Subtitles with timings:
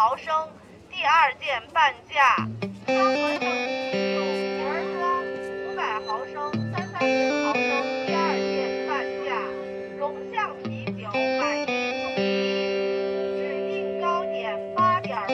[0.00, 0.32] 毫升，
[0.90, 2.48] 第二件半价。
[2.86, 4.16] 双合成啤酒
[4.56, 4.98] 瓶儿装
[5.60, 6.32] 五百毫升，
[6.72, 7.60] 三三零毫升，
[8.06, 9.28] 第二件半价。
[9.98, 11.68] 容象啤酒买一
[12.00, 12.16] 送一，
[13.36, 15.28] 指定糕点八点八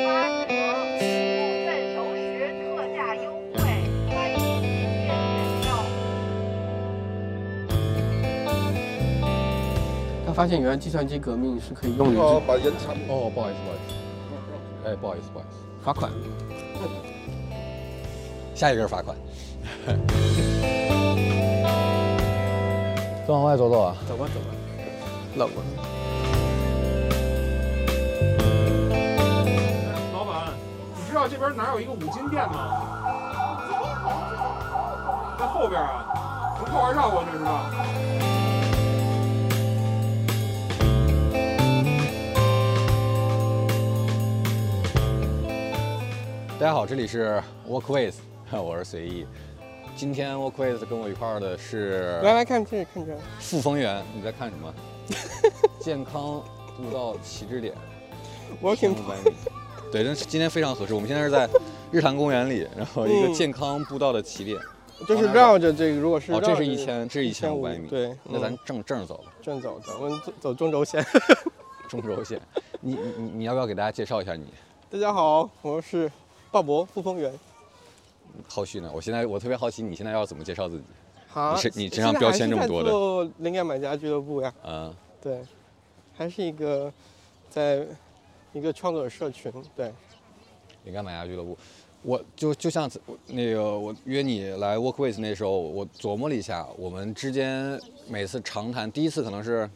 [0.49, 2.27] 折，部分熟食
[2.59, 3.63] 特价优惠，
[4.11, 5.71] 欢迎进店选购。
[10.27, 12.91] 他发现原来计算机革命是可以用于哦，把烟插。
[13.09, 13.95] 哦，不好意思，不好意思，
[14.87, 16.13] 哎，不好意思，不好意思，罚款。
[18.55, 19.17] 下一个是罚款。
[23.27, 23.97] 再往外走走啊！
[24.07, 24.47] 走吧走吧，
[25.35, 25.57] 冷吗？
[30.13, 30.55] 老板，
[30.97, 32.71] 你知道这边哪有一个五金店吗？
[35.37, 36.07] 在后边啊，
[36.59, 37.69] 从后边绕过去是吧？
[46.59, 48.15] 大家好，这里是 Walk with，
[48.51, 49.27] 我是随意。
[49.95, 54.75] 今天 Walkways 跟我一块儿的是来来看这看这，傅丰源，你在看什么？
[55.79, 56.43] 健康
[56.75, 57.75] 步道起止点，
[58.63, 59.37] 我挺五百米。
[59.93, 60.95] 对，但是今天非常合适。
[60.95, 61.47] 我们现在是在
[61.93, 64.59] 日坛公园里，然后一个嗯健康步道的起点。
[65.07, 67.87] 就是绕着这个，如果是哦，这是一千，这是一千五百米。
[67.87, 71.05] 对，那咱嗯正正着走吧，正走，咱们走走中轴线。
[71.87, 72.41] 中轴线。
[72.81, 74.47] 你你你你要不要给大家介绍一下你？
[74.89, 76.11] 大家好，我是
[76.63, 77.33] 鲍勃傅峰源。
[78.49, 78.91] 后续呢？
[78.95, 80.85] 我现在我特别好奇，你现在要怎么介绍自己？
[81.29, 85.41] 好，你是你身上标签这么多的做灵感买家俱乐部呀，嗯，对，
[86.15, 86.93] 还是一个
[87.51, 87.87] 在
[88.53, 89.93] 一个创作者社群，对，
[90.85, 91.57] 灵感买家俱乐部，
[92.03, 92.91] 我就就像
[93.27, 99.69] 那个我约你来 Work with 那时候，我琢磨了一下，我们之间每次长谈，第一次可能是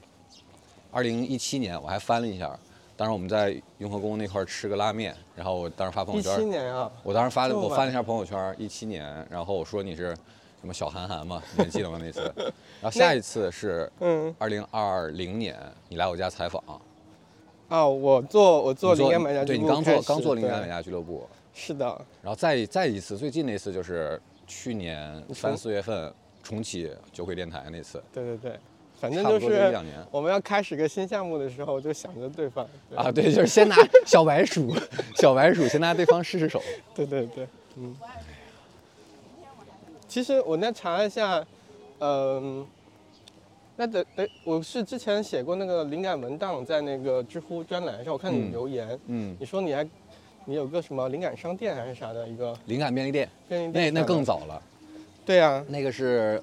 [0.90, 2.58] 二零一七年，我还翻了一下，
[3.00, 10.14] 当时我们在雍和宫那块儿吃个拉面，然后我当时发朋友一七圈，年啊，我当时发了我翻了一下朋友圈，一七年，然后我说你是
[10.60, 11.96] 什么小韩寒嘛，你还记得吗？
[11.98, 12.30] 那次？
[12.36, 15.58] 然后下一次是嗯，二零二零年，
[15.88, 16.62] 你来我家采访，
[17.70, 21.86] 啊，我做我做你灵感买家俱对你刚做刚做灵感买对家俱乐部，是的，
[22.20, 28.60] 然后再再一次，最近那次就是去年三四月份重启酒鬼电台那次，对对对，
[29.00, 29.74] 反正就是
[30.10, 33.74] 我们要开始个新项目的时候，就想着对方对啊，对，就是先拿
[34.04, 34.74] 小白鼠，
[35.16, 36.62] 小白鼠先拿对方试试手。
[36.94, 37.46] 对对对，
[37.76, 37.96] 嗯。
[40.06, 41.42] 其实我那查了一下，
[42.00, 42.66] 嗯、
[43.76, 49.88] 那得得，我是之前写过那个灵感文档，在那个知乎专栏上，我看你嗯留言，嗯，你说你还
[50.44, 54.24] 你有个什么灵感商店还是啥的一个灵感便利店，便利那店，那更。
[54.24, 54.60] 早了，
[55.24, 56.42] 对啊，那个是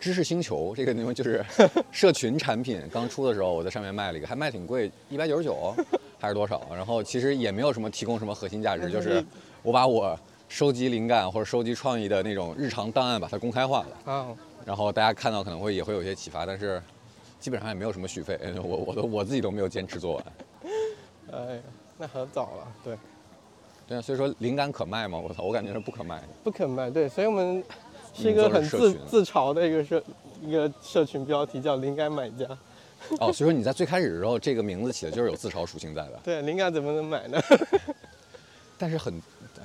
[0.00, 1.44] 知识星球这个地方就是
[1.90, 5.74] 社群产品刚出的时候，我在上面卖了一个，还卖挺贵，一百九十九
[6.20, 6.66] 还是多少？
[6.74, 9.24] 然后其实也没有什么提供什么核心价值，就是
[9.62, 14.12] 我把我收集灵感或者收集创意的那种日常档案把它公开化了。
[14.12, 14.28] 啊，
[14.64, 16.80] 然后大家看到可能会也会有一些启发，但是
[17.40, 20.24] 基本上也没有什么续费， 我我都我自己都没有坚持做完。
[21.32, 21.62] 哎呀，
[21.98, 22.96] 那很早了，对，
[23.86, 25.18] 对啊，所以说灵感可卖吗？
[25.18, 26.28] 我操，我感觉是不可卖的。
[26.44, 27.62] 不可卖，对，所以我们
[28.20, 30.02] 是一个很自自嘲的一个社
[30.42, 32.44] 一个社群标题，叫灵感买家。
[33.20, 36.18] 哦，所以说你在最开始的时候，这个名字起的就是有自嘲属性在的。
[36.24, 37.40] 对，灵感怎么能买呢？
[38.76, 39.14] 但是很，
[39.60, 39.64] 哎，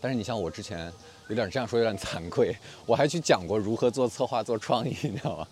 [0.00, 0.92] 但是你像我之前
[1.28, 5.46] 有点这样说有点惭愧，我还去讲过如何做策划、做创意， 你知道吗？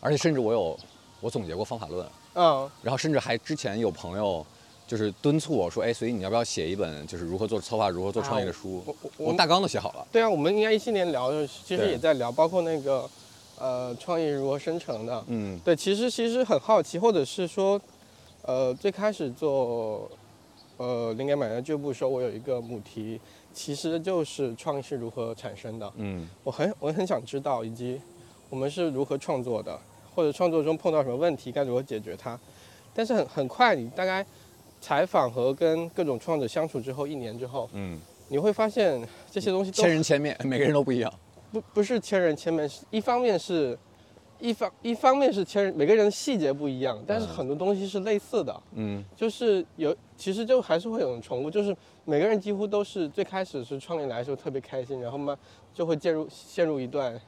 [0.00, 0.78] 而且甚至我有
[1.20, 4.44] 我总结过方法论，嗯，然后甚至还之前有朋友
[4.86, 8.82] 就是敦促我说，哎，所以你要不要写一本就是如何做策划、如何做创业的书？
[8.84, 10.06] 我我我大纲都写好了。
[10.12, 13.08] 对啊，我们应该一七年聊的，其实也在聊，包括那个
[13.58, 15.24] 呃创意如何生成的。
[15.28, 17.80] 嗯对，其实其实很好奇，或者是说，
[18.42, 20.10] 呃，最开始做
[20.76, 23.18] 呃灵感买家俱乐部的时候，我有一个母题，
[23.54, 25.90] 其实就是创意是如何产生的。
[25.96, 27.98] 嗯我很我很想知道，以及
[28.50, 29.80] 我们是如何创作的，
[30.14, 32.38] 或者创作中碰到什么问题，该如何解决它。
[32.96, 34.24] 但是很很快，你大概
[34.84, 37.98] 采访和跟各种创作者相处之后，一年之后，嗯，
[38.28, 41.10] 你会发现这些东西都千人千面，每个人都不一样。
[41.50, 43.78] 不不是千人千面，是一方面是，
[44.38, 49.02] 一方一方面是千人，每个人的细节不一样，但是嗯很多东西是类似的，嗯。
[49.16, 55.34] 就是有其实就还是会有人重复，就是每个人几乎都是最开始是创业来的时候特别开心，然后嘛
[55.72, 57.18] 就会进入陷入一段，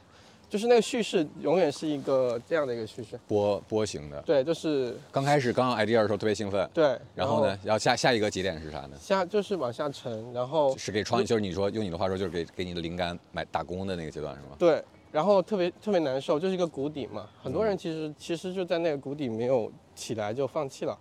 [0.48, 4.22] 就是那个叙事永远是一个这样的一个叙事，波波形的。
[4.22, 8.96] 对，就是刚开始刚有 idea 的时候特别兴奋，对，然后呢，要下下一个节点是啥呢？
[9.00, 14.56] 下就是往下沉，然后是给创意，就是你说用你的话说，就是给给你的灵感买打工的那个阶段是吗？
[14.56, 17.28] 对，然后特别特别难受，就是一个谷底嘛。
[17.42, 20.96] 很多嗯人其实其实就在那个谷底没有起来就放弃了，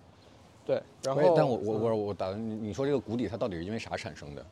[0.65, 4.43] 对，然后但我我我我打断你，你说这个谷底它到底是因为啥产生的？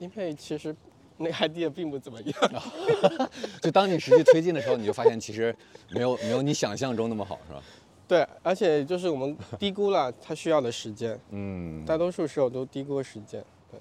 [0.00, 0.74] 因为其实
[1.18, 2.62] 那个 idea 并不怎么样，
[3.60, 5.54] 就当你实际推进的时候，你就发现其实
[5.90, 7.62] 没有没有你想象中那么好，是吧？
[8.06, 13.44] 对，而且就是我们低估了它需要的时间，嗯，大多数时候都低估了时间。
[13.70, 13.78] 对，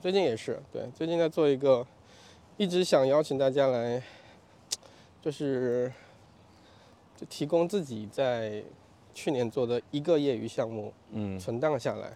[0.00, 1.86] 最近也是，对，最近在做一个，
[2.56, 4.02] 一直想邀请大家来，
[5.20, 5.92] 就是
[7.16, 8.62] 就提供自己在
[9.12, 12.12] 去年做的一个业余项目嗯，存档下来。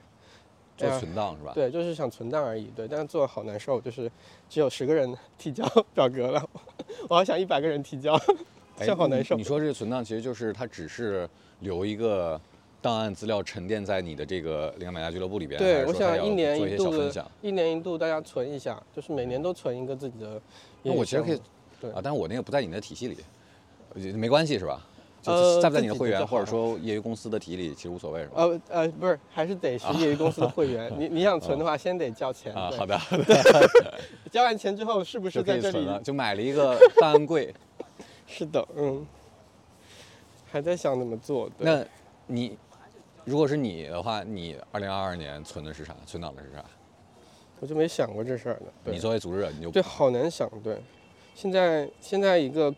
[0.77, 1.53] 做存档是吧？
[1.55, 2.71] 对，就是想存档而已。
[2.75, 4.11] 对，但是做的好难受，就是
[4.49, 6.45] 只有十个人提交 表格了，
[7.09, 8.19] 我好想一百个人提交，
[8.79, 9.45] 哎好难受你。
[9.45, 11.29] 说这个存档其实就是它只是
[11.61, 12.41] 留一个
[12.83, 16.93] 档案资料沉淀在你的这个灵感买家俱乐部里边，对，我想一年一一度
[17.41, 20.41] 一年一度大家存一下，就是每年都存一个自己的。
[20.83, 21.41] 那我其实可以
[21.81, 23.17] 对啊，但是我那个不在你的体系里，
[23.95, 24.85] 呃没关系是吧？
[25.61, 28.35] 在不在你的会员或者说业余公司的体系里，其实无所谓是吧？
[28.37, 30.93] 呃呃，不是，还是得是业余公司的会员。
[30.99, 32.55] 你你想存的话，先得交钱。
[32.55, 32.99] 啊，好的，
[34.31, 35.83] 交完钱之后，是不是可在这里？
[35.83, 37.55] 以存，就买了一个 档案柜。
[38.27, 39.07] 是的，嗯，
[40.51, 41.49] 还在想怎么做。
[41.59, 41.85] 对那
[42.27, 42.57] 你
[43.25, 45.95] 如果是你的话，你二零二二年存的是啥？
[46.07, 46.65] 存档的是啥？
[47.61, 48.67] 我就没想过这事儿呢。
[48.85, 50.51] 对你作为组织者，你就对，好难想。
[50.63, 50.77] 对，
[51.35, 52.75] 现在现在一个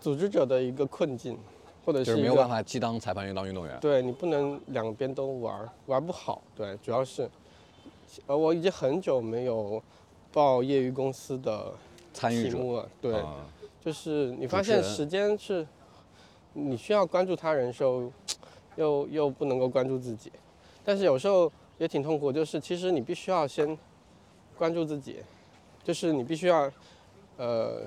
[0.00, 1.36] 组织者的一个困境，
[1.84, 3.78] 或者就是没有办法既当裁判又当运动员。
[3.80, 6.42] 对你不能两边都玩儿，玩不好。
[6.54, 7.28] 对，主要是，
[8.26, 9.82] 呃，我已经很久没有
[10.32, 11.72] 报业余公司的
[12.12, 12.88] 参与者，题目了。
[13.00, 13.46] 对，啊
[13.84, 15.66] 就是你发现时间是，
[16.52, 18.10] 你需要关注他人的时候，
[18.76, 20.30] 又又不能够关注自己，
[20.84, 23.76] 但是有时候也挺痛苦，就是其实你必须要先
[24.56, 25.16] 关注自己，
[25.82, 26.70] 就是你必须要，
[27.38, 27.80] 呃，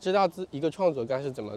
[0.00, 1.52] 知道自一个创作该是怎么，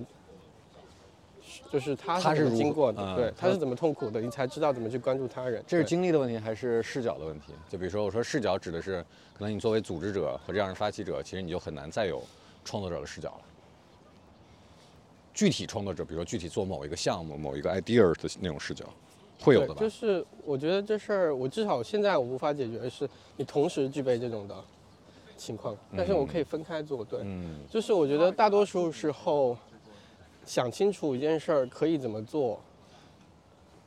[1.72, 5.64] 就是他是经过的，嗯对，他他是怎么痛苦的，你才知道怎么去关注他人。
[5.66, 7.54] 这是经历的问题还是视角的问题？
[7.70, 9.02] 就比如说，我说视角指的是，
[9.34, 12.22] 可能你作为组织者和这样的发起者，其实你就很难再有
[12.66, 13.42] 创作者的视角了。
[15.34, 18.86] 具体创作者，比如说具体做某一个项目、某一个 idea 的那种视角，
[19.40, 19.80] 会有的吧？
[19.80, 24.56] 就是我觉得这事儿，我至少现在我无法解决的是你同时具备这种的
[25.38, 27.02] 情况，但是我可以分开做。
[27.06, 29.58] 对，嗯，就是我觉得大多数时候
[30.52, 32.60] 想清楚一件事儿可以怎么做，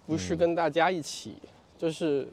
[0.07, 0.39] 不是嗯。
[0.39, 1.37] 跟大家一起，
[1.77, 2.27] 就是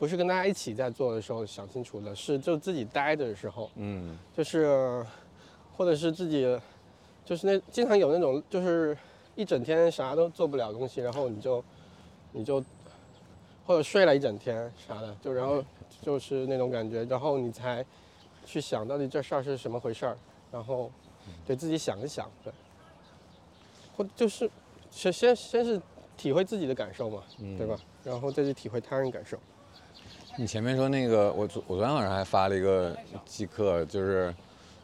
[0.00, 5.06] 不是跟大家一起在做的时候想清楚的，是就自己待着的时候，嗯，就是
[5.76, 6.58] 或者是自己
[7.24, 8.98] 就是那经常有那种就是
[9.36, 11.62] 一整天啥都做不了东西，然后你就
[12.32, 12.60] 你就
[13.64, 15.62] 或者睡了一整天啥的，就然后
[16.02, 17.86] 就是那种感觉，然后你才
[18.44, 20.18] 去想到底这事儿是什么回事儿，
[20.50, 20.90] 然后
[21.46, 22.52] 对自己想一想，对，
[23.96, 24.50] 或就是
[24.90, 25.80] 先先先是
[26.16, 27.22] 体会自己的感受嘛，
[27.56, 27.78] 对吧？
[28.04, 29.38] 然后再去体会他人感受。
[30.38, 32.94] 你前面说那个，我昨我昨天晚上还发了一个
[33.24, 34.34] 即刻，就是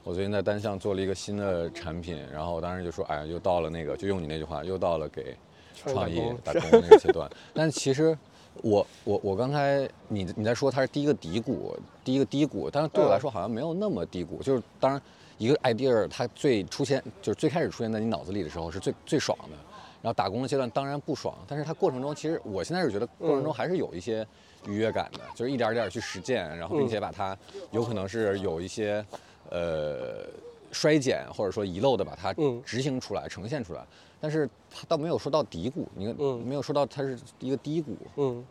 [0.03, 5.37] 我最近在单项做了一个新的产品，然后我当时就说，哎呀，又到了那个，就用你那句话，又到了给
[5.77, 7.31] 创意打打工的那个阶段。
[7.53, 8.17] 但其实
[8.63, 14.43] 我我我刚才你你在说它是第一个低谷，第一个低谷，但是对我来说好像没有那么低谷。
[14.43, 15.01] 就是当然
[15.43, 19.57] 一个 idea 它最出现就是最开始出现在你脑子里的时候是最最爽的，
[20.01, 24.25] 然后打工的阶段当然不爽，但是它过程中其实我现在是觉得过程中还是有一些
[24.69, 27.37] 愉悦感的，就是一点儿点儿去实践，然后并且把它
[27.73, 29.05] 有可能是有一些
[29.51, 30.25] 呃
[30.71, 32.63] 衰减或者说遗漏的把它嗯。
[32.65, 33.85] 执行出来、呈现出来，
[34.21, 36.41] 但是它倒没有说到低谷，你看嗯。
[36.47, 37.97] 没有说到它是一个低谷。
[38.15, 38.47] 嗯，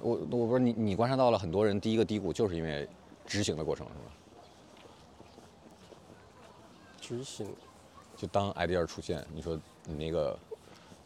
[0.00, 2.88] 我我不知道你你观察到了很多人第一个低谷就是因为
[3.26, 4.11] 执行的过程是吧？
[7.02, 7.46] 执行。
[8.16, 10.38] 就当 idea 出现，你说你那个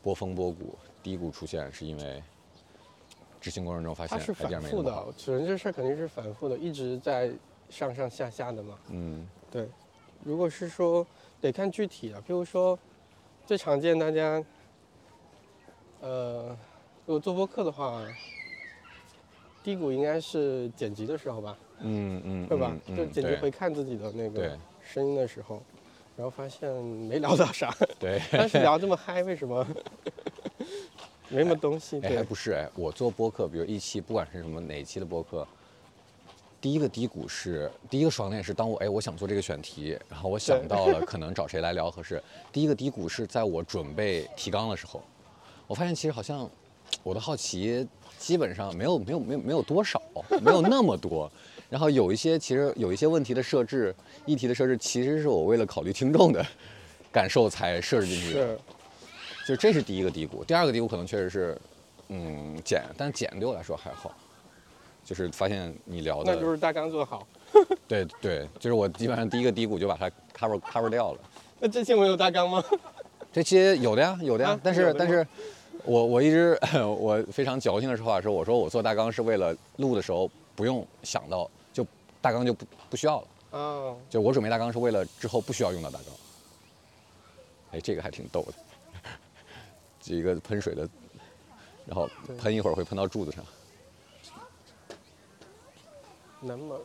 [0.02, 2.22] 波峰波谷低谷出现是因为
[3.40, 7.32] 执行过程中发现它是反复的没那么好，，主人这事儿肯定是反复的，一直在
[7.70, 8.78] 上上下下的嘛。
[8.90, 9.26] 嗯。
[9.50, 9.68] 对，
[10.22, 11.06] 如果是说
[11.40, 12.78] 得看具体的，譬如说
[13.46, 14.44] 最常见大家，
[16.00, 16.48] 呃，
[17.06, 18.04] 如果做播客的话，
[19.62, 22.70] 低谷应该是剪辑的时候吧，嗯嗯，对吧？
[22.72, 25.62] 嗯嗯就剪辑回看自己的那个声音的时候，
[26.16, 29.66] 然后发现没聊到啥， 对， 但是聊这么嗨，为什么
[31.28, 31.98] 没什么东西？
[31.98, 35.46] 哎，还对，不是哎，我做播客，比如一期，不管是什么哪一期的播客，
[36.58, 42.22] 第一个低谷是第一个爽点是当我哎我想做这个选题，然后我想到了可能找谁来聊合适。
[42.50, 45.02] 第一个低谷是在我准备提纲的时候，
[45.66, 46.48] 我发现其实好像
[47.02, 47.86] 我的好奇
[48.18, 50.00] 基本上没有没有没有没有多少，
[50.40, 51.30] 没有那么多。
[51.68, 53.94] 然后有一些其实有一些问题的设置、
[54.24, 56.44] 议题的设置，其实是我为了考虑听众的
[57.12, 58.46] 感受才设置进去的。
[58.46, 58.58] 是，
[59.48, 61.58] 就这是第一个低谷，第二个低谷可能确实是
[62.08, 64.14] 嗯剪，但剪对我来说还好，
[65.04, 67.26] 就是发现你聊的，那就是大纲做好。
[67.88, 71.18] 对对，就是我基本上第一个低谷就把它 cover cover 掉了。
[71.58, 72.62] 那这期我有大纲吗？
[73.32, 75.26] 这期有的呀，有的呀，啊但是但是，
[75.84, 76.58] 我我一直
[76.98, 81.50] 我非常矫情的说法是，我说我做大纲是为了录的时候不用想到，就
[82.20, 86.08] 大纲就不不需要了，哦，就我准备大纲是为了之后不需要用到大纲。
[87.72, 88.54] 哎，这个还挺逗的，
[90.00, 90.88] 这一个喷水的，
[91.84, 92.08] 然后
[92.38, 93.44] 喷一会儿会喷到柱子上。
[96.40, 96.78] 南门，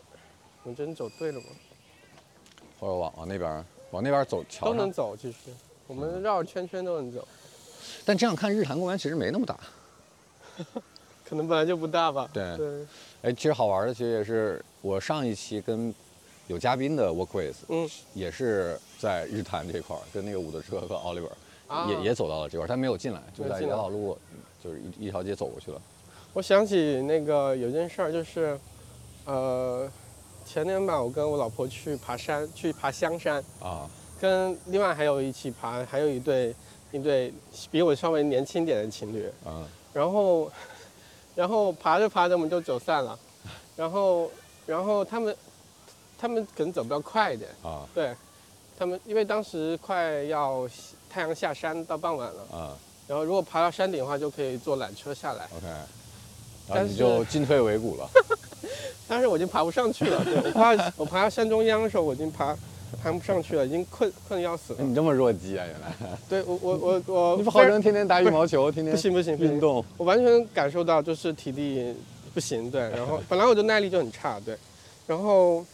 [0.64, 1.46] 我真走对了吗？
[2.80, 5.38] 或者往往那边往那边走桥都能，走，其实
[5.88, 7.28] 我们绕着圈圈都能走，
[8.04, 9.60] 但这样看日坛公园其实没那么大。
[11.32, 12.30] 可能本来就不大吧。
[12.34, 12.58] 对。
[12.58, 12.86] 对，
[13.22, 15.96] 哎，其实好玩的，其实也是我上一期跟
[16.48, 21.30] 有嘉宾的 Walkways，嗯，也是在日坛这块儿，跟那个伍德车和 Oliver
[21.70, 21.88] 啊。
[21.90, 23.74] 也也走到了这块儿，他没有进来，就在没有进来。
[23.74, 24.18] 雅老路，
[24.62, 25.82] 就是一一条街走过去了。
[26.34, 28.60] 我想起那个有件事儿，就是，
[29.24, 29.90] 呃，
[30.46, 36.54] 前年吧，我跟我老婆去爬山，去爬香山，啊，跟另外还有一起爬，还有一对
[36.92, 37.34] 一对
[37.72, 40.52] 比我稍微年轻点的情侣，啊，然后，
[41.36, 43.18] 然后爬着爬着我们就走散了，
[43.76, 44.30] 然后，
[44.66, 45.36] 然后他们，
[46.18, 47.88] 他们可能走比较快一点，啊。
[47.94, 48.16] 对，
[48.78, 50.68] 他们因为当时快要
[51.10, 52.78] 太阳下山到傍晚了，啊。
[53.08, 55.78] 然后如果爬到山顶的话，就可以坐缆车下来，，OK，然
[56.70, 58.10] 后但是你就进退维谷了。
[59.08, 62.56] 但是我已经爬不上去了，对我爬 我爬到山中央的时候，我已经爬
[63.02, 64.84] 爬不上去了，已经困困得要死了。
[64.84, 71.96] 你这么弱鸡啊，原来对我我我我 你不号称天天打羽毛球， 天天不行不行运动我完全感受到就是体力
[72.34, 74.58] 不行，对， 然后本来我就耐力就很差，对，
[75.08, 75.66] 然后，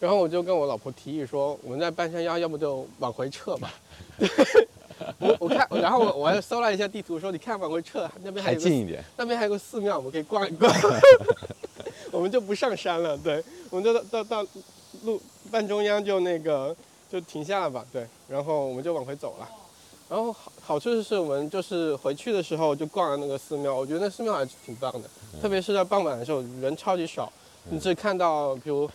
[0.00, 3.72] 然后我就跟我老婆提议说，我们在半山腰，要不就往回撤吧。
[5.18, 9.02] 我我看，然后我我还搜了一下地图，说你看往回撤，那边还近一点。
[9.16, 10.72] 那边还有个寺庙，我们可以逛一逛。
[12.10, 14.46] 我们就不上山了，对，我们就到到到
[15.04, 16.74] 路半中央就那个
[17.10, 19.48] 就停下了吧，对，然后我们就往回走了。
[20.08, 25.08] 然后好好处是我们就是回去的时候就逛了那个寺庙，我觉得那寺庙还是挺棒的，
[25.40, 27.30] 特别是在傍晚的时候，人超级少，
[27.70, 28.90] 你只看到比如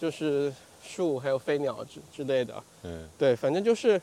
[0.00, 4.00] 就是树还有飞鸟之之类的，嗯，对，反正就是，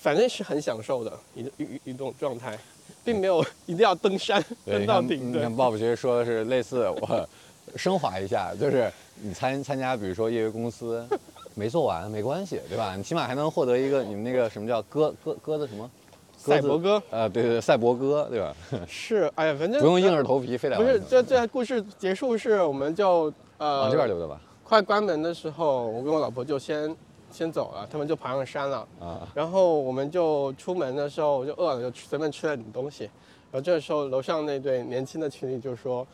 [0.00, 2.58] 反正是很享受的一一一种状态，
[3.04, 5.30] 并没有一定要登山，登，到顶。
[5.30, 7.28] 对你看，鲍勃其实说的是类似，我
[7.76, 11.06] 升华一下，就是你参参加，比如说业余公司，
[11.54, 12.94] 没做完没关系，对吧？
[12.96, 15.90] 你起码还能获得一个你们那个什么叫鸽鸽鸽子什么？
[16.36, 18.54] 赛博哥呃，对对对，赛博哥，对吧？
[18.86, 24.40] 是，哎呀，反正不用硬着头皮，非得不是这这故事结束是我们就呃往这边溜达吧。
[24.62, 26.94] 快关门的时候，我跟我老婆就先
[27.32, 28.86] 先走了，他们就爬上山了。
[29.00, 33.04] 啊，然后我们就出门的时候，我就饿了，就随便吃了点东西。
[33.50, 36.06] 然后这个时候，楼上那对年轻的情侣就说：“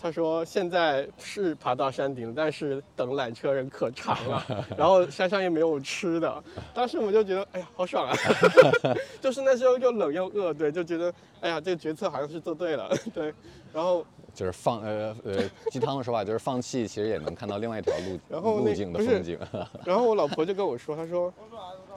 [0.00, 4.44] 他说现在是爬到山顶了，但是等缆车人可长了，
[4.78, 8.14] 然后山上也没有吃的。”当时我们就觉得，哎呀，好爽啊！
[9.20, 13.34] 就是那时候又冷又饿，对，就觉得，哎呀，这个决策好像是做对了，对。
[13.72, 15.34] 然后就是放呃呃
[15.70, 19.38] 鸡汤的说法，就是放弃其实也能看到另外一条路然后那路径的风景。
[19.84, 21.32] 然后我老婆就跟我说，她说，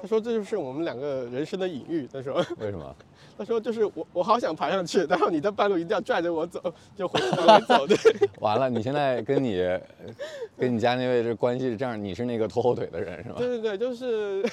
[0.02, 2.08] 她说这就是我们两个人生的隐喻。
[2.12, 2.96] 她说，为什么？
[3.42, 6.62] 她说就是我我好想爬上去，然后你在半路一定要拽着我走，
[6.96, 7.88] 就回往回走。
[7.90, 7.98] 对，
[8.40, 9.58] 完了，你现在跟你
[10.56, 13.36] 跟你家那位这关系是这样，你是那个拖后腿的人是吧？
[13.40, 14.46] 对对对，就是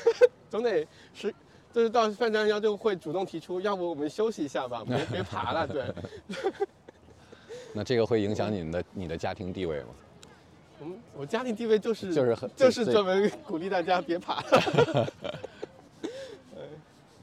[0.49, 1.35] 总得是。
[1.71, 5.67] 就是到半山腰就会主动提出，要不我们休息一下吧，别别爬了。
[5.67, 5.85] 对，
[7.75, 9.89] 那这个会影响你们的你的家庭地位吗？
[10.81, 14.43] 我们我家庭地位就是就是很就是专门鼓励大家别爬，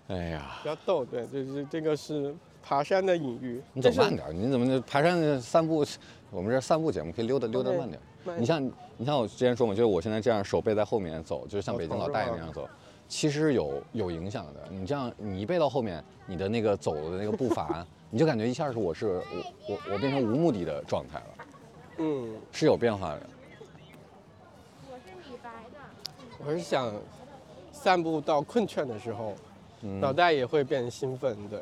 [0.07, 1.03] 哎呀，不要逗。
[1.03, 3.61] 对，就是这个是爬山的隐喻。
[3.73, 5.85] 你走慢点，你怎么就爬山散步？
[6.31, 7.99] 我们这散步节目可以溜达溜达慢点
[8.37, 8.63] 你像
[8.97, 12.67] 你像我之前说嘛，就是我现在这样手背在后面走，就是像北京老大爷那样走，
[13.07, 14.67] 其实有有影响的。
[14.69, 19.21] 你这样你一背到后面，你的那个走的那个步伐， 你就感觉一下是我是我
[19.69, 21.45] 我我变成无目的的状态了，
[21.99, 23.21] 嗯，是有变化的。
[24.91, 25.79] 我是李白的。
[26.45, 26.91] 我是想
[27.71, 29.33] 散步到困倦的时候，
[29.87, 31.37] 嗯脑袋也会变兴奋。
[31.47, 31.61] 对，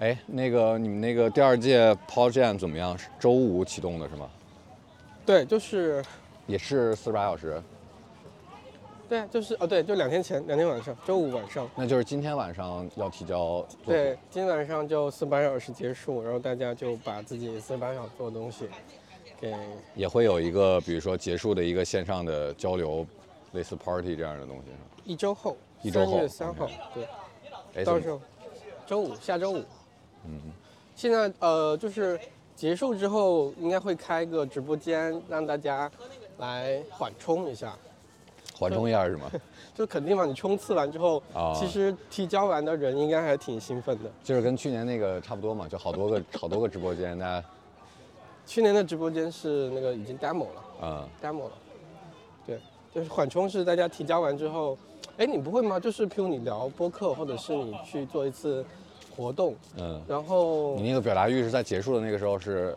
[0.10, 2.98] 哎，那个你们那个第二届 Paul Jam 怎么样？
[2.98, 4.28] 是周五启动的是吗？
[5.24, 6.04] 对，就是
[6.48, 7.62] 也是四十八小时，
[9.08, 11.70] 对，就是哦，对，就两天前，两天晚上，周五晚上。
[11.76, 13.64] 那就是今天晚上要提交。
[13.86, 18.66] 对，今天晚上就四十八小时结束，然后大家就把自己四十八小时做的东西
[19.40, 19.54] 给
[19.94, 23.06] 也会有一个，比如说结束的一个线上的交流，
[23.52, 24.70] 类似 party 这样的东西？
[25.04, 26.68] 一周后，一周后三月三号
[27.72, 28.20] 对，到时候
[28.86, 29.62] 周五下周五，
[30.26, 30.40] 嗯，
[30.94, 32.18] 现在呃就是
[32.54, 35.90] 结束之后应该会开个直播间，让大家
[36.38, 37.76] 来缓冲一下。
[38.54, 39.30] 缓冲一下是吗？
[39.74, 44.10] 就肯定嘛，你冲刺完之后，啊其实提交完的人应该还挺兴奋的。
[44.22, 47.44] 就是跟去年那个差不多嘛，就好多个 好多个直播间，大家
[48.46, 51.52] 去年的直播间是那个已经 demo 了嗯，，demo 了。
[52.92, 54.76] 对，就是缓冲是大家提交完之后，
[55.16, 55.80] 哎，你不会吗？
[55.80, 58.64] 就是譬如你聊播客，或者是你去做一次
[59.16, 62.76] 活动，嗯，然后你那个表达欲是在结束的那个时候是，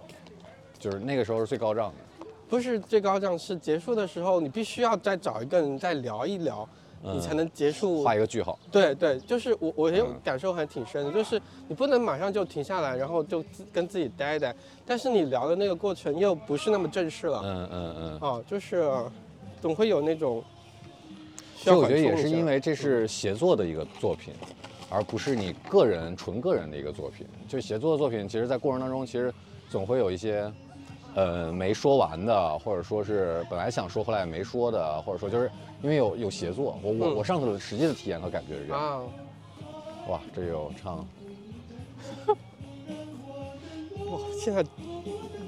[0.79, 2.25] 就是那个时候是最高涨的。
[2.47, 6.67] 不是最高涨，是结束的时候你必须要再找一个人再聊一聊，
[7.03, 8.03] 嗯你才能结束。
[8.03, 8.57] 画一个句号。
[8.71, 13.43] 对对，就是我我也感受还挺深的，就是你不能马上就停下来，然后就
[13.73, 14.55] 跟自己待一待，
[14.85, 18.17] 但是你聊的那个过程又不是那么正式了，嗯嗯嗯。
[18.21, 18.87] 哦，就是
[19.65, 20.43] 总会有那种
[21.57, 24.31] 其实我觉得也是因为这是协作的一个作品，
[24.91, 27.25] 而不是你个人纯个人的一个作品。
[27.47, 29.33] 就协作的作品，其实在过程当中，其实
[29.67, 30.53] 总会有一些，
[31.15, 35.49] 呃，没说完的，或者说是本来想说后来也没说的，或者说就是
[35.81, 36.77] 因为有有协作。
[36.83, 38.79] 我我嗯我上次的实际的体验和感觉是这样。
[38.79, 39.01] 啊，
[40.09, 40.97] 哇，这有唱，
[44.11, 44.63] 哇，现在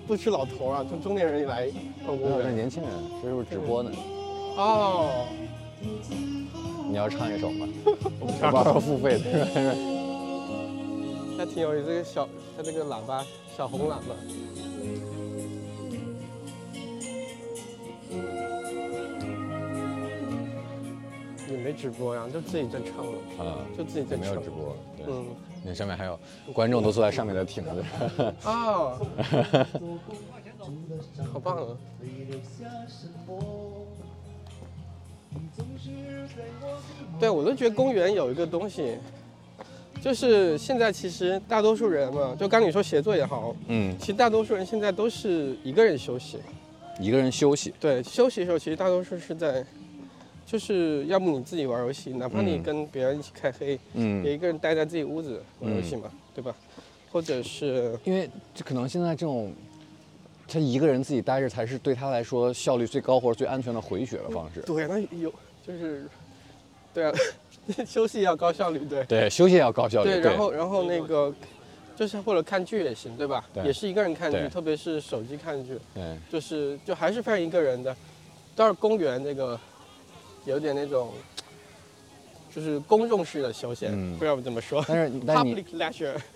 [0.07, 1.69] 不是老头啊，从中年人也来
[2.05, 3.91] 办没有，这公园年轻人，这是不是直播呢？
[4.55, 5.27] 哦，
[6.89, 7.67] 你要唱一首吗？
[8.21, 9.75] 我包要付费的是吧？
[11.37, 13.23] 还挺有意思，这个小它这个喇叭
[13.55, 14.15] 小红喇叭。
[21.49, 24.49] 也没直播呀，就自己在唱了，啊，就自己在唱没有直。
[24.49, 25.25] 播，对，嗯，
[25.63, 26.19] 那上面还有
[26.53, 27.71] 观众都坐在上面在听着。
[28.43, 28.99] 啊，
[31.31, 31.77] 好棒啊！
[37.19, 38.97] 对，我都觉得公园有一个东西，
[40.01, 46.37] 就是现在其实大多数人嘛，就刚你说协作也好，嗯，其实大多数人现在都是一个人休息。
[46.99, 49.63] 一个人休息，对，休息的时候其实大多数是在，
[50.47, 56.55] 就是要不你自己玩游戏，哪怕你嗯跟别人一起开黑，也嗯，一个人待在自己屋子玩游戏嘛，对吧？
[57.11, 59.53] 或者是因为这可能现在这种，
[60.47, 64.61] 他一个人自己待着才是对他来说效率最高或者最安全的回血的方式。
[64.61, 65.29] 对，那有
[65.67, 66.07] 就是，
[66.93, 67.13] 对啊，
[67.85, 69.03] 休息要高效率，对。
[69.03, 70.11] 对，休息也要高效率。
[70.11, 71.33] 对，然后然后那个，
[71.93, 73.45] 就是或者看剧也行，对吧？
[73.53, 77.93] 对也是一个人看剧，特别是手机看剧，对，就是就还是非常一个人的。
[78.55, 79.59] 但是公园那个，
[80.47, 81.11] 有点那种，
[82.55, 84.83] 就是公众式的休闲，嗯不知道怎么说。
[84.87, 85.65] 但是 但是你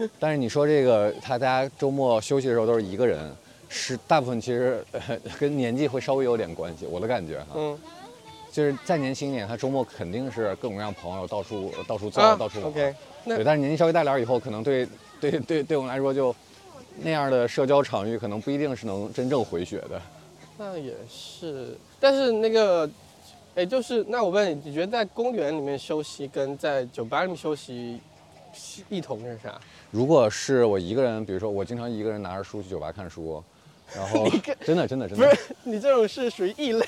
[0.19, 3.33] 但是你说这个，他大家周末休息的时候都是一个人，
[3.69, 5.01] 是大部分其实、呃、
[5.39, 7.79] 跟年纪会稍微有点关系，我的感觉哈，嗯，
[8.51, 12.67] 就是再年轻一点，他周末肯定是各种各样朋友到处到处走、啊到处玩。
[12.67, 12.93] OK，
[13.25, 14.85] 对，但是年纪稍微大点儿以后，可能对
[15.21, 16.35] 对对对我们来说就
[17.01, 20.01] 那样的社交场域，可能不一定是能真正回血的。
[20.57, 22.87] 那也是，但是那个，
[23.55, 27.99] 哎，就是那我问你，你觉得在公园里面休息跟在酒吧里面休息
[28.89, 29.59] 异同是啥？
[29.91, 33.43] 如果是我一个人，比如说我经常一个人拿着书去酒吧看书，
[33.93, 34.25] 然后
[34.65, 36.85] 真的真的真的，不是，你这种是属于异类，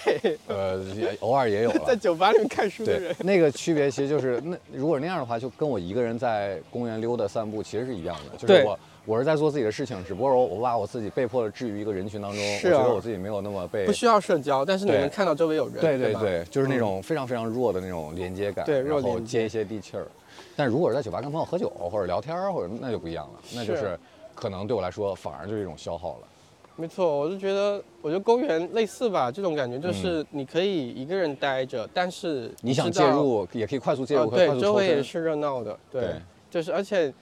[0.48, 1.98] 呃，也偶尔也有 在了。
[1.98, 15.76] 酒吧里面看书的对人。，那个区别其实就是那如果那样的话，就跟我一个人在公园溜达散步其实是一样的，就是我我是在做自己的事情，只不过我我把我自己被迫的置于一个人群当中，是啊我觉得我自己没有那么被不需要社交，但是你能看到周围有人。
[15.76, 20.08] 吧，对对对，就是那种非常非常弱的那种连接感，对弱然后接接一些地气儿。
[20.56, 24.00] 但如果是在酒吧跟朋友喝酒或者聊天儿，或者那就不一样了，那就是是
[24.34, 26.28] 可能对我来说反而就是一种消耗了。
[26.76, 34.74] 没错，我就觉得，我觉得公园类似吧，这种感觉就是你可以一个人待着，但是嗯你想介入也可以快速介入，对，周。
[34.74, 36.14] 围也是热闹的，对，对
[36.50, 37.14] 就是而且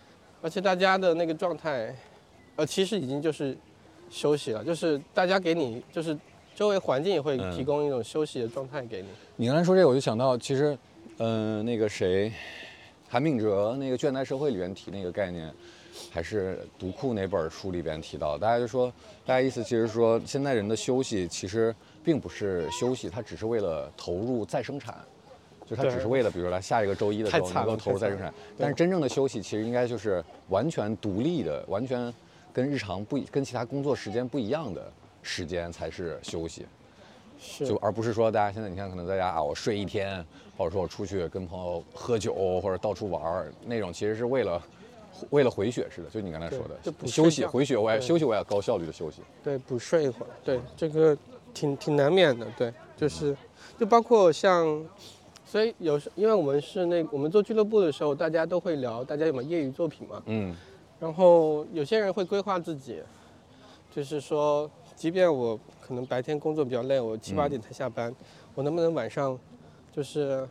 [0.41, 1.95] 而且大家的那个状态，
[2.55, 3.55] 呃，其实已经就是
[4.09, 6.17] 休息了，就是大家给你就是
[6.55, 9.07] 周围环境也会提供一种休息的状态给你。
[9.35, 10.75] 你刚才说这个，我就想到，其实，
[11.17, 12.31] 嗯、那个谁，
[13.07, 15.53] 韩炳哲那个《倦怠社会》里面提那个概念，
[16.09, 18.91] 还是读库那本书里边提到，大家就说，
[19.25, 21.73] 大家意思其实说，现在人的休息其实
[22.03, 25.05] 并不是休息，他只是为了投入再生产。
[25.71, 32.13] 就他只是为了，比如说来下一个周一的时候能够投入再生产，但是真正的休息其实应该就是完全独立的，完全
[32.51, 36.65] 跟日常不一跟其他工作时间不一样的时间才是休息。
[37.39, 37.65] 是。
[37.65, 40.21] 就而不是说大家现在你看可能在家啊，我睡一天，
[40.57, 44.61] 或者说我出去跟朋友喝酒或者到处玩儿那种，其实是为了
[45.29, 49.21] 为了回血似的，就你刚才说的就不休息回血，我也休息我也要高效率的休息。
[49.41, 51.17] 对，补睡一会儿，对，这个
[51.53, 53.35] 挺挺难免的，对，就是
[53.79, 54.83] 就包括像
[55.51, 60.55] 所以有时因为我们是那我们做俱乐部的时候，大家都会聊大家有没有业余作品嘛，嗯
[60.97, 63.01] 然后有些人会规划自己，
[63.93, 68.15] 就是说，即便我可能白天工作比较累，我七八嗯点才下班，
[68.55, 69.37] 我能不能晚上，
[69.91, 70.47] 就是，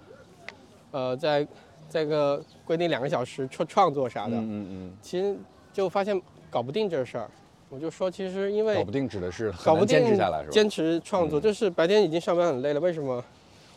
[0.91, 1.49] 呃，在
[1.89, 5.35] 在个规定两个小时创创作啥的，嗯嗯其实
[5.73, 7.31] 就发现搞不定这事儿。
[7.71, 10.53] 我就说，其实因嗯，为搞不定指的是很搞不定难坚持下来是吧？
[10.53, 13.25] 坚持创作，嗯就是白天已经上班很累了，为什么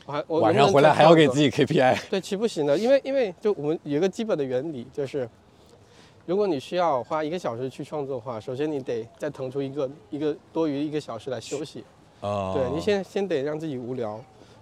[0.06, 2.10] 我还我晚上回来还要给自己己 KPI。
[2.10, 5.30] 对，其实不行的，因为因为就我们有一个基本的原理，就是
[6.26, 11.84] 如果你需要花一个小时去创作的话，首先你得再腾出一个一个多余一个小时来休息。
[12.22, 14.18] 啊对你先先得让自己无聊，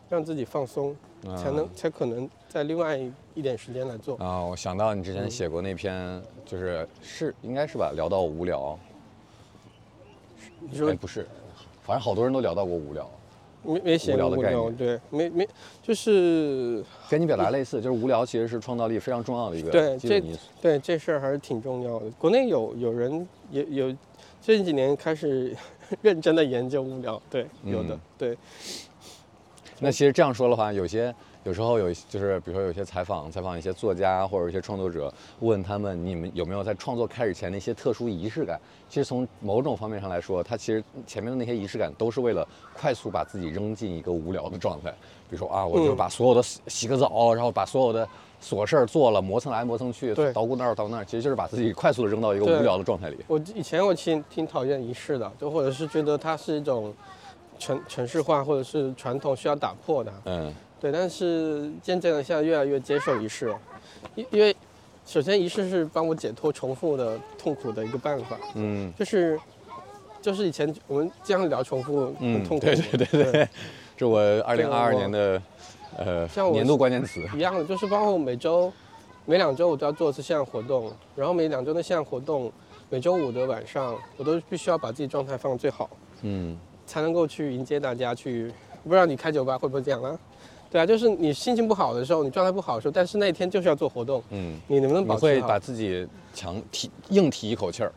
[0.09, 0.95] 让自己放松，
[1.37, 4.17] 才能才可能在另外一一点时间来做。
[4.17, 8.77] 啊，我想到你之前写过那篇，就是是应该是吧，聊到无聊，
[10.59, 11.27] 你说哎不是，
[11.83, 13.07] 反正好多人都聊到过无聊，
[13.63, 15.47] 没没写无聊对，没没
[15.83, 20.23] 就是跟你表达类似，就是无聊其实是创造力非常重要的一个对这。
[20.61, 22.09] 对这事儿还是挺重要的。
[22.17, 23.95] 国内有有人也有
[24.41, 25.55] 最近几年开始
[26.01, 28.37] 认真的研究无聊，对，有的，嗯对。
[29.79, 38.59] 那其实这样说的话，有些有时候有就是比如说有些采访采访一些作家或者一些创作者，问他们你们有没有在创作开始前的一些特殊仪式感？
[38.87, 44.91] 其实从某种方面上来说，他其实前面的那些仪式感都是为了快速把自己扔进一个无聊的状态。
[45.29, 48.07] 比如说啊，我就嗯把所有的洗洗个澡，然后把所有的
[48.39, 53.17] 琐事儿做了，磨蹭来磨蹭去，对捣鼓那儿捣鼓那儿，其实就是把自己快速的扔到一个无聊的状态里。
[53.27, 56.93] 我以前我挺挺讨厌仪式的，就或者是觉得它是一种
[57.57, 60.13] 城城市化或者是传统需要打破的。
[60.25, 63.59] 嗯对，但是渐渐的现在越来越接受仪式了，
[64.15, 64.53] 因因为
[65.05, 69.39] 首先仪式是帮我解脱重复的痛苦的一个办法，嗯就是
[70.19, 73.49] 就是以前我们经常聊重复很嗯，痛苦，对对对对，
[73.95, 75.41] 这我二零二二年的
[75.97, 77.21] 呃像我年度关键词。
[77.35, 78.73] 一样的，就是包括每周
[79.27, 82.51] 每两周我都要做一次线上活动，然后每两周的线上活动，
[82.89, 85.87] 每周五的晚上我都必须要把自己状态放得最好。
[86.23, 88.51] 嗯才能够去迎接大家去。
[88.83, 90.19] 不知道你开酒吧会不会这样啊？
[90.71, 94.57] 对啊，就是你心情不好的时候，你状态不好的时候，但是那一天就是要做活动，嗯。
[94.67, 97.91] 你能不能你保持把自己强提硬提一口气儿，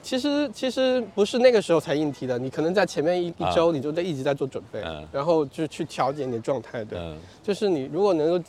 [0.00, 6.84] 其实其实不是那个时候才硬提的，你可能在前面一一啊周你就在一直在做准备，嗯然后就去调节你的状态。
[6.84, 8.44] 对，嗯就是你如果能够，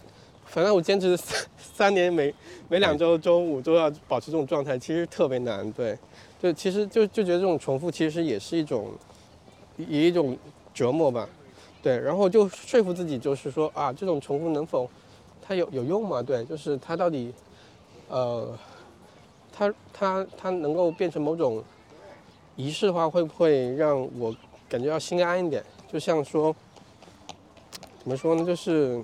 [0.45, 2.31] 反正我坚持三 三年每
[2.69, 5.69] 每两周周五都要保持这种状态，其实特别难。
[5.71, 5.97] 对，
[6.39, 8.91] 就其实就就觉得这种重复其实也是一种，
[9.77, 10.37] 一一种
[10.75, 11.27] 折磨吧。
[11.85, 14.89] 对，然后就说服自己，就是说啊，这种重复能否
[15.39, 16.19] 它有有用吗？
[16.19, 17.31] 对，就是它到底，
[18.09, 18.57] 呃，
[19.53, 21.63] 它它它能够变成某种
[22.55, 24.35] 仪式的话，会不会让我
[24.67, 25.63] 感觉要心安一点？
[25.87, 26.55] 就像说，
[27.99, 28.43] 怎么说呢？
[28.43, 28.99] 就是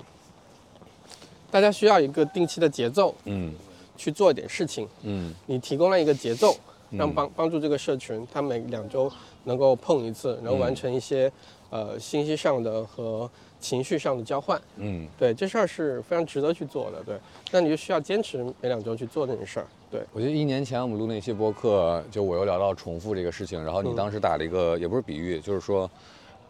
[1.52, 3.54] 大家需要一个定期的节奏嗯
[3.96, 4.88] 去做一点事情。
[5.04, 6.56] 嗯你提供了一个节奏，
[6.90, 9.08] 让嗯帮帮助这个社群，它每两周
[9.44, 11.32] 能够碰一次，然后完嗯成一些、
[11.72, 13.28] 呃信息上的和
[13.60, 14.62] 情绪上的交换。
[14.76, 17.02] 嗯对，这事儿是非常值得去做的。
[17.04, 17.18] 对，
[17.52, 19.66] 那你就需要坚持每两周去做这件事儿。
[19.90, 25.90] 对，我记得一年前我们录那期播客，就我又聊到重复这个事情，然后你嗯当时打了一个也不是比喻，就是说，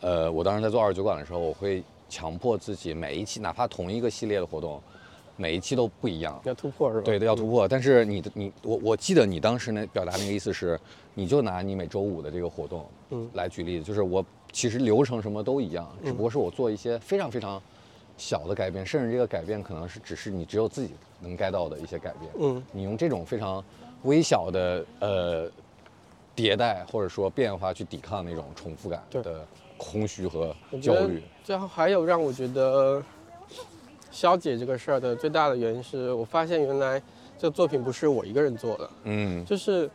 [0.02, 4.80] 呃，我当时在做二十九馆的时候，我会强迫自己每一期，哪怕同一个系列的活动，
[5.38, 6.40] 每一期都不一样。
[6.44, 7.04] 要突破是吧？
[7.04, 7.68] 对的，要突破。
[7.68, 10.80] 但是你的你我我记得你当时那表达那个意思是，
[11.16, 17.62] 你就拿你每周五的这个活动，嗯来举例子，就是我其实流程什么都一样，只不过是我做一些非常非常
[18.18, 22.32] 小的改变，甚至这个改变可能是只是你只有自己能 get 到的一些改变。
[22.40, 23.64] 嗯，你用这种非常
[24.04, 25.50] 微小的呃
[26.36, 29.46] 迭代或者说变化去抵抗那种重复感的
[29.78, 31.24] 空虚和焦虑。
[31.44, 33.04] 最后还有让我觉得
[34.12, 37.02] 消解这个事儿的最大的原因是我发现原来
[37.38, 39.90] 这个作品不是我一个人做的，嗯就是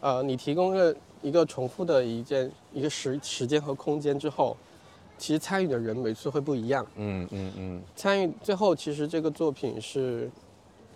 [0.00, 4.54] 呃你提供了一个重复的一件一个时时间和空间之后，
[5.16, 6.86] 其实参与的人每次会不一样。
[6.96, 10.30] 嗯嗯嗯参与最后其实这个作品是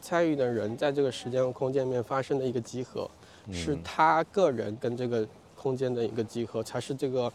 [0.02, 3.10] 参与的人在这个时间和空间里面发生的一个集合，
[3.50, 7.32] 是嗯他个人跟这个空间的一个集合，才是这个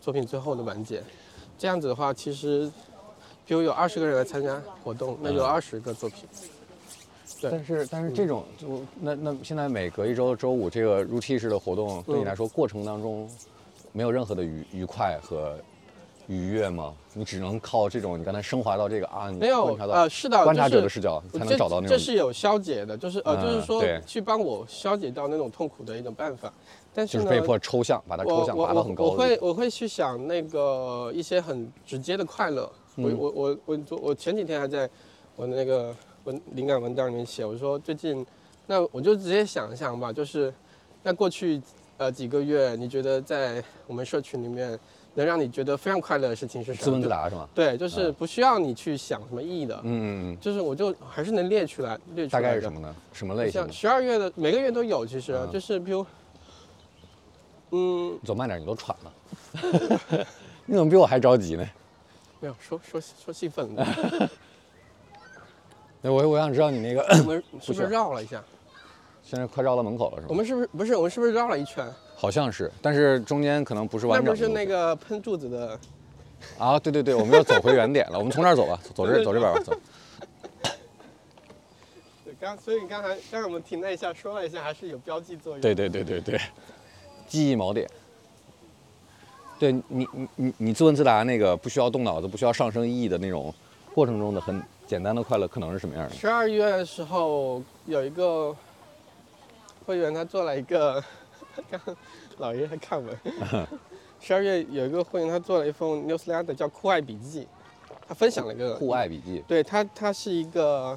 [0.00, 1.02] 作品最后的完结。
[1.58, 2.70] 这样子的话，其实
[3.46, 6.28] 比如有二十个人来参加活动，那有嗯二十个作品。
[6.30, 6.53] 对
[7.50, 13.28] 但是但是这种就那那现在每隔一周周五这个 routine 式的活动，对你嗯来说过程当中
[13.92, 15.56] 没有任何的愉愉快和
[16.26, 16.94] 愉悦吗？
[17.12, 26.52] 你只能靠这种你刚才升华到这个啊，你没有观察到呃，是的，观察者的视角才能找到那种这是有消解的，就是呃，就是说去帮我消解到那种痛苦的一种办法。
[26.96, 29.42] 但是呢，就是被迫抽象，把它抽象我我拔到很我我高的地方。
[29.42, 32.62] 会我会去想那个一些很直接的快乐，
[32.96, 34.88] 我嗯我我我昨我前几天还在
[35.36, 38.24] 我的那个文灵感文档里面写，我说最近，
[38.66, 40.52] 那我就直接想一想吧，就是
[41.02, 41.60] 那过去
[41.98, 44.78] 呃几个月，你觉得在我们社群里面
[45.14, 46.84] 能让你觉得非常快乐的事情是什么？
[46.84, 47.48] 自问自答是吗？
[47.54, 52.48] 对，就是嗯不需要你去想什么意义的，嗯就是我就还是能列出来，列出大来大。
[52.48, 52.94] 概是什么呢？
[53.12, 53.72] 什么类型像？
[53.72, 56.06] 十二月的每个月都有，其实、嗯就是比如，
[57.70, 59.12] 嗯，走慢点，你都喘了。
[60.66, 61.68] 你怎么比我还着急呢？
[62.40, 63.86] 没有说说说兴奋了，
[66.04, 68.44] 对，我我想知道你那个我们 是不是绕了一下？
[69.22, 70.26] 现在快绕到门口了是吧？
[70.28, 71.82] 我们是不是不是我们是不是绕了一圈？
[72.14, 74.30] 好像是，但是中间可能不是完整的。
[74.30, 75.80] 不是那个喷柱子的？
[76.58, 78.18] 啊，对对对，我们要走回原点了。
[78.18, 79.72] 我们从这儿走吧，走这儿走这边吧，走。
[82.22, 85.60] 对，刚所以你刚才刚才我们停了一下，说了一下，还是有标记作用。
[85.62, 86.38] 对对对对对，
[87.26, 87.88] 记忆锚点。
[89.58, 93.54] 对你你你你自问自答那个不需要动脑子、不需要上升意义的那种
[93.94, 94.62] 过程中的很
[94.94, 96.14] 简单的快乐，可能是什么样的？
[96.14, 98.54] 十二月的时候有一个
[99.84, 101.02] 会员，他做了一个，
[101.68, 101.80] 刚
[102.38, 103.18] 老爷在看文。
[104.20, 107.40] 十二月有一个会员，他做了一封 newsletter 叫《酷爱笔记》，
[108.06, 109.42] 他分享了一个酷爱笔记。
[109.48, 110.96] 对他，他是一个，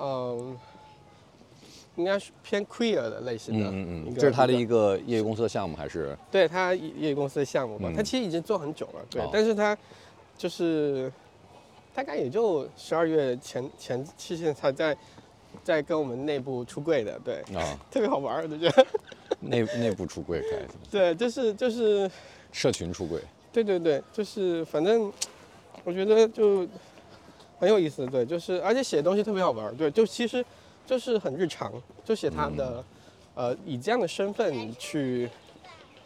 [0.00, 0.56] 嗯、
[1.96, 3.68] 应该是偏 queer 的类型的。
[3.68, 6.16] 嗯嗯嗯，这是他的一一个，业余公司的项目还是？
[6.30, 9.76] 对他业余公司的项目吧，嗯他其实已经做很久了，对，哦但是他
[10.38, 11.12] 就是
[12.00, 14.96] 大概也就十二月前前期现才在
[15.62, 18.86] 在跟我们内部出柜的，对，啊， 特别好玩儿，我就觉得，
[19.40, 22.10] 内内部出柜开始，对，就是就是，
[22.52, 23.20] 社群出柜。
[23.52, 25.12] 对对对，就是反正
[25.84, 26.66] 我觉得就
[27.58, 30.42] 很有意思，对，就是而且写东西特别好玩，对，就其实
[30.86, 31.70] 就是很日常，
[32.02, 32.82] 就写他的、
[33.34, 35.28] 呃以这样的身份去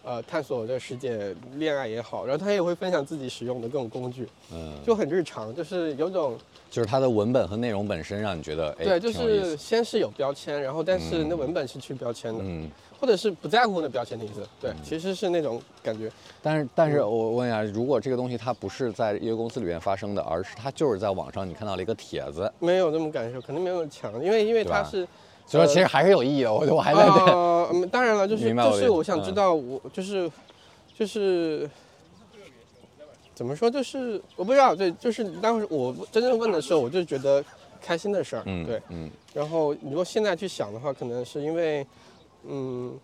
[0.04, 6.36] 呃探索这个世界，恋爱也好，然后他也会分享自己使用的各种工具，嗯，就很日常，就是有种
[6.70, 16.10] 就是它的文本和内容本身让你觉得，哎，对，就是先是有标签，然后但是那嗯文本是去标签的，嗯，或者是不在乎那标签的意思，对，其实是那种感觉，
[16.42, 25.06] 但是但是嗯我问一下，如果这个东西它不是在一个公司里面发生的，而是它就是在网上你看到了一个帖子，没有那种感受，可能没有强，因为因为它是。
[25.46, 26.52] 所以说其实还是有意义的。
[26.52, 30.30] 我我还在对，呃，嗯当然了，就是明白我的意思就是我想知嗯道我就是
[30.96, 31.68] 就是
[33.34, 37.44] 怎么说，就是我不知道，对，就是当时我真正问的时候，我就觉得
[37.82, 38.80] 开心的事儿，嗯，对。
[38.88, 41.84] 嗯然后如果现在去想的话，可能是因为，
[42.46, 42.96] 嗯，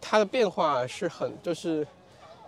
[0.00, 1.86] 它的变化是很，就是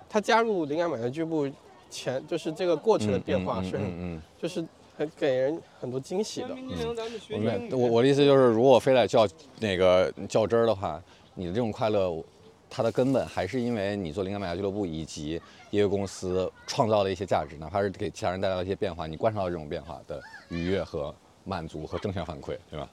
[0.09, 1.47] 它加入灵感满的俱乐部
[1.91, 4.65] 前，就是这个过程的变化是很，嗯嗯就是
[4.97, 6.49] 很给人很多惊喜的。
[6.51, 7.79] 嗯，我。
[7.79, 9.27] 我我的意思就是，如果非得较
[9.59, 11.03] 那个较真儿的话，
[11.35, 12.23] 你的这种快乐，
[12.69, 22.89] 它的根本还是因为你做灵感买家俱乐部以及业余公司创造了一些价值，哪怕是给其他人带来了一些变化，你观察到这种变化的愉悦和满足和正向反馈，对吧？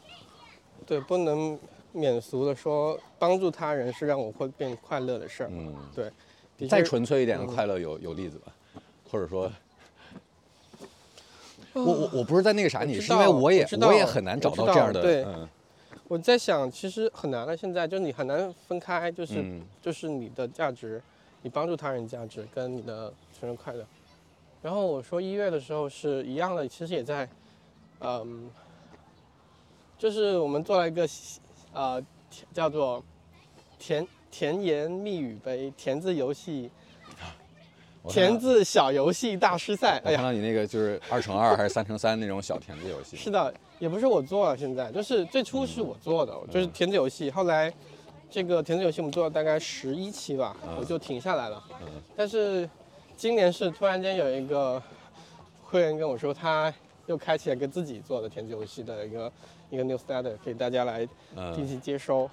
[0.85, 1.59] 对，不能
[1.91, 5.49] 免俗的说，帮助他人是让我会变快乐的事儿。
[5.51, 8.53] 嗯，对，再纯粹一点的嗯快乐有有例子吧，
[9.11, 9.51] 或者说。
[11.73, 15.47] 我我我不是在那个啥你，是因为我也我也很难找到这样的，对嗯
[16.07, 17.55] 我在想，其实很难了。
[17.55, 20.99] 现在就你很难分开，就是、嗯就是你的价值，
[21.43, 23.85] 你帮助他人价值跟你的生日快乐。
[24.63, 27.29] 然后我说一月的时候是一样的，其实也在，
[27.99, 28.49] 嗯，
[29.99, 31.07] 就是我们做了一个
[31.73, 32.03] 呃
[32.51, 33.03] 叫做
[33.77, 36.71] 甜甜言蜜语杯填字游戏，
[38.07, 40.01] 填字小游戏大师赛。
[40.05, 47.29] 哎呀，我看到你那个就是二乘二还是三乘三那种小填字游戏，是的，也不是我做了，现在就是最初是我做的，就是填字游戏。
[47.29, 47.71] 后来
[48.29, 51.61] 这个填字游戏我们做了大概十一期吧，我就停下来了。
[52.15, 52.69] 但是
[53.17, 54.81] 今年是突然间有一个
[55.63, 56.73] 会员跟我说，他
[57.07, 59.31] 又开启了一个自己做的填字游戏的一个
[59.69, 62.29] 一个 newsletter，给大家来定嗯，期接收。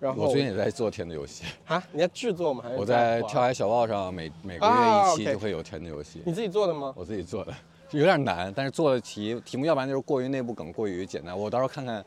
[0.00, 2.62] 然后我最近也在做填字游戏，啊，你在制作吗？
[2.62, 6.94] 还是我在跳海小报上每每个月啊一期就会有填字游戏，你自己做的吗？
[6.96, 7.52] 我自己做的，
[7.90, 12.04] 有点难，但是做的题题目要不然就是过于内部梗，过于简单，我到时候看看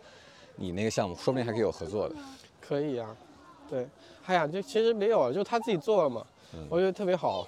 [0.55, 2.15] 你那个项目，说不定还可以有合作的。
[2.61, 3.13] 可以啊，
[3.69, 3.85] 对，
[4.25, 7.45] 哎呀，就其实没有啊，就他自己做了嘛，嗯我觉得特别好。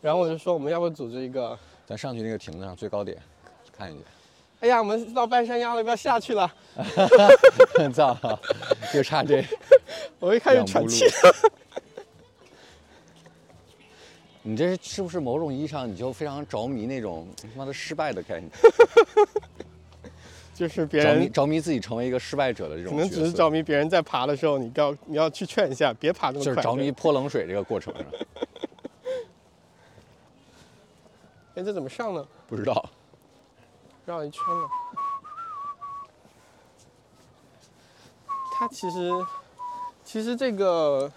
[0.00, 3.16] 然后我就说我们要不组织一个，咱上去那个亭子上最高点
[3.72, 4.02] 看一
[4.60, 6.52] 哎呀，我们到半山腰了，要不要下去了？
[7.78, 8.16] 眼，操，
[8.92, 9.44] 就差这
[10.18, 11.06] 我一开始两步路喘气。。
[14.42, 18.50] 你这是是不是某种意义上你就非常着迷那种他妈的失败的概念，
[20.54, 26.44] 就是别着迷人着迷自己成为一个失败者的这种可能只是着迷别人在爬的时候，你要你要去劝一下，别爬那么快。
[26.44, 28.04] 就是着迷泼冷水这个过程上。
[31.56, 32.26] 哎，这怎么上呢？
[32.46, 32.90] 不知道。
[34.08, 34.68] 绕一圈了。
[38.54, 39.10] 它其实，
[40.02, 41.10] 其实这个，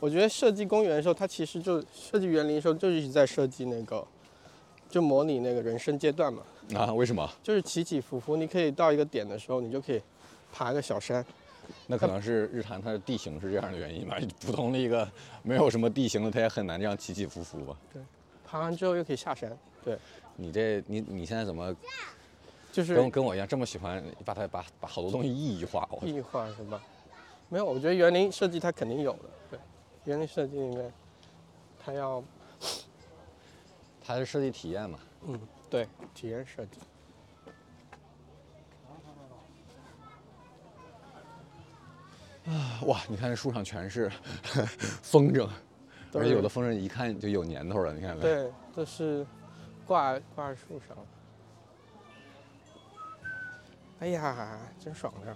[0.00, 4.02] 我觉得设计公园的时候，它其实就设计园林的时候，就一直在设计那个，
[4.88, 6.42] 就模拟那个人生阶段嘛，
[6.74, 6.92] 啊？
[6.94, 7.30] 为什么？
[7.42, 10.02] 就是起起伏伏，你可以到一个点的时候，你就可以
[10.50, 11.24] 爬个小山。
[11.86, 14.16] 那可能是日坛它的地形是这样的原因吧。
[14.44, 15.08] 普通的一个
[15.42, 17.76] 没有什么地形的，它也很难这样起起伏伏吧。
[17.92, 18.02] 对
[18.44, 19.96] 爬完之后又可以下山，对，
[20.34, 21.74] 你这你你现在怎么
[22.72, 25.86] 就是跟跟我一样这么喜欢把它把把好多东西意义化？
[25.92, 26.82] 我异化是吧？
[27.50, 29.58] 没有，我觉得园林设计它肯定有的，对，
[30.04, 30.90] 园林设计里面，
[31.84, 32.24] 它要
[34.02, 34.98] 它是设计体验嘛。
[35.26, 36.80] 嗯，对，体验设计。
[42.46, 44.10] 啊哇，你看这树上全是
[45.02, 45.48] 风筝，
[46.14, 47.92] 而且有的风筝一看就有年头了。
[47.92, 48.22] 你看没？
[48.22, 49.24] 对，都是
[49.86, 50.96] 挂挂在树上。
[54.02, 55.32] 哎呀，真爽快！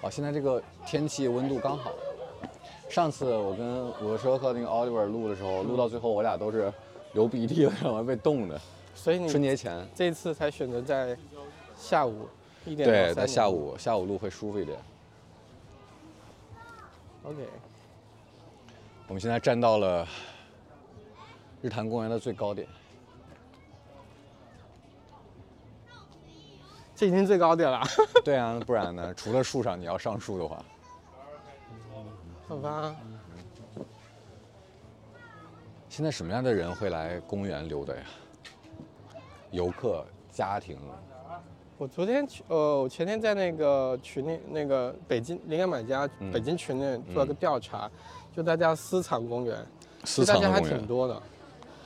[0.00, 1.92] 哦，现在这个天气温度刚好。
[2.88, 6.72] 上次我跟我说和那个 Oliver 录的时候，录到最后我俩都是
[7.12, 8.58] 流鼻涕了，然后被冻的。
[8.96, 11.14] 所以你春节前，这次才选择在
[11.76, 12.26] 下午
[12.64, 13.50] 一点到对，在下。
[13.50, 14.78] 午下午录会舒服一点。
[17.24, 17.46] OK，
[19.08, 20.08] 我们现在站到了
[21.60, 22.66] 日坛公园的最高点。
[27.04, 27.82] 这已经最高点了，
[28.24, 29.12] 对啊，不然呢？
[29.14, 30.64] 除了树上你要上树的话，
[32.48, 32.96] 好吧？
[35.90, 38.00] 现在什么样的人会来公园溜达呀？
[39.50, 40.78] 游客、家庭，
[41.76, 46.32] 我昨天去，呃，我前天在那个群里，那个北京灵感买家嗯。
[46.32, 47.90] 北京群里做了个调查，
[48.34, 49.58] 就大家私藏公园，
[50.04, 51.22] 其私实大家还藏公园，挺多的，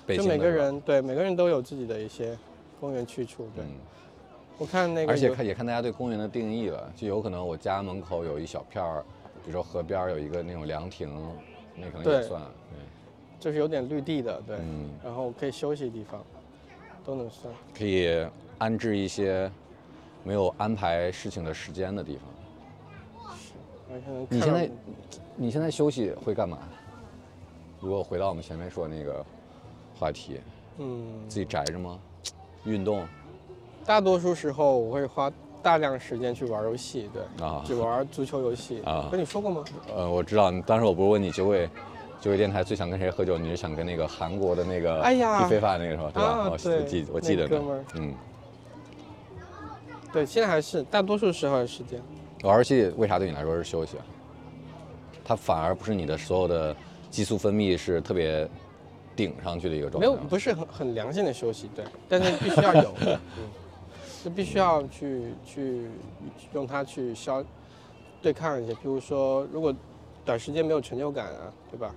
[0.07, 2.38] 北京的就每个人对每个人都有自己的一些
[2.78, 3.48] 公园去处。
[3.57, 3.68] 对，嗯，
[4.59, 9.05] 我看那个而且看也看大家对公园的定义了，就有可能我家门口有一小片儿，
[9.44, 11.09] 比如说河边儿有一个那种凉亭，
[11.77, 12.42] 那可能也算对算，
[13.38, 16.21] 就是有点绿地的，对，嗯，然后可以休息的地方，
[17.05, 17.55] 都能算。
[17.73, 18.27] 可以
[18.59, 19.49] 安置一些
[20.25, 22.25] 没有安排事情的时间的地方。
[24.29, 24.71] 你现在
[25.37, 26.59] 你现在休息会干嘛？
[27.81, 29.25] 如果回到我们前面说的那个
[29.97, 30.40] 话题，
[30.79, 31.99] 嗯，自己宅着吗？
[32.64, 33.07] 运动
[33.88, 37.62] 大多数时候我会花大量时间去玩游戏，对，啊？
[37.66, 38.83] 只玩足球游戏。
[38.85, 39.64] 啊跟你说过吗？
[39.96, 41.66] 呃，我知道，当时我不是问你九尾
[42.20, 46.11] 九尾电台最想跟谁喝酒，你是想跟那个韩国的那个哎呀踢非法那个是吧？
[46.12, 46.51] 对吧？
[46.51, 48.14] 我记我记得呢那哥们儿嗯，
[50.12, 51.98] 对，现在还是大多数时候的时间。
[52.42, 54.05] 玩游戏为啥对你来说是休息啊？
[55.24, 56.77] 它反而不是你的所有的
[57.11, 58.46] 激素分泌是特别
[59.16, 60.07] 顶上去的一个状态。
[60.07, 63.18] 没有，不是很很良性的休息，对，但是必须要有， 嗯，
[64.24, 65.88] 就必须要去去
[66.52, 67.44] 用它去消
[68.20, 69.74] 对抗一些，比如说如果
[70.24, 71.94] 短时间没有成就感啊，对吧？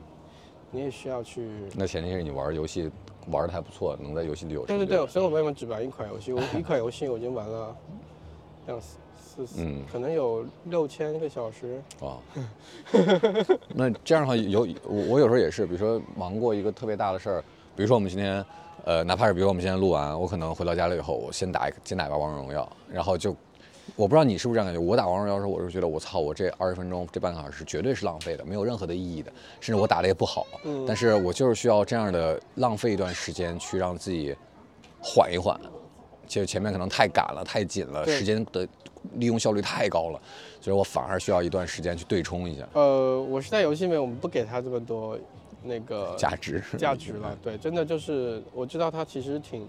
[0.73, 1.49] 你也需要去。
[1.75, 2.89] 那前提是你玩游戏
[3.29, 6.31] 玩的还不错，能在游戏里有成就对对对，所以我为什么只玩一款游戏？
[6.31, 7.75] 我一款游戏我已经玩了
[8.67, 11.81] 两四四四，嗯可能有六千个小时。
[11.99, 12.19] 啊。
[13.75, 17.43] 那这样的话，有我我有时候也是，比如说忙过一个特别大的事儿，
[17.75, 18.45] 比如说我们今天，
[18.83, 23.35] 呃，哪怕是比如我们现在录完，我可能回到家了以后，我先打一个先打一把王者荣耀，然后就，
[23.95, 34.35] 我不知道你是不是这样感觉，我打王者荣耀的时候，我是觉得我操，我这二十分钟这半个小时绝对是浪费的，没有任何的意义的，甚至我打的也不好，嗯但是我就是需要这样的浪费一段时间去让自己
[35.01, 35.59] 缓一缓。
[36.27, 38.65] 其实前面可能太赶了，太紧了，时间的
[39.15, 40.21] 利用效率太高了，
[40.61, 45.19] 所以我反而需要一段时间去对冲一下呃，我是在游戏里面，我们不给他这么多
[45.63, 46.63] 那个价值。
[46.77, 47.37] 价值了。
[47.41, 49.65] 对，真的就是我知道他其实挺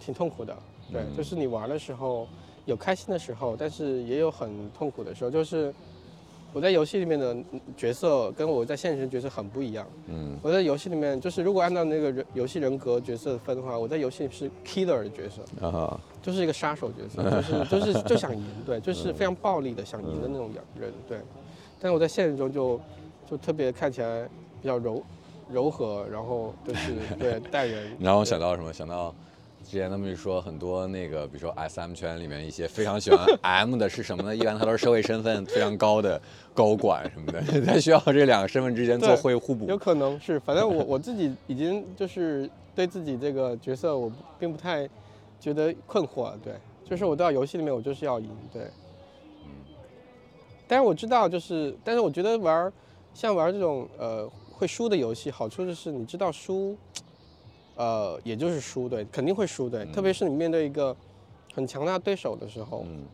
[0.00, 0.56] 挺痛苦的。
[0.92, 2.26] 对，嗯就是你玩的时候
[2.64, 5.30] 有开心的时候，但是也有很痛苦的时候。
[5.30, 5.72] 就是
[6.54, 7.36] 我在游戏里面的
[7.76, 9.86] 角色跟我在现实角色很不一样。
[10.06, 20.50] 嗯我在游戏里面，就是如果按照那个人游戏人格角色分的话，我在游戏里是 killer 的角色，啊，就是一个杀手角色， 就是就是就想赢，对，就是非常暴力的想赢的那种
[20.80, 21.18] 人，对。
[21.80, 22.80] 但是我在现实中就
[23.30, 24.26] 就特别看起来
[24.60, 25.02] 比较柔
[25.50, 27.90] 柔和，然后就是 对待人。
[27.98, 28.72] 你让我想到什么？
[28.72, 29.14] 想到
[29.64, 34.34] 之前他们说很多那个，比如说 S M 圈里面一些非常喜欢 M 的是什么呢？
[34.34, 36.20] 一般他都是社会身份非常高的
[36.54, 39.76] 高管什么的， 他需要这两个身份之间做会互补有。
[39.76, 44.88] 可能是，反正我我自己已经就是对自己这个角色我并不太
[45.40, 46.54] 觉得困惑，对，
[46.88, 48.62] 就是我到游戏里面我就是要赢，对。
[50.70, 52.70] 但是我知道，就是，但是我觉得玩
[53.14, 56.76] 像玩这种呃会输的游戏，好处就是你知道输，
[57.76, 60.94] 呃，也就是输，对，肯定会输，对，特别是你面对一个
[61.54, 63.04] 很强大的对手的时候，嗯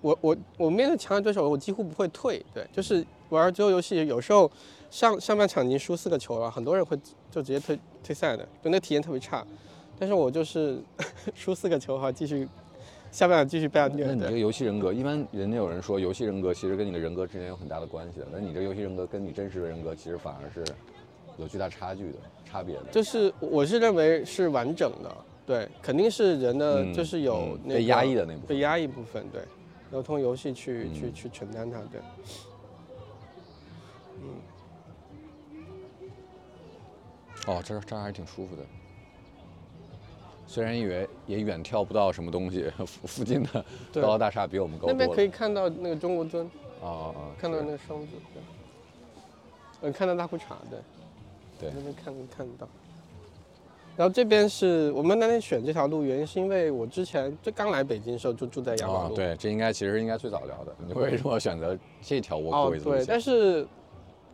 [0.00, 4.50] 我我我面对强大对手，我几乎不会退，对，就是玩桌游游戏，有时候
[4.90, 6.96] 上上半场已经输四个球了，很多人会
[7.30, 9.46] 就直接退退赛的，就那体验特别差。
[9.98, 10.78] 但是我就是
[11.34, 12.46] 输四个球哈，继续
[13.16, 20.62] 下半场继续被他虐那，你这个，游戏人格，一般人家有人说游戏人格其实跟你的人格之间有很大的关系的，那你这个游戏人格跟你真实的人格其实反而是
[21.38, 22.84] 有巨大差距的差别的。
[22.92, 29.40] 就是我是认为是完整的，对，肯定是人的嗯就是有嗯那个被压抑的那部分被压抑部分，对，
[29.90, 31.98] 然后通过游戏去、去嗯去承担它，对。
[34.20, 34.28] 嗯
[37.46, 38.62] 哦，这这儿还挺舒服的。
[40.46, 44.86] 虽然以为也远眺不到什么东西，附附近的高楼大厦比我们高。
[44.88, 46.46] 那边可以看到那个中国尊，
[46.82, 47.20] 啊啊啊！
[47.38, 48.42] 看到那个双子，对。
[49.82, 50.78] 嗯，看到大裤衩，对。
[51.58, 52.68] 对那边看看得到。
[53.96, 60.76] 然后这边是我们那天选这条路，原因是因为我之前就刚来北京的时候就住在雅宝路。，啊对，这应该其实应该最早聊的。
[60.86, 63.66] 你为什么选择这条路对，但是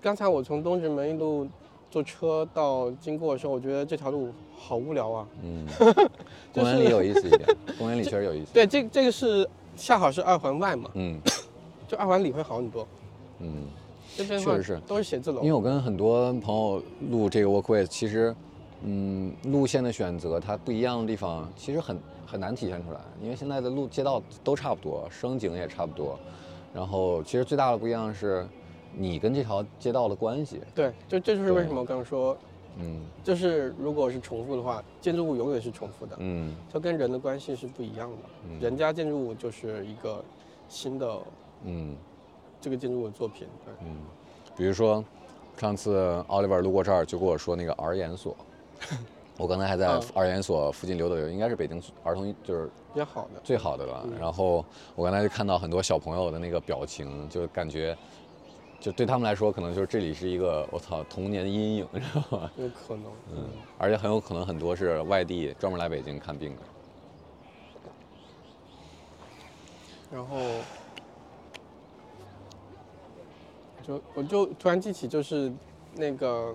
[0.00, 1.46] 刚才我从东直门一路
[1.92, 5.28] 坐车到经过的时候，我觉得这条路好无聊啊。
[5.42, 5.66] 嗯，
[6.54, 8.50] 公园里有意思一点， 公园里确实有意思。
[8.54, 11.20] 对，这这个是恰好是二环外嘛，嗯
[11.86, 12.88] 就二环里会好很多。
[13.40, 13.66] 嗯，
[14.16, 15.42] 这边确实是都是写字楼。
[15.42, 18.34] 因为我跟很多朋友录这个 walkway，其实，
[18.84, 23.00] 嗯，路线的选择它不一样的地方，其实很很难体现出来。
[23.22, 26.18] 因为现在的路街道都差不多，声景也差不多，
[26.72, 28.46] 然后其实最大的不一样是，
[28.96, 30.60] 你跟这条街道的关系。
[30.74, 32.36] 对，就这就是为什么我刚刚说，
[32.78, 38.16] 嗯就是如果是重复的话，建筑物永远是重复的，嗯它跟人的关系是不一样的。
[38.48, 40.24] 嗯人家建筑物就是一个
[40.68, 41.18] 新的
[41.64, 41.96] 嗯
[42.60, 43.96] 这个建筑物的作品，对，嗯，
[44.56, 45.04] 比如说，
[45.56, 48.36] 上次 Oliver 路过这儿就跟我说那个儿研所，
[49.36, 53.40] 我刚才还在嗯儿研所附近溜达溜达，应该是北京儿童就是比较好的。
[53.42, 54.06] 最好的了。
[54.18, 54.64] 然后
[54.94, 57.96] 我刚才就看到很多小朋友的那个表情，就感觉，
[58.82, 62.50] 就对他们来说，可能就是这里是一个我操童年的阴影， 知道吗？
[62.56, 66.62] 有可能，嗯，而且很有可能很多是外地专门来北京看病的。
[70.10, 70.36] 然后
[73.86, 75.52] 就我就突然记起，就是
[75.94, 76.52] 那个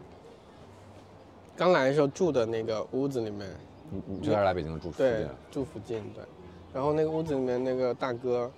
[1.56, 3.50] 刚来的时候住的那个屋子里面，
[3.90, 6.26] 你你就在这儿来北京住附对近？，住附近对，
[6.74, 8.52] 然后那个屋子里面那个大哥，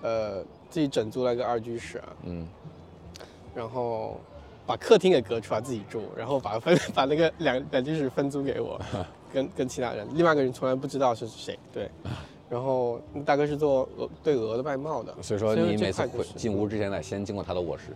[0.00, 0.42] 呃，
[0.72, 2.48] 自己整租了个二居室啊，嗯，
[3.54, 4.18] 然后
[4.66, 8.80] 把客厅给隔出来自己住，然后把分 把那个两两居室分租给我，
[9.30, 11.90] 跟跟其他人，另外一个人从来不知道是谁，对，
[12.48, 17.94] 然后那大哥是做鹅对鹅的外贸的，所以说你每次进屋之前得先经过他的卧室，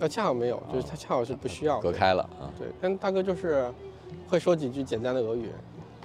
[0.00, 2.50] 那恰好没有，就是他恰好是不需要隔开了啊。
[2.58, 3.72] 对，但大哥就是
[4.28, 5.52] 会说几句简单的俄语，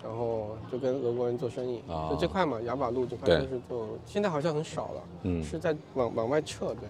[0.03, 1.81] 然后就跟俄国人做生意。
[1.87, 6.75] 啊就这块嘛，雅宝路这块就是做，现在好像很少了，嗯是在往往外撤。
[6.75, 6.89] 对，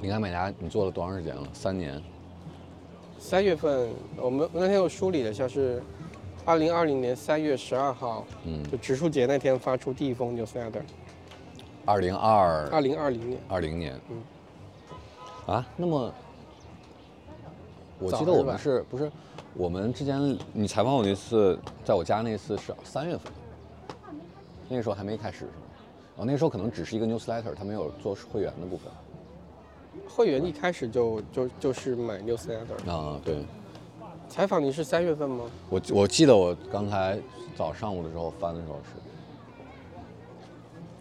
[0.00, 1.46] 你看美达你做了多长时间了？
[1.52, 2.02] 三年。
[3.18, 5.82] 三月份我们那天有梳理了一下，是
[6.44, 10.82] 二零二零年三月十二号，嗯，就植树节那天发出第一封 newsletter。
[11.84, 14.00] 二零二二零二零年，二零年。
[14.08, 14.22] 嗯。
[15.48, 16.12] 啊，那么，
[17.98, 19.10] 我记得我们是不是
[19.54, 23.32] 我们之前你采访我那次，在我家那次是三月份，
[24.68, 25.52] 那个时候还没开始是吗？
[26.16, 28.92] 哦，那个时候可能只是一个 newsletter，他没有做会员的部分。
[30.06, 32.90] 会员一开始就就就是买 newsletter。
[32.90, 33.42] 啊，对，
[34.28, 35.44] 采访你是三月份吗？
[35.70, 37.18] 我我记得我刚才
[37.56, 39.00] 早上午的时候翻的时候是。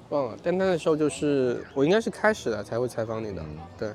[0.09, 3.41] 忘了，但那时候就是我应该是开始了才会采访你的。
[3.41, 3.93] 嗯对，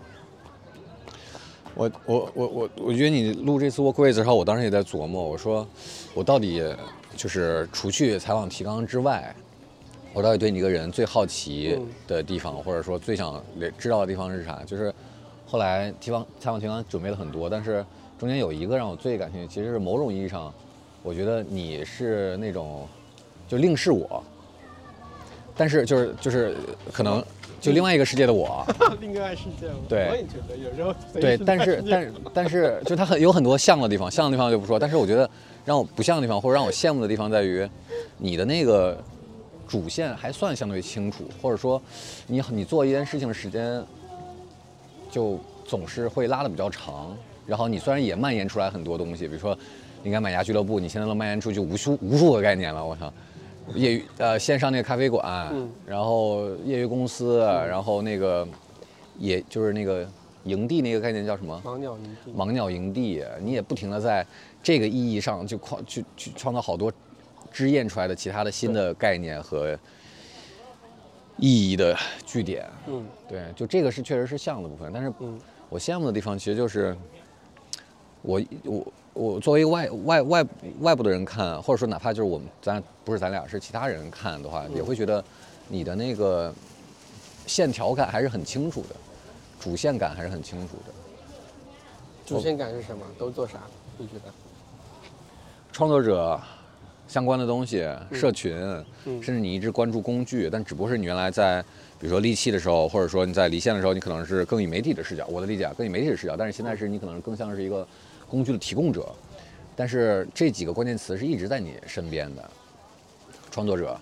[1.74, 5.66] 我我我我我觉得你录这次 walkway 的时候，我当时也在琢磨，我说
[6.14, 6.62] 我到底
[7.16, 9.34] 就是除去采访提纲之外，
[10.12, 13.42] 我到底对你这个人最好奇嗯的地方，或者说最想
[13.78, 14.62] 知道的地方是啥？
[14.66, 14.92] 就是
[15.46, 17.84] 后来提纲采访提纲准备了很多，但是
[18.18, 20.52] 中间有一个让我最感兴趣，其实是某种意义上，
[21.02, 22.86] 我觉得你是那种
[23.48, 24.22] 就另是我，
[25.62, 26.56] 但是就是就是
[26.92, 27.24] 可能
[27.60, 28.66] 就另外一个世界的我。
[29.00, 29.76] 另外是这样。
[29.88, 34.76] 对我也觉得有时候对，但是但是但是，就它很有很多像的地方，像的地方就不说。
[34.76, 35.30] 但是我觉得
[35.64, 37.64] 让我不像的地方，或者让我羡慕的地方在于，
[38.18, 39.00] 你的那个
[39.68, 41.80] 主线还算相对清楚，或者说
[42.26, 43.80] 你你做一件事情的时间
[45.12, 47.16] 就总是会拉的比较长。
[47.46, 49.56] 然后你虽然也蔓延出来很多东西，比如说
[50.02, 53.12] 你看买家俱乐部，你现在都蔓延出去无数无数个概念了，我操！
[53.74, 55.70] 业余呃线上那个咖啡馆，嗯。
[55.86, 58.46] 然后业余公司，然后那个
[59.18, 60.06] 也就是那个
[60.44, 61.60] 营地那个概念叫什么？
[61.64, 64.26] 盲鸟营地，盲鸟营地，你也不停的在
[64.62, 66.92] 这个意义上就创去去创造好多
[67.50, 69.78] 支验出来的其他的新的概念和
[71.36, 71.96] 意义的
[72.26, 72.68] 据点。
[72.86, 73.06] 嗯。
[73.28, 75.40] 对，就这个是确实是像的部分，但是嗯。
[75.68, 76.94] 我羡慕的地方其实就是
[78.20, 80.46] 我我我作为外外外
[80.80, 85.22] 外部的人看，或者说哪怕就是我们咱不是咱俩是其他人看的话，也会觉得
[85.68, 86.52] 你的那个
[87.46, 88.96] 线条感还是很清楚的，
[89.60, 90.92] 主线感还是很清楚的。
[92.24, 93.04] 主线感是什么？
[93.18, 93.58] 都做啥？
[93.98, 94.32] 你觉得？
[95.72, 96.40] 创作者
[97.06, 98.56] 相关的东西，社群，
[99.04, 101.62] 嗯甚至你一直关注工具，但只不过是你原来在
[101.98, 107.86] 比如说利器的时候，或者说你在离线的时候，你可能是更以媒体的视角，我的理解啊更以媒体的视角，但是现在是你可能更像是一个
[108.32, 109.06] 工具的提供者，
[109.76, 112.50] 但是这几个关键词是一直在你身边的，
[113.50, 113.94] 创作者，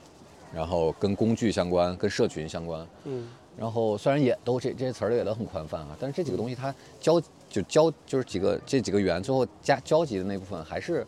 [0.55, 3.29] 然后跟工具相关，跟社群相关，嗯
[3.59, 11.05] 然后虽然也都这这些词儿也都很宽泛啊，但是这几个东西它交就交就是几个这几个圆最后加交集的那部分还是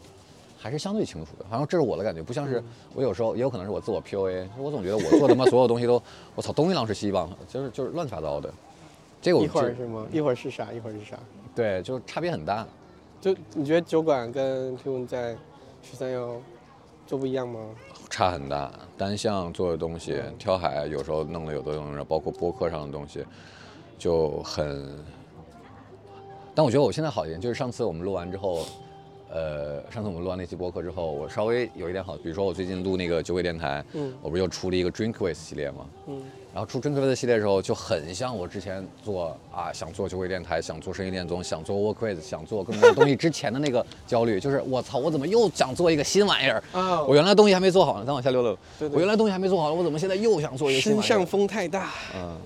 [0.59, 1.45] 还是相对清楚的。
[1.49, 2.63] 反正这是我的感觉，不像是
[2.93, 6.03] 我有时候也有可能是我自我 PUA，我总觉得我做他妈所有东西都
[6.35, 8.53] 我操东一榔是西一棒，就是就是乱七八糟的。
[9.23, 10.05] 这个我一会儿是吗？
[10.13, 10.73] 一会儿是啥？
[10.73, 11.17] 一会儿是啥？
[11.55, 12.67] 对，就差别很大。
[13.23, 15.37] 就你觉得酒馆跟 Q 文在
[15.81, 16.35] 十三幺
[17.07, 17.61] 就不一样吗？
[18.11, 18.69] 差很大，
[18.99, 23.25] 单项做的东西，跳海有时候弄的有的东西，包括播客上的东西，
[23.97, 24.99] 就很。
[26.53, 28.67] 但我觉得我现在好一点，就是上次我们录完之后，
[29.31, 35.87] 呃，上次我们录完那期播客之后，我稍微有一点好，比如说我最近录那个酒鬼电台，嗯我不是又出了一个 Drink with 系列吗？
[36.09, 36.21] 嗯
[36.55, 46.63] 然后出 Drink with 的系列的时候，就很像我之前做啊，想做酒鬼电台，想做声音恋综，想做 Work with，想做更多的东西 之前的那个焦虑，就是我操，我怎么又想做一个新玩意儿？
[46.73, 48.57] 啊我原来东西还没做好呢，再往下溜溜。
[48.79, 51.91] 对对我原来东西还没做好，我怎么现在又想做一个新玩意儿身上风太大。
[52.15, 52.37] 嗯，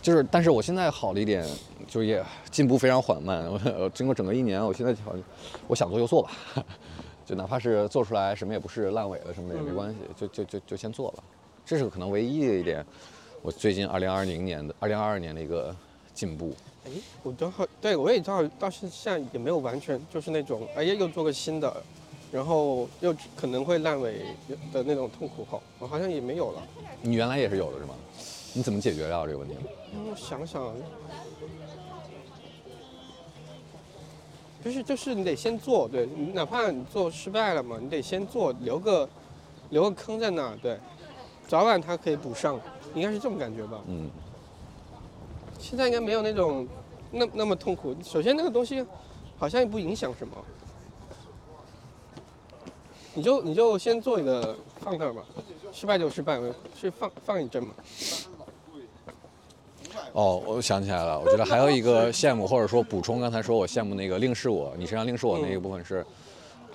[0.00, 1.44] 就是，但是我现在好了一点，
[1.88, 3.44] 就也进步非常缓慢。
[3.50, 5.22] 我我经过整个一年，我现在好像
[5.66, 6.30] 我想做就做吧，
[7.26, 11.24] 就哪怕是做出来什么也不是烂尾了什么的也没关系，就就就就先做吧。
[11.66, 12.86] 这是可能唯一的一点，
[13.42, 15.74] 我最近二零二零年的二零二二年的一个
[16.12, 16.52] 进步。
[16.84, 16.90] 哎，
[17.22, 21.82] 我正好，对我也正好到现现在也没有完全就是那种，哎呀又做个新的，
[22.32, 24.24] 然后又可能会烂尾
[24.72, 26.62] 的那种痛苦后，我好像也没有了。
[27.00, 27.94] 你原来也是有的是吗？
[28.54, 29.54] 你怎么解决掉这个问题？
[29.94, 30.74] 嗯我想想，
[34.64, 39.08] 就是就是你得先做，对，你哪怕你做失败了嘛，你得先做，留个
[39.70, 40.78] 留个坑在那儿，对，
[41.46, 42.60] 早晚它可以补上，
[42.94, 43.80] 应该是这种感觉吧。
[43.86, 44.10] 嗯，
[45.58, 46.66] 现在应该没有那种
[47.10, 47.94] 那那么痛苦。
[48.02, 48.84] 首先那个东西
[49.36, 50.36] 好像也不影响什么，
[53.14, 55.22] 你就你就先做一个放那儿吧，
[55.72, 56.40] 失败就失败，
[56.78, 57.74] 是放放一阵嘛。
[60.12, 66.04] 哦，我想起来了，我觉得还有一个羡慕，或者说补充刚才说我羡慕那个令是我，你身上令是我那一部分是，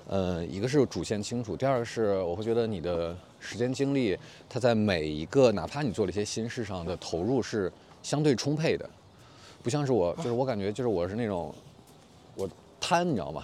[0.08, 4.18] 呃，一个是主线清楚，第二个是我会觉得你的时间精力，
[4.48, 7.72] 它在每一个哪怕你做了一些新事上的投入是
[8.02, 8.90] 相对充沛的，
[9.62, 11.54] 不像是我，就是我感觉就是我是那种
[12.36, 13.44] 我贪，你知道吗？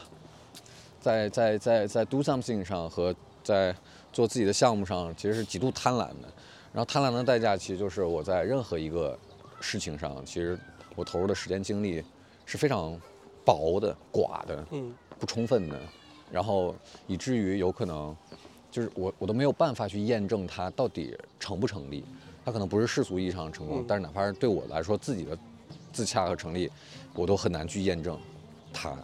[1.02, 3.76] 在在在在 do something 上和在
[4.12, 6.32] 做自己的项目上，其实是极度贪婪的。
[6.72, 9.18] 然后贪婪的代价，其实就是我在任何一个
[9.60, 10.58] 事情上，其实
[10.95, 12.04] 我投入的时间精力
[12.45, 13.00] 是非常
[13.43, 15.80] 薄的、寡的、嗯不充分的，
[16.32, 16.76] 然后
[17.08, 18.16] 以至于有可能
[18.72, 22.03] 就是我我都没有办法去验证它到底成不成立。
[22.45, 25.38] 它可能不是世俗意义上的成功，嗯但是哪怕是对我来说自己的
[25.93, 26.72] 自洽和成立，
[27.13, 28.17] 我都很难去验证
[28.74, 28.97] 它。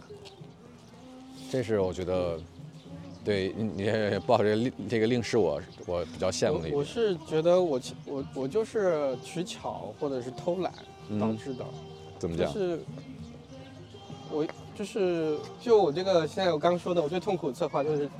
[1.48, 2.40] 这是我觉得，
[3.24, 6.84] 对你你也不好这个令这个令是我我比较羡慕的一我我。
[6.84, 10.72] 是觉得我我我就是取巧或者是偷懒
[11.08, 11.64] 嗯导致的，
[12.18, 12.52] 怎么讲？
[12.52, 12.80] 就是
[14.32, 18.10] 我就是就我这个现在我刚说的，我最痛苦的策划就是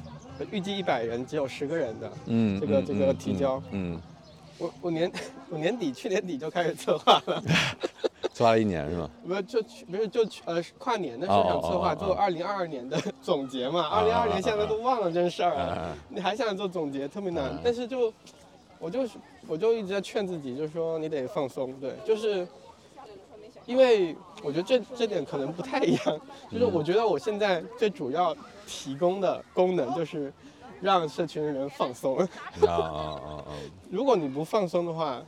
[0.50, 3.62] 预计一百人只有十个人的，嗯，嗯这个这个嗯提交。
[3.70, 4.00] 嗯，
[4.58, 5.10] 我我年
[5.50, 7.42] 我年底去年底就开始策划了。
[8.32, 9.08] 做了一年是吗？
[9.26, 18.12] 不是就去不是就去呃跨年的时候想策划做二零二二年的 总结嘛，二零二二年现在都忘了这事儿了，啊你还想做总结特别难啊，但是就
[18.78, 19.16] 我就是
[19.46, 22.46] 我就一直在劝自己，就是说你得放松，对，就是
[23.64, 26.20] 因为我觉得这这点可能不太一样，
[26.52, 30.32] 就是我觉得我现在最主要提供的功能就是
[30.80, 32.26] 让社群人放松，啊
[32.66, 33.52] 啊啊啊！
[33.90, 35.22] 如果你不放松的话，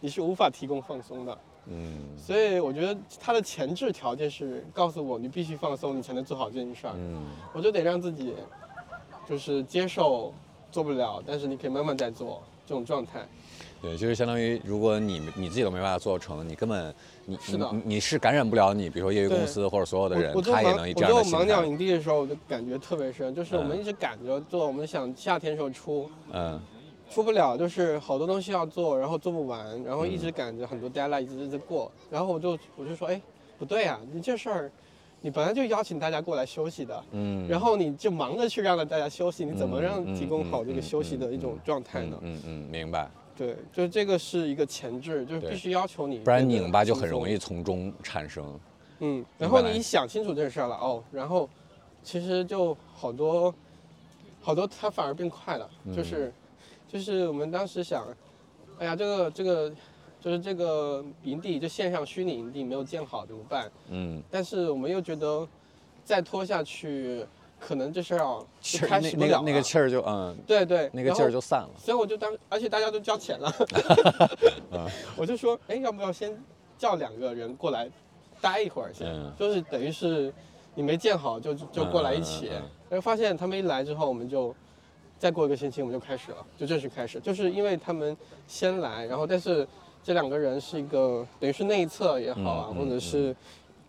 [0.00, 1.38] 你是无法提供放松的。
[1.66, 6.94] 嗯所以我觉得它的前置条件是告诉我你必须放松，你才能做好这件事儿。
[6.96, 7.22] 嗯
[7.52, 8.34] 我就得让自己
[9.28, 10.32] 就是接受
[10.72, 13.26] 做不了，但是你可以慢慢再做这种状态。
[13.82, 21.64] 对，就是相当于，如果你你自己都没办法做成，你根本你你你是感染不了你，比如说业余公司或者所有的人他也能以这样的心我做盲鸟。
[21.64, 26.60] 营地的时候，我就感觉特别深，就是我们嗯一直赶着做，我们想夏天时候出，嗯
[27.10, 33.20] 出不了，就是好多东西要做，然后做不完，然后一嗯直赶着很多 deadline 一直一直过，然后我就我就说，哎，
[33.58, 34.70] 不对啊、你这事儿，
[35.22, 42.18] 你本来就邀请大家过来休息的，嗯，然后你就忙着去让大家休息，你怎么嗯让嗯提供好这个休息的嗯一种状态呢？
[42.20, 43.08] 嗯嗯，明白。
[43.40, 47.38] 对，就这个是一个前置，就是必须要求你，不然拧巴就很容易。
[47.38, 48.60] 从中产生。
[48.98, 51.48] 嗯，然后你想清楚这事儿了，哦，然后
[52.02, 53.54] 其实就好多
[54.42, 56.30] 好多，它反而变快了，嗯就是
[56.86, 58.06] 就是我们当时想，
[58.78, 59.72] 哎呀，这个这个
[60.20, 63.72] 就是这个营地，就线上虚拟营地没有建好怎么办？
[63.88, 65.48] 嗯，但是我们又觉得
[66.04, 67.24] 再拖下去，
[67.60, 71.70] 可能这事儿啊就气儿那开始不了那个那个气儿就嗯，对对，那个劲儿就散了。
[71.78, 73.52] 所以我就当，而且大家都交钱了，
[75.16, 76.36] 我就说，哎，要不要先
[76.78, 77.88] 叫两个人过来
[78.40, 79.32] 待一会儿先，嗯。
[79.38, 80.32] 就是等于是
[80.74, 82.62] 你没建好就就过来一起，嗯嗯嗯。
[82.64, 84.54] 嗯然后发现他们一来之后，我们就
[85.18, 88.16] 再过一个星期我们就开始了，就正式开始，就是因为他们
[88.48, 89.66] 先来，然后但是
[90.02, 92.84] 这两个人是一个等于是内测也好啊，嗯嗯。
[92.84, 93.36] 或者是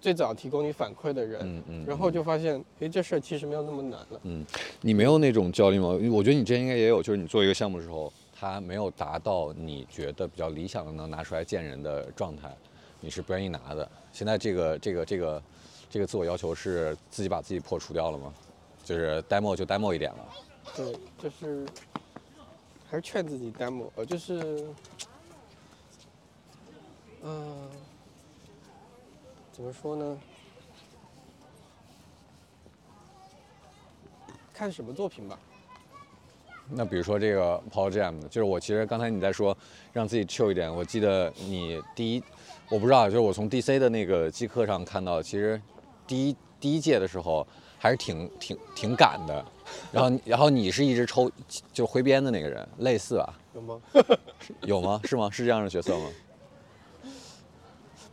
[0.02, 1.86] 最早提供你反馈的人，嗯嗯。
[1.86, 4.20] 然后就发现，哎，这事儿其实没有那么难了。
[4.24, 4.46] 嗯
[4.82, 5.90] 你没有那种焦虑吗？
[6.12, 12.52] 我觉得你之前应该也有，就是你做一个项目的时候，它没有达到你觉得比较理想的能拿出来见人的状态，
[13.00, 13.88] 你是不愿意拿的。
[14.12, 15.44] 现在这个这个这个
[15.90, 18.34] 这个自我要求是自己把自己破除掉了吗？
[18.84, 20.28] 就是 demo 就 demo 一点了。
[20.76, 21.66] 对，就是
[22.90, 24.66] 还是劝自己 demo，呃，就是，
[27.24, 27.70] 嗯、
[29.52, 30.18] 怎么说呢？
[34.54, 35.38] 看什么作品吧。
[36.70, 39.56] 那比如说这个 Paul Jam，就是我其实刚才你在说
[39.92, 42.24] 让自己 chill 一点，我记得你第一，
[42.70, 45.62] 我不知道，就是我从 DC 的那个机课上看到，其实
[46.08, 47.46] 第一第一届的时候
[47.78, 49.46] 还是挺挺挺赶的，
[49.92, 51.30] 然后然后你是一直抽
[51.74, 53.38] 就挥鞭的那个人，类似吧？
[53.54, 53.82] 有吗？
[54.62, 55.02] 有吗？
[55.04, 55.30] 是吗？
[55.30, 56.06] 是这样的角色吗？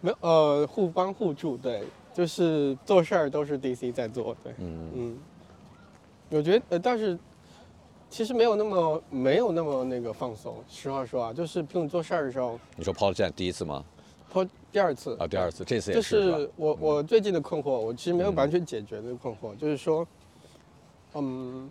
[0.00, 1.82] 没有，呃，互帮互助，对，
[2.14, 4.90] 就是做事儿都是 DC 在做，对，嗯。
[4.94, 5.18] 嗯，
[6.30, 7.18] 我觉得，呃，但是
[8.10, 13.84] 其实没有那么没有那么那个放松，实话说啊，就是比如你做事儿的时候，你说 Paul Jam 第一次吗？
[14.30, 16.38] 抛第二次啊，第二次，这次也就是就？
[16.38, 18.34] 是我我最近的困惑，我其实没有嗯。
[18.36, 20.06] 完全解决这个困惑，就是说，
[21.14, 21.68] 嗯，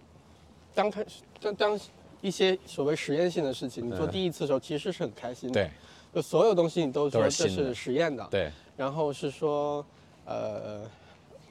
[0.74, 1.80] 当开始当当
[2.20, 4.10] 一些所谓实验性的事情，你做嗯。
[4.10, 5.70] 第一次的时候，其实是很开心的，对
[6.18, 9.86] 就所有东西你都都说这是实验的，对，然后是说，
[10.26, 10.82] 呃，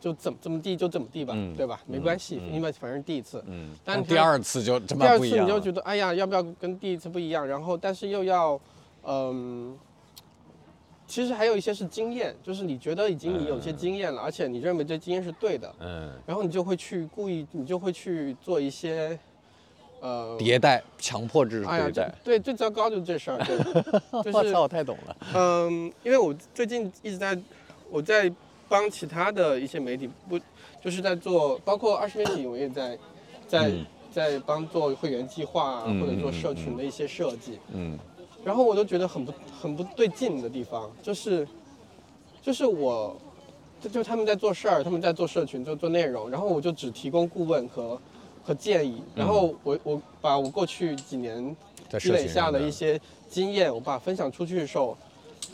[0.01, 1.81] 就怎么怎么地就怎么地吧，嗯对吧？
[1.87, 3.41] 没嗯关系，嗯因为反正第一次。
[3.47, 5.45] 嗯，但第二次就这第二次么不一样了。
[5.45, 7.47] 你就觉得，哎呀，要不要跟第一次不一样？
[7.47, 8.61] 然后，但是又要，
[9.05, 9.79] 嗯，
[11.07, 19.17] 其实还有一些是经验，就是你觉得已经你有些嗯经验了，而且你认为这经验是对的，嗯，然后你就会去故意，你就会去做一些，
[20.01, 22.15] 呃，迭代，强迫制哎呀，迭代。
[22.25, 22.25] 这。
[22.25, 23.59] 对，最糟糕就是这事儿，对，
[24.23, 25.17] 就是我操，我太懂了。
[25.35, 27.37] 嗯，因为我最近一直在，
[27.91, 28.31] 我在
[28.69, 30.39] 帮其他的一些媒体，不
[30.83, 32.99] 就是在做，包括二十媒体，我也在，
[33.49, 33.87] 在、嗯。
[34.13, 37.99] 在帮做会员计划啊，嗯或者做社群的一些设计，嗯。
[38.43, 41.47] 然后我都觉得很不很不对劲的地方，就是，
[42.41, 43.15] 就是我，
[43.79, 48.01] 就就他们在做事儿，他们在做社群，就做内容，然后我就只提供顾问和
[48.47, 51.57] 和建议，然后我我把我过去几年
[51.99, 54.97] 积累下的的一些经验，我把分享出去的时候，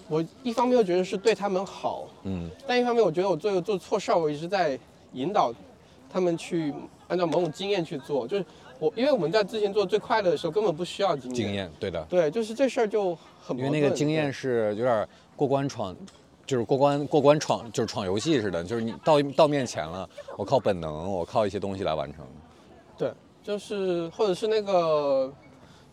[0.08, 4.78] 我一方面又觉得是对他们好，嗯但一方面我觉得我做做错事儿，我一直在
[5.14, 5.50] 引导
[6.12, 6.74] 他们去
[7.08, 8.44] 按照某种经验去做，就是
[8.78, 12.04] 我因为我们在之前做最快乐的时候根本不需要经验，经验，对的。
[12.10, 15.96] 对，就是这事儿就很因为那个经验是有点过关闯，
[16.44, 22.26] 就是过关过关闯，就是闯游戏似的，就是你到到面前了，我靠本能，我靠一些东西来完成。
[23.44, 25.32] 对，就是或者是那个。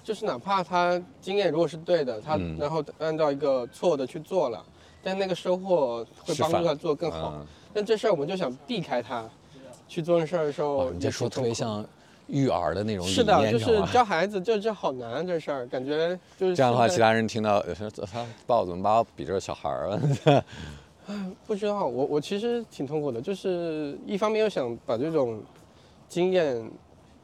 [0.01, 4.65] 就是哪怕他经验如果是对的，他嗯然后按照一个错的去做了，
[5.03, 7.33] 但那个收获会帮助他做更好。
[7.35, 9.29] 嗯但这事儿我们就想避开他，
[9.87, 11.85] 去做这事儿的时候，哦，你这说特别像
[12.25, 20.43] 育儿的那种理是的，就是教孩子，就这好难这事儿，感觉就是这样的话，其他人听到，呃说他爸，我怎么把我比这个小孩儿啊？
[21.45, 25.39] 不知道，我我其实挺痛苦的，就是一方面又想把这种
[26.07, 26.71] 经验，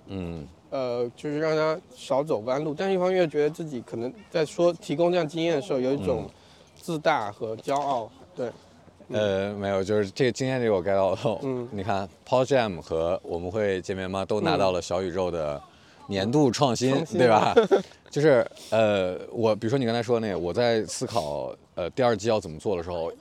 [0.07, 6.29] 嗯呃，就是让他少走弯路，但是一方面又觉得自己可能在说提供这样经验的时候，有一种嗯
[6.81, 8.49] 自大和骄傲，对，
[9.09, 11.39] 呃，没有，就是这个经验这个我 get 到了。
[11.43, 14.25] 嗯 你看，Paul Jam 和我们会见面吗？
[14.25, 15.61] 都拿嗯到了小宇宙的
[16.07, 17.55] 年度创新，创新对吧？
[18.11, 23.11] 就是呃，我比如说你刚才说那个，我在思考呃第二季要怎么做的时候，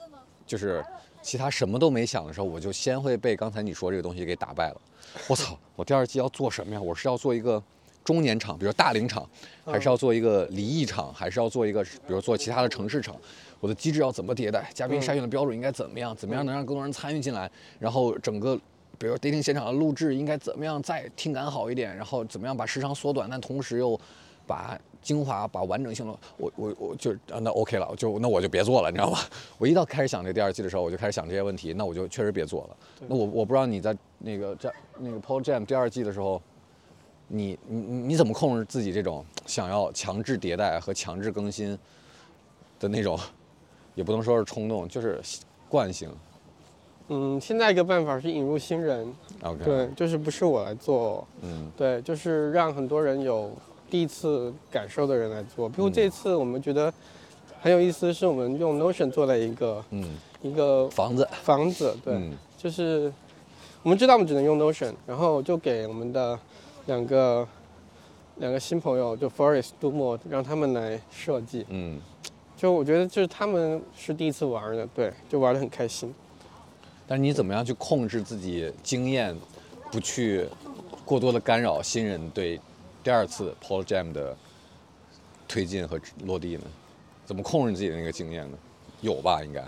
[0.45, 0.83] 就是
[1.25, 4.81] 其他什么都没想的时候，我就先会被刚才你说这个东西给打败了。
[5.27, 6.79] 我操，我第二季要做什么呀？
[6.79, 7.61] 我是要做一个
[8.03, 9.27] 中年场，比如大龄场，
[9.65, 13.15] 还是要做一个离异场，还是要做一个比如做其他的城市场？
[13.59, 14.69] 我的机制要怎么迭代？
[14.71, 16.15] 嘉宾筛选的标准应该怎么样？
[16.15, 17.49] 怎么样能让更多人参与进来？
[17.79, 18.59] 然后整个。
[18.97, 23.99] 比如 dating 现场的录制应该怎么样再听感好一点，然后怎么样把时长缩短，但同时又
[24.47, 29.19] 把精华、把完整性了，我我我就啊那 OK 了，就那我就别做了，你知道吗？
[29.59, 32.77] 我一到开始想这第二季的时候，我就开始想这些问题，那我就确实别做了。
[33.07, 36.41] 那我我不知道你在那个在那个 Paul Jam 第二季的时候，
[37.27, 41.77] 你你你你怎么控制自己这种想要强制迭代和强制更新
[42.79, 43.19] 的那种，
[43.93, 45.21] 也不能说是冲动，就是
[45.69, 46.09] 惯性。
[47.09, 53.51] 嗯，现在一个办法是引入新人，OK，对，就是不是我来做，嗯对，就是让很多人有
[53.89, 55.69] 第一次感受的人来做。
[55.69, 56.93] 比如嗯这次我们觉得
[57.61, 63.11] 很有意思，是我们用 Notion 做了一个嗯，一个房子，房子，对，嗯就是
[63.83, 66.37] 我们知道我们只能用 Notion，然后就给我们的
[66.87, 67.47] 两个
[68.37, 71.65] 两个新朋友，就 Forest 杜莫，让他们来设计。
[71.69, 71.99] 嗯。
[72.57, 76.15] 就我觉得就是他们是第一次玩的，对，就玩得很开心。
[77.05, 79.35] 但是你怎么样去控制自己经验，
[79.91, 80.47] 不去
[81.03, 82.59] 过多的干扰新人对
[83.05, 84.35] 第二次 Paul Jam 的
[85.47, 86.63] 推进和落地呢？
[87.23, 88.57] 怎么控制自己的那个经验呢？
[89.01, 89.63] 有吧，应该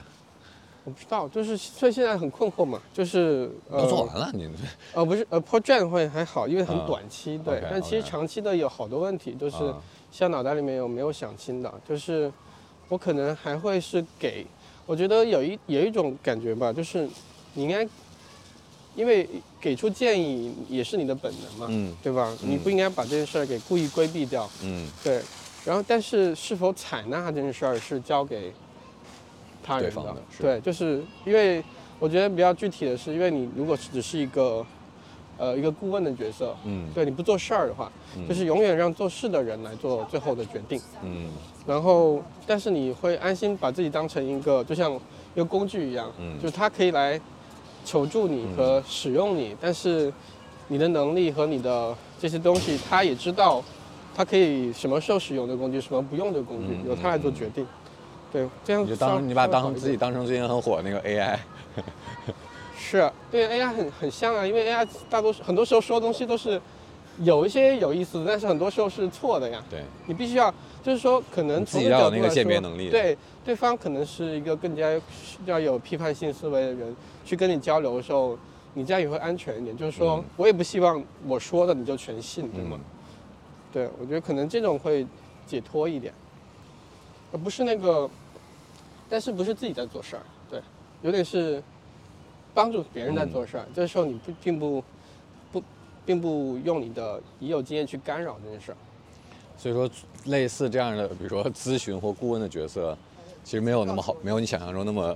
[0.84, 4.50] 我不知道，就是所以现在很困惑嘛，就是呃都做完了，你
[4.92, 7.64] 呃，不是，呃，Project 会还好，因为很啊短期，对。
[7.70, 9.80] 但其实长期的有好多问题，就是啊
[10.12, 12.34] 像脑袋里面有没有想清的，就是
[12.90, 14.48] 我可能还会是给，
[14.88, 17.08] 我觉得有一有一种感觉吧，就是
[17.54, 17.88] 你应该，
[18.98, 19.30] 因为
[19.62, 21.96] 给出建议也是你的本能嘛，嗯。
[22.04, 22.36] 对吧？
[22.42, 24.90] 你不应该把这件事儿给故意规避掉，嗯。
[25.02, 25.22] 对。
[25.64, 28.52] 然后，但是是否采纳这件事儿是交给
[29.64, 30.16] 他人的？
[30.40, 31.64] 对，就是因为
[32.00, 34.66] 我觉得比较具体的是，因为你如果只是一个
[35.38, 36.90] 呃一个顾问的角色，嗯。
[36.96, 37.92] 对你不做事儿的话，
[38.28, 40.82] 就是永远让做事的人来做最后的决定。
[41.04, 41.30] 嗯。
[41.68, 44.94] 然后，但是你会安心把自己当成一个就像
[45.36, 46.40] 一个工具一样，嗯。
[46.40, 47.20] 就是他可以来
[47.88, 50.12] 求助你和使用你，但是
[50.68, 53.64] 你的能力和你的这些东西，他也知道
[54.14, 57.66] 他可以什么时候使用的工具，什么不用的工具，嗯由他来做决定。
[58.30, 61.38] 对，这样你就当你把当自己当成最近很火那个 AI，
[62.78, 66.62] 是对 AI 很很像啊，因为 AI 大多数很多时候说的东西都是
[67.20, 69.64] 有一些有意思的，但是很多时候是错的呀。
[69.70, 70.54] 对，你必须要，
[70.88, 74.90] 就是说，可能自己要有那个鉴别能力对，对方可能是一个更加
[75.46, 78.40] 要有批判性思维的人，去跟你交流的时候，
[78.74, 79.76] 你这样也会安全一点。
[79.76, 82.80] 就是说、嗯我也不希望我说的你就全信，对吗？
[82.80, 82.86] 嗯
[83.74, 85.06] 对，我觉得可能这种会
[85.46, 86.14] 解脱一点，
[87.34, 88.10] 而不是那个，
[89.10, 90.62] 但是不是自己在做事儿，对，
[91.02, 91.62] 有点是
[92.54, 93.66] 帮助别人在做事儿。
[93.76, 94.82] 这时候你不并不
[95.52, 95.62] 不
[96.06, 98.78] 并不用你的已有经验去干扰这件事儿。
[99.58, 99.90] 所以说
[100.26, 102.96] 类似这样的，比如说咨询或顾问的角色，
[103.44, 105.16] 其实没有那么好，没有你想象中那么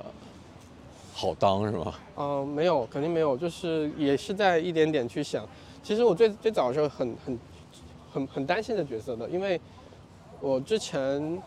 [1.14, 1.94] 好当，是吗？
[2.18, 5.48] 嗯，没有，肯定没有，就是也是在一点点去想。
[5.84, 7.40] 其实我最最早的时候很很
[8.12, 9.60] 很很担心的角色的，因为
[10.40, 11.42] 我之前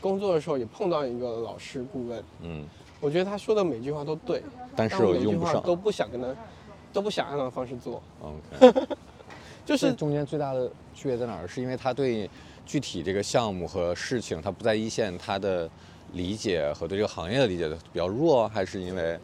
[0.00, 2.64] 工作的时候也碰到一个老师顾问，嗯，
[3.00, 4.42] 我觉得他说的每句话都对，
[4.74, 5.54] 但是我每句我用不上。
[5.54, 6.28] 话都不想跟他，
[6.92, 8.86] 都不想按他的方式做，OK，
[9.66, 11.46] 就是中间最大的区别在哪儿？
[11.46, 12.30] 是因为他对
[12.64, 15.68] 具体这个项目和事情，他不在一线，他的
[16.12, 19.18] 理解和对这个行业的理解比较弱，还是因为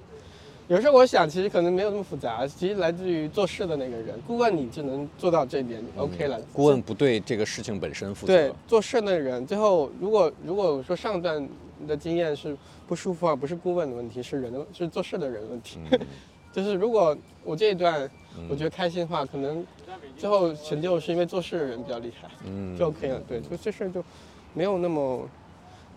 [0.67, 6.41] 有时候我想，其实可能没有那么复杂，其实来自于做事的那个人，顾问你就能做到这一点、o k 了。
[6.53, 8.33] 顾问不对这个事情本身负责？
[8.33, 11.49] 对做事的人，最后如果如果说上段
[11.87, 12.57] 的经验是
[12.89, 15.79] 不舒服啊，不是顾问的问题，是人的是做事的人的问题。
[15.91, 16.01] 嗯
[16.53, 19.65] 就是如果我这一段嗯我觉得开心的话，可能
[20.17, 23.21] 最后成就是因为做事的人比较厉害，嗯就 OK 了。
[23.29, 24.03] 对，就这事儿就
[24.55, 25.29] 没有那么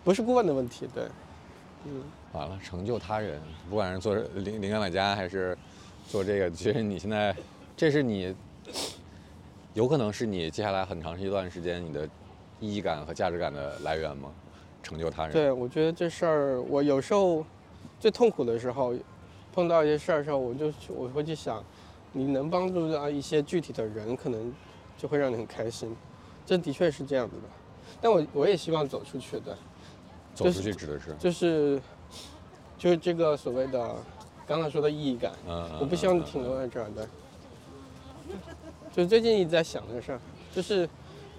[0.04, 0.88] 不是顾问的问题。
[0.94, 1.06] 对，
[1.86, 5.58] 嗯，完了，成就他人，不管是做灵灵感买家还是
[6.08, 7.36] 做这个，其实你现在，
[7.78, 8.36] 这是你，
[9.74, 12.08] 有可能是你接下来很长一段时间你的
[12.60, 14.30] 意义感和价值感的来源吗？
[14.84, 15.32] 成就他人。
[15.32, 17.44] 对，我觉得这事儿我有时候
[18.00, 18.94] 最痛苦的时候，
[19.52, 21.64] 碰到一些事儿的时候，我就去我会去想，
[22.18, 24.53] 你能帮助到一些具体的人，可能
[24.97, 25.93] 就会让你很开心。
[26.45, 27.41] 这的确是这样子的，
[27.99, 29.57] 但我我也希望走出去的，
[30.34, 31.82] 走出去指的是，就是
[32.78, 33.95] 就是这个所谓的
[34.47, 37.05] 刚才说的意义感，嗯，我不希望停留在这儿的。
[38.93, 40.20] 就是最近一直在想这个事儿，
[40.53, 40.88] 就是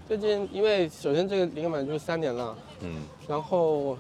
[0.06, 3.96] 最近因为首先这个灵感满就是三年了，嗯，然后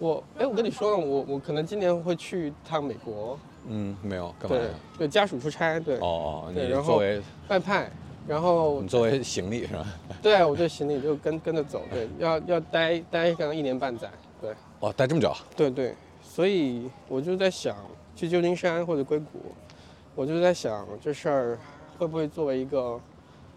[0.00, 3.38] 我哎我跟你说了，我我可能今年会去一趟美国，
[3.68, 4.70] 嗯，没有干嘛对呀？
[4.98, 7.90] 对，家属出差，对，哦哦，你对然后作为外派，
[8.26, 9.86] 然后你作为行李是吧？
[10.22, 14.10] 对我这行李就跟跟着走，对，要要待待可能一年半载，
[14.40, 17.76] 对哦，待这么久，对对，所以我就在想
[18.16, 19.52] 去旧金山或者硅谷，
[20.14, 21.58] 我就在想这事儿
[21.98, 23.00] 会不会作为一个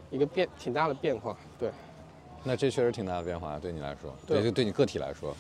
[0.10, 1.70] 一个变挺大的变化，对。
[2.44, 5.36] 那这确实挺大的变化，对你来说，对对，就对你个体来说，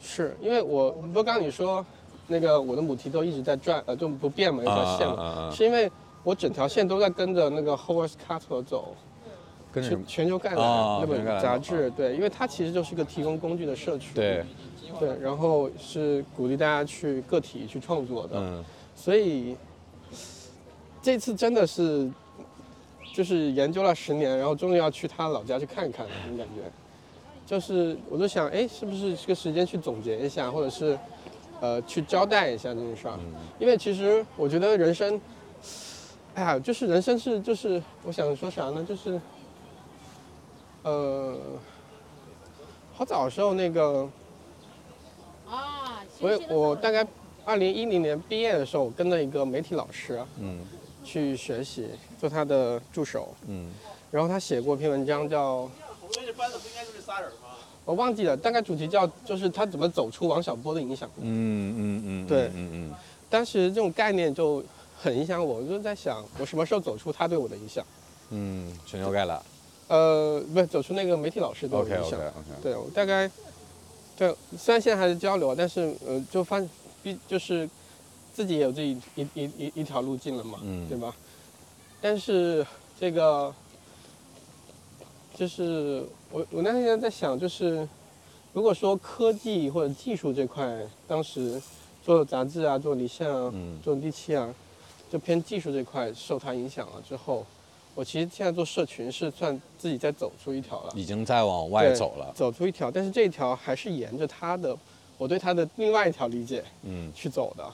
[0.00, 1.84] 是因为我不是刚刚你说
[2.30, 5.90] 那个我的母题都一直在转，呃，就不变嘛，一条线嘛，是因为
[6.22, 8.94] 我整条线都在跟着那个 Howard Carter 走，
[9.74, 9.98] 全跟着？
[10.06, 14.44] 全球概览、啊那本杂志，对，因为它其实就是一个提供工具的社区，对，
[15.00, 18.64] 对，然后是鼓励大家去个体去创作的，嗯，
[18.94, 19.56] 所以
[21.02, 22.08] 这次真的是
[23.12, 26.62] 就是研究了十年，然后终于要去他老家去看一看了，那种感觉。
[27.46, 30.96] 就是我就想，哎，是不是这个时间去总结一下，或者是
[31.60, 33.18] 呃去交代一下这件事儿？
[33.58, 35.20] 因为其实我觉得人生，
[36.34, 38.84] 哎呀，就是人生是就是我想说啥呢？
[38.88, 39.20] 就是
[40.82, 41.36] 呃，
[42.94, 44.08] 好早的时候那个
[45.48, 47.06] 啊，我我大概
[47.44, 50.60] 二零一零年毕业的时候，我跟着一个媒体老师嗯
[51.04, 51.88] 去学习，
[52.18, 53.34] 做他的助手。
[53.46, 53.70] 嗯
[54.10, 55.70] 然后他写过一篇文章叫，我
[57.94, 61.08] 忘记了，大概主题叫就是他怎么走出王小波的影响。
[61.20, 62.94] 嗯嗯嗯，对嗯嗯
[63.28, 64.62] 当时这种概念就
[65.00, 67.84] 很影响我，我就在想，我什么时候走出他对我的影响？
[68.30, 69.40] 嗯，全球概览
[69.88, 72.20] 呃，不是走出那个媒体老师对我，OK 的影 OK 响。
[72.20, 73.30] OK，对我大概，
[74.16, 76.62] 对，虽然现在还是交流，但是呃，就发
[77.02, 77.68] 必就是
[78.32, 81.12] 自己也有自己一一一一条路径了嘛，嗯对吧？
[82.00, 82.64] 但是
[83.00, 83.52] 这个，
[85.34, 87.86] 就是我我那天在想，就是
[88.52, 91.60] 如果说科技或者技术这块，当时
[92.04, 94.54] 做杂志啊，做离线啊，嗯做第七啊，
[95.10, 97.44] 就偏技术这块受它影响了之后，
[97.96, 100.92] 我其实现在做社群是算自己在走出一条了。
[100.94, 104.76] 已经在往外走了，走出一条，但是这一条还是沿着它的，
[105.18, 107.64] 我对它的另外一条理解嗯去走的。
[107.64, 107.72] 嗯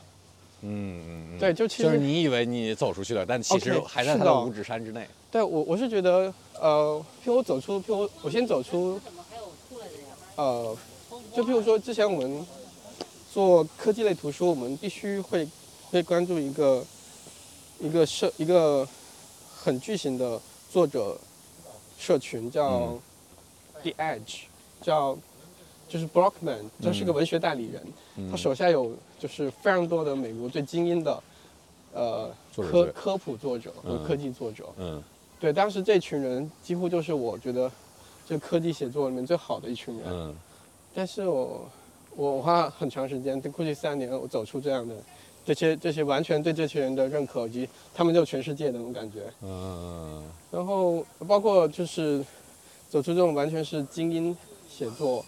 [0.63, 9.01] 嗯嗯嗯，对，就其就是实你以为你走出去了，但其实还在他的五指山之内，对我我是觉得，呃，譬如我走出，譬如我我先走出，
[10.37, 10.77] 呃，
[11.35, 12.47] 就譬如说之前我们
[13.33, 15.47] 做科技类图书，我们必须会
[15.91, 16.85] 会关注一个
[17.79, 18.87] 一个社一个
[19.55, 20.41] 很巨型的
[20.71, 21.19] 作者
[21.99, 23.01] 社群，叫嗯。
[23.83, 24.45] The Edge，
[24.81, 25.17] 叫
[25.87, 27.83] 就是 Brockman，他是个文学代理人，
[28.17, 28.29] 嗯。
[28.31, 31.23] 他手下有就是非常多的美国最精英的
[31.93, 34.67] 呃科科普作者和嗯科技作者。
[34.79, 35.03] 嗯
[35.39, 37.71] 对，当时这群人几乎就是我觉得
[38.27, 40.07] 这科技写作里面最好的一群人。
[40.09, 40.35] 嗯
[40.95, 41.69] 但是我
[42.17, 44.95] 我我花很长时间，估计三年，我走出这样的
[45.45, 49.31] 这些这些完全对这群人的认可，以及他们就全世界的那种感觉。
[49.43, 52.25] 嗯然后包括就是
[52.89, 54.35] 走出这种完全是精英
[54.71, 55.23] 写作，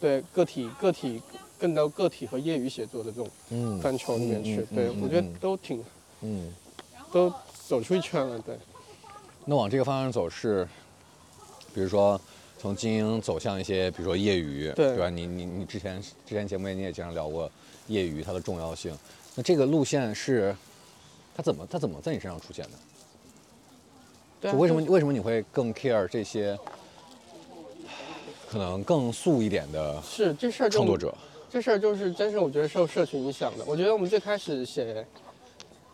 [0.00, 1.20] 对个体个体
[1.58, 4.56] 更到个体和业余写作的这种嗯范畴里面去。
[4.74, 5.84] 对嗯嗯嗯我觉得嗯都挺
[6.22, 6.52] 嗯，
[7.12, 7.32] 都
[7.66, 8.38] 走出一圈了。
[8.38, 8.56] 对。
[9.44, 10.66] 那往这个方向走是，
[11.74, 12.20] 比如说
[12.58, 15.08] 从精英走向一些，比如说业余，对吧？
[15.08, 17.50] 你你你之前之前节目里你也经常聊过
[17.86, 18.96] 业余它的重要性，
[19.34, 20.54] 那这个路线是
[21.34, 22.70] 它怎么它怎么在你身上出现的？
[24.40, 26.56] 对啊就为什么为什么你会更 care 这些
[28.48, 31.14] 可能更素一点的是这事儿创作者？
[31.50, 33.64] 这事儿就是真是我觉得受社群影响的。
[33.66, 35.04] 我觉得我们最开始写，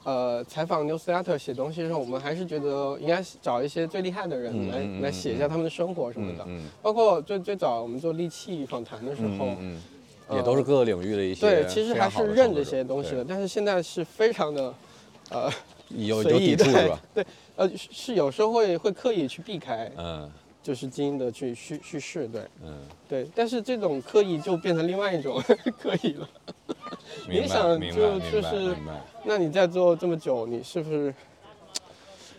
[0.03, 6.45] 呃，采访 newsletter 写东西的时候，我们还是觉得应该找一些最厉害的人来、来写一下他们的生活什么的。
[6.49, 9.81] 嗯嗯包括最最早我们做利器访谈的时候，嗯
[10.33, 13.25] 也都是各个领域的一些对，其实还是认这些东西的。
[13.25, 14.75] 但是现在是非常的，
[15.31, 15.51] 呃，
[15.91, 17.01] 有有抵触是吧？
[17.15, 17.27] 对，
[17.57, 20.31] 呃，是是有时候会会刻意去避开，嗯
[20.65, 23.29] 就是基因的去叙叙事，对嗯，对。
[23.35, 25.39] 但是这种刻意就变成另外一种
[25.79, 26.27] 刻意了。
[27.29, 28.75] 你想就就是。
[29.25, 31.15] 那你在做这么久，你是不是？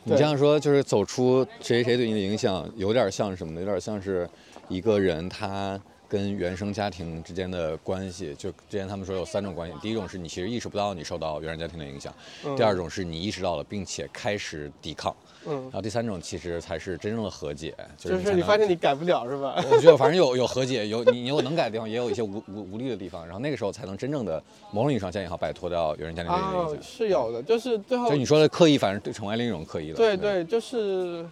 [0.03, 3.59] 你这样说就是走出谁谁对你的影响，有点像什么呢？
[3.59, 4.27] 有点像是
[4.69, 8.33] 一个人他跟原生家庭之间的关系。
[8.35, 12.11] 就之前他们说有三种关系，第一种是你其实意识不到你受到原生家庭的影响，
[12.43, 15.15] 嗯第二种是你意识到了并且开始抵抗，
[15.47, 19.55] 嗯然，后第三种其实才是真正的和解，就就是你发现你改不了是吧？
[19.71, 24.41] 我觉得反正有有和解，有你你有能改的地方，也有一些无无无力的地方，然后那个时候才能真正的
[24.71, 26.83] 某种意义上讲也好摆脱掉原生家庭对你的啊影，响。
[26.83, 29.95] 是有的，就是最后就你说的刻意，反正对成为另一种刻意了。
[29.97, 31.25] 对对，就是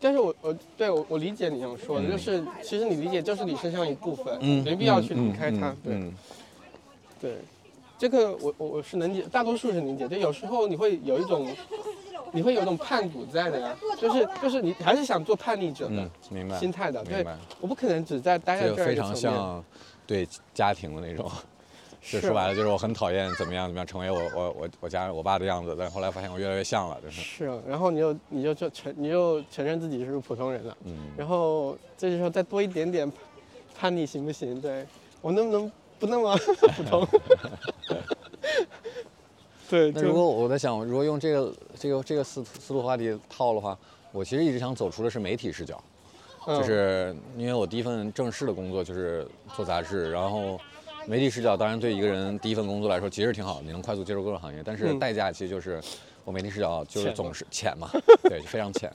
[0.00, 5.74] 但是我我对我我理解你想说的，嗯就是其实你理解就是你身上一部分，嗯，没必要去嗯离开它。
[5.82, 6.12] 对、嗯
[7.20, 7.36] 对，
[7.98, 10.06] 这个我我我是能解，大多数是理解。
[10.06, 11.46] 就有时候你会有一种，
[12.34, 17.02] 你会有一种叛骨在的呀，就是就是你还是想做叛逆者的嗯，明白，心态的。
[17.04, 17.24] 对
[17.60, 19.14] 我不可能只在待在这儿这个非常。
[19.14, 19.64] 像
[20.06, 21.30] 对家庭的那种。
[22.00, 33.10] 就 是是说白了，就是我很讨厌怎么样怎么样成为我我我我家我爸的样子，但后来发现我越来越像了，就是是啊，然后你就你就就承你就承认自己是普通人了，嗯，然后这时候再多一点点
[33.74, 34.60] 叛逆行不行？
[34.60, 34.84] 对
[35.22, 36.36] 我能不能不那么
[36.76, 37.08] 普通？
[39.68, 43.76] 对，就那如果我在想，如果用这个这个这个思思路话题套的话，
[44.12, 45.82] 我其实一直想走出的是媒体视角，
[46.46, 50.60] 嗯就是因为我第一份正式的工作就是做杂志，然后
[51.06, 55.80] 媒体视角当然对一个人第一份工作来说其实挺好，你能快速接触各个行业，但是嗯代价其实就是
[56.24, 57.90] 我媒体视角就是总是浅嘛，
[58.28, 58.92] 对，非常浅。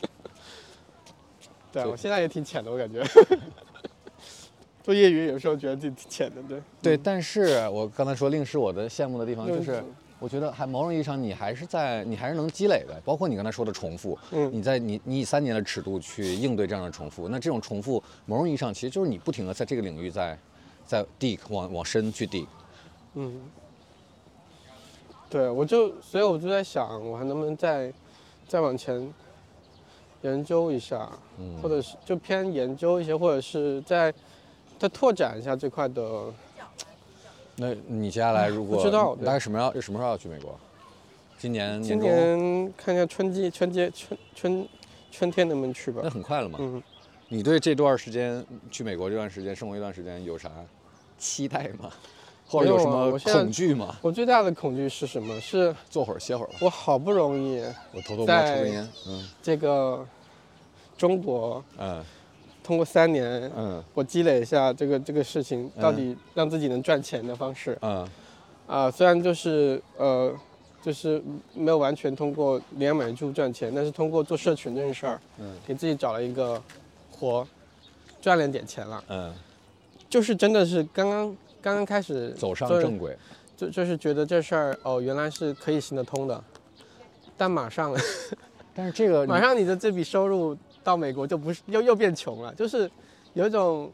[1.72, 3.04] 对对我现在也挺浅的，我感觉。
[4.84, 6.62] 做业余有时候觉得自己挺浅的，对。
[6.82, 9.84] 对，但是我刚才说令是我的羡慕的地方嗯就是。
[10.20, 14.52] 我觉得还某种意义上，你还是在，你还是能积累的，包括你刚才说的重复，嗯。
[14.54, 20.38] 你在你你以三年的尺度去应对这样的重复，那这种重复某种意义上其实就是你不停的在这个领域在
[20.86, 22.46] 在 dig 往往深去 dig，
[23.14, 23.42] 嗯，
[25.30, 27.94] 对，我就所以我就在想，我还能不能再
[28.46, 29.14] 再往前
[30.24, 31.62] 研究一下，嗯。
[31.62, 34.14] 或者是就偏研究一些，或者是再
[34.78, 36.26] 再拓展一下这块的。
[37.62, 40.58] 那你接下来如果不知道大概什么要什么时候要去美国？
[41.38, 44.68] 今年今年看看春季、春节、春春
[45.12, 46.10] 春天能不能去吧那。
[46.10, 46.58] 很快了嘛。
[46.62, 46.82] 嗯，
[47.28, 50.50] 你对这段时间去美国这段时间生活一段时间有啥
[51.18, 51.92] 期待吗？
[52.48, 53.98] 或者有有什么恐惧吗？
[54.02, 55.40] 我最大的恐惧是什么？
[55.42, 57.62] 是坐会儿歇会儿吧，我好不容易
[57.94, 58.90] 我偷偷摸在抽根烟。
[59.08, 60.06] 嗯这个
[60.98, 62.02] 中国嗯
[62.70, 67.76] 通过三年，嗯我积累一下这个这个事情嗯到底让自己能赚钱的方式。
[67.82, 68.08] 嗯
[68.68, 70.32] 啊、虽然就是呃，
[70.80, 71.20] 就是
[71.56, 76.62] 没有完全通过领养买住赚钱，但是通过做社群这件事儿，嗯给自己找了一个
[77.12, 77.44] 活，
[78.22, 79.04] 赚了点钱了。
[79.08, 79.34] 嗯，
[80.08, 83.18] 就是真的是刚刚刚刚开始走上正轨。
[83.58, 86.44] 就就是觉得这事儿哦，原来是可以行得通的，
[87.36, 87.92] 但马上
[88.76, 90.56] 但是这个马上你的这笔收入
[90.90, 92.90] 到美国就不是又又变穷了，就是
[93.34, 93.92] 有一种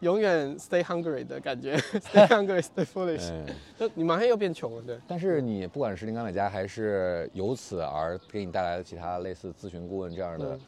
[0.00, 3.46] 永远 stay hungry 的感觉，stay hungry, stay foolish，嗯，
[3.78, 4.98] 就你马上又变穷了，对。
[5.06, 10.60] 但是你不管是灵感买家，还是由此而给你带来的其他类似咨询顾问这样的嗯，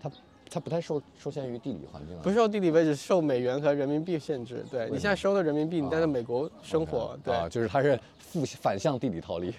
[0.00, 0.10] 它
[0.50, 2.20] 它不太受受限于地理环境啊。
[2.24, 4.64] 不受地理位置，受美元和人民币限制。
[4.68, 9.54] 对你现在收的人民币，你待在美国生活，对啊，就是它是负反向地理套利。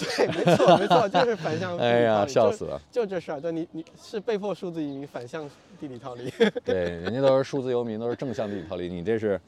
[0.00, 1.76] 对，没错没错， 就是反向。
[1.76, 2.80] 哎呀，笑死了。
[2.90, 5.48] 就这事儿，对你你是被迫数字移民，反向
[5.78, 6.30] 地理逃离。
[6.64, 9.40] 对，人家都是数字游民，都是正向地理逃离，你这是，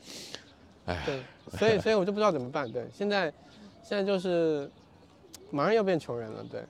[0.87, 1.23] 哎，对，
[1.59, 2.71] 所以所以我就不知道怎么办。
[2.71, 3.33] 对，现在
[3.83, 4.71] 现在就是
[5.51, 6.45] 马上要变穷人了。
[6.51, 6.63] 对，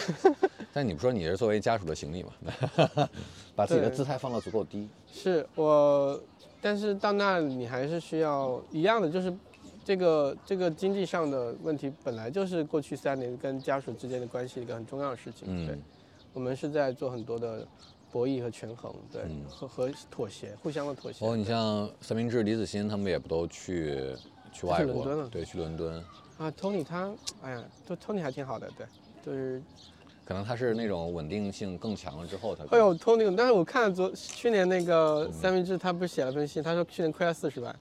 [0.72, 2.32] 但你不说你是作为家属的行李嘛，
[3.56, 4.88] 把自己的姿态放得足够低。
[5.12, 6.20] 是我，
[6.60, 9.32] 但是到那里你还是需要一样的，就是
[9.84, 15.66] 这个这个经济上的问题，本来就是过去三年跟家属之间的关系一个很重要的事情。
[15.66, 15.82] 对嗯，
[16.32, 17.66] 我们是在做很多的
[18.10, 21.20] 博弈和权衡，对，嗯和和妥协，互相的妥协。
[21.20, 24.14] 包括你像三明治、李子欣他们也不都去
[24.52, 26.02] 去外国，伦敦了对，去伦敦。
[26.38, 27.12] 啊，Tony 他，
[27.42, 28.86] 哎呀，就 Tony 还挺好的，对，
[29.22, 29.62] 就是
[30.24, 37.76] 可能他是那种稳定性更强了之后，他哎呦 Tony，但是我看昨去年那嗯个三明治，他不是写了封信，他说去年亏了四十万，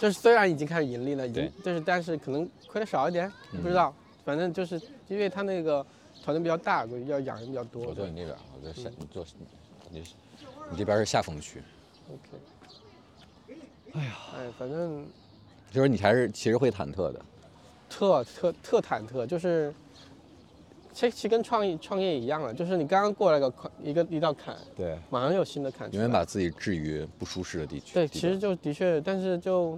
[0.00, 5.84] 就是虽然已经开始盈利了，已经，就是但是可能亏的少一点，嗯不知道，反正就是因为他那个
[6.22, 7.86] 团队比较大，要养人比较多。
[7.86, 9.26] 我坐你那边，我坐下，你坐
[9.90, 10.04] 你
[10.70, 11.62] 你这边是下风区
[12.08, 13.54] ，OK。
[13.92, 15.06] 哎呀，哎，反正
[15.70, 17.20] 就是你还是其实会忐忑的。
[17.88, 19.72] 特特特忐忑，就是
[20.94, 25.92] 其其实跟创业创业一样了，就是你刚刚过了个坎一个一道坎，对，马上又有新的坎。
[25.92, 27.92] 永远把自己置于不舒适的地区。
[27.94, 29.76] 对，其实就的确，但是就，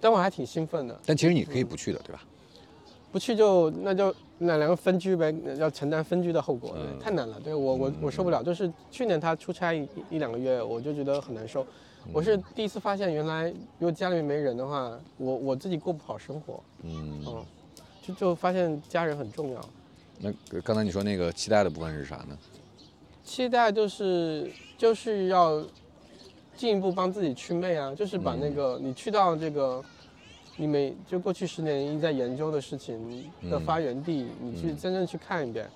[0.00, 0.98] 但我还挺兴奋的。
[1.04, 2.22] 但其实你可以不去的，对吧？
[3.12, 7.38] 不去就那就那两个分居呗，要承担分居的后果，太难了。
[7.40, 11.64] 对我我我受不了，就是去年他出差一一两个月，我就觉得很难受。
[12.12, 16.62] 我是第一次发现，原来如果家里面没人的话，我我自己过不好生活。
[16.82, 17.44] 嗯，嗯，
[18.02, 19.60] 就就发现家人很重要。
[20.24, 22.38] 那刚才你说那个期待的部分是啥呢？
[23.22, 25.62] 期待就是就是要
[26.56, 29.84] 进一步帮自己去魅啊，就是把那个、你去到这个
[30.56, 34.76] 你每就过去十年一直在研究的事情的嗯发源地，你去嗯。
[34.78, 35.68] 真正去看一遍，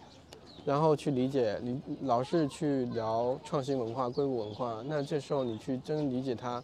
[0.65, 6.63] 然后去理解，你老是去聊创新文化、硅谷文化，那这时候你去真正理解它，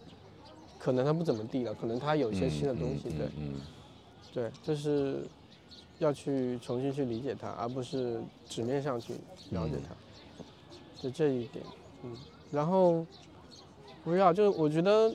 [0.79, 3.29] 可能它不怎么地了，可能它有一些新的东西，对
[4.33, 5.27] 对，就是
[5.99, 9.15] 要去重新去理解它，而不是纸面上去
[9.51, 9.95] 了解它，
[11.01, 11.65] 就这一点，
[12.03, 12.17] 嗯，
[12.51, 13.07] 然后
[14.03, 15.15] 不知道，就是我觉得，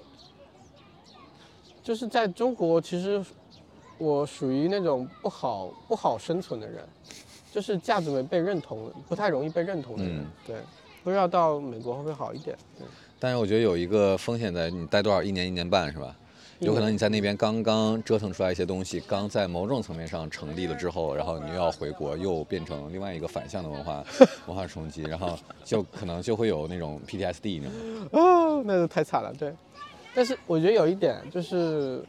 [1.84, 3.24] 就是在中国，其实
[3.98, 6.88] 我属于那种不好不好生存的人，
[7.52, 10.62] 就是价值没被认同，不太容易被认同的人，嗯对，
[11.04, 12.88] 不知道到美国会不会好一点，对。
[13.20, 15.22] 但是我觉得有一个风险在，你待多少？
[15.22, 16.16] 一年一年半是吧？
[16.60, 24.04] 有可能你在那边刚刚折腾出来一些东西，刚在某种层面上成立了之后，然后你又要回国，又变成另外一个反向的文化
[24.46, 28.10] 文化冲击，然后就可能就会有那种 PTSD 那种。
[28.12, 29.54] 哦，那就太惨了，对。
[30.14, 32.04] 但是我觉得有一点就是，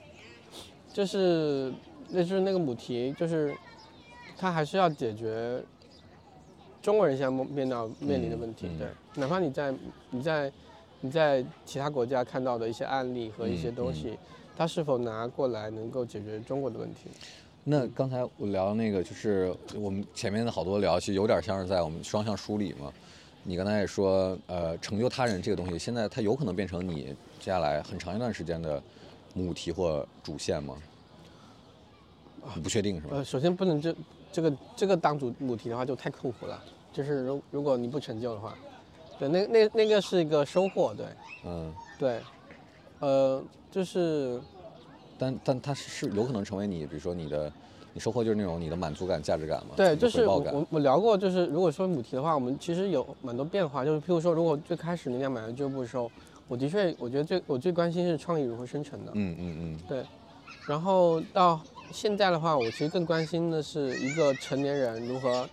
[0.93, 1.73] 就是
[2.09, 3.55] 那就是那个母题，就是
[4.37, 5.63] 它还是要解决
[6.83, 8.89] 中国人现在面到面临的问题，对。
[9.15, 9.73] 哪怕你在
[10.11, 10.53] 你在
[11.03, 14.19] 你在其他国家看到的一些案例和一些东西，
[14.61, 17.09] 它是否拿过来能够解决中国的问题？
[17.65, 22.93] 那刚才我聊那个，就是我们前面的好多聊，其实有点像是在我们双向梳理嘛。
[23.43, 28.83] 你刚才也说，呃，成就他人这个东西，现在它有可能变成你接下来很长一段时间的
[29.33, 30.77] 母题或主线吗？
[32.55, 33.17] 你不确定是吧？
[33.17, 33.97] 呃，首先不能这
[34.31, 38.55] 这个这个当主母题的话就太痛苦了，就是如如果你不成就的话，
[39.19, 41.07] 对，那那那个是一个收获，对
[41.47, 42.21] 嗯，对，
[43.01, 44.41] 呃，就是
[45.19, 47.53] 但但它是是有可能成为你，比如说你的，
[47.93, 49.75] 你收获就是那种你的满足感、价值感嘛？
[49.77, 56.11] 对，就是我我我聊过，就是如果说母题的话，我们其实有蛮多变化，就是譬如说，如果最开始你俩买了俱乐部的时候，
[56.47, 60.05] 我的确我觉得最我最关心是创意如何生成的，嗯嗯嗯对，
[60.67, 61.61] 然后到
[61.93, 65.49] 现在的话，我其实更关心的是一个成年人如何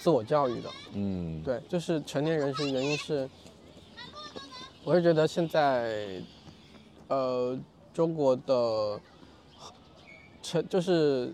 [0.00, 0.70] 自我教育的。
[0.94, 3.28] 嗯，对，就是成年人是原因是，
[4.84, 6.20] 我是觉得现在，
[7.08, 7.58] 呃，
[7.92, 9.00] 中国的
[10.42, 11.32] 成就是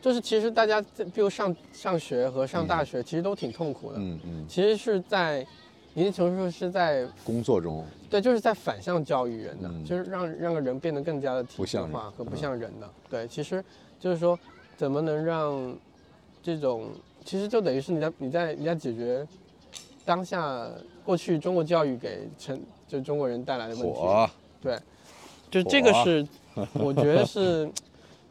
[0.00, 3.98] 就是其实大家在比如上上学和上大学，其实都挺痛苦的。
[3.98, 5.46] 嗯嗯，其实是在
[5.94, 12.90] 一定程度上是在工作中，对，就是在反向教育人的，嗯就是让让个人变得更加的体制不像化和不嗯像人的。
[13.10, 13.62] 对，其实
[14.00, 14.38] 就是说，
[14.76, 15.76] 怎么能让
[16.42, 16.90] 这种，
[17.24, 19.26] 其实就等于是你在你在你在解决
[20.04, 20.68] 当下
[21.04, 22.58] 过去中国教育给成
[22.92, 24.00] 就中国人带来的问题。
[24.60, 24.78] 对，
[25.50, 26.26] 就这个是
[26.74, 27.70] 我觉得是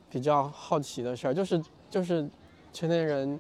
[0.09, 2.30] 比较好奇的事儿，就是就是
[2.72, 3.39] 成年人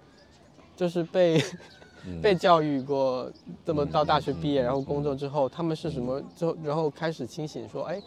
[0.75, 1.37] 就是被。
[1.37, 1.43] 嗯
[2.19, 3.31] 被教育过，
[3.63, 6.19] 这么到大学毕业，然后工作之后，他们是什么？
[6.35, 8.01] 之后然后开始清醒，说，哎，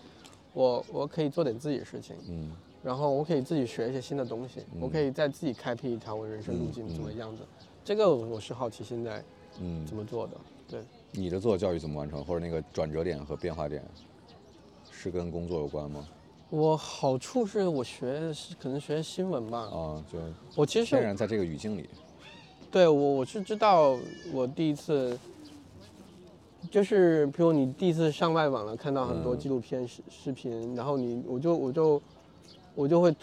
[0.52, 2.50] 我我可以做点自己的事情，嗯
[2.82, 7.44] 然后我可以自己学一些新的东西，嗯我可以再自己开辟一条我人生路径，怎么样子？
[7.84, 9.22] 这个我是好奇现在
[9.60, 10.32] 嗯怎，么做的。
[10.68, 10.80] 对，
[11.16, 13.82] 你的自我教育怎么完成，或者那个转折点和变化点，
[14.90, 16.06] 是跟工作有关吗？
[16.50, 20.18] 我好处是我学是可能学新闻吧，啊，就
[20.54, 21.88] 我其实天然在这个语境里，
[22.70, 23.96] 对我我是知道，
[24.32, 25.18] 我第一次
[26.70, 29.38] 就是，比如你第一次上外网了，看到很多嗯。
[29.38, 32.00] 纪录片视视频，然后你我就我就
[32.74, 33.14] 我就会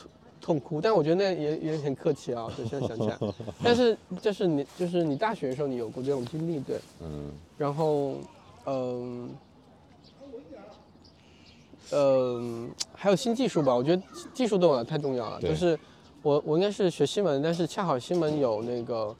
[0.41, 3.17] 痛痛哭，但我觉得那也也很客气啊，就现在想起来，
[3.63, 8.15] 但是就是你就是你大学的时候你有过这种经历，对，嗯然后
[8.65, 9.29] 嗯。
[11.93, 14.01] 嗯，还有新技术吧，我觉得
[14.33, 15.37] 技术对我来太重要了。
[15.41, 15.77] 对就是
[16.21, 19.13] 我我应该是学新闻，但是恰好新闻有那个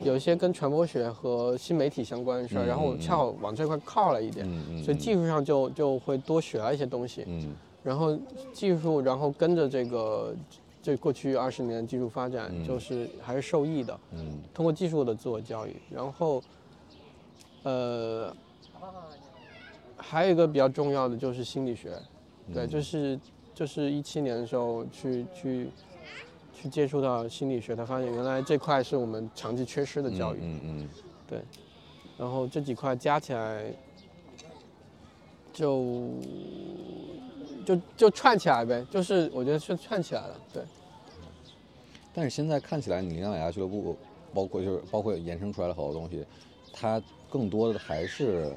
[0.00, 7.22] 有一些跟传播学和新媒体相关的事儿，嗯然后我嗯恰好往这块靠了一点，嗯嗯，所以技术上就就会多学了一些东西。
[7.28, 7.54] 嗯
[7.84, 8.18] 然后
[8.52, 10.34] 技术，然后跟着这个
[10.86, 12.64] 这过去二十年技术发展，嗯。
[12.64, 13.98] 就是还是受益的。
[14.12, 14.40] 嗯。
[14.54, 16.40] 通过技术的自我教育，然后，
[17.64, 18.32] 呃，
[19.96, 21.90] 还有一个比较重要的就是心理学，
[22.54, 23.18] 对，嗯就是
[23.52, 25.68] 就是一七年的时候去去
[26.54, 30.88] 去接触到心理学，他发现原来这块是我们长期缺失的教育，嗯嗯。
[31.26, 31.40] 对
[32.16, 33.64] 然后这几块加起来
[35.52, 36.12] 就
[37.66, 40.62] 就就串起来呗，就是我觉得是串起来了，对。
[42.16, 43.94] 但是现在看起来，你林雅雅俱乐部，
[44.32, 46.24] 包括就是包括衍生出来的好多东西，
[46.72, 48.50] 它更多的还是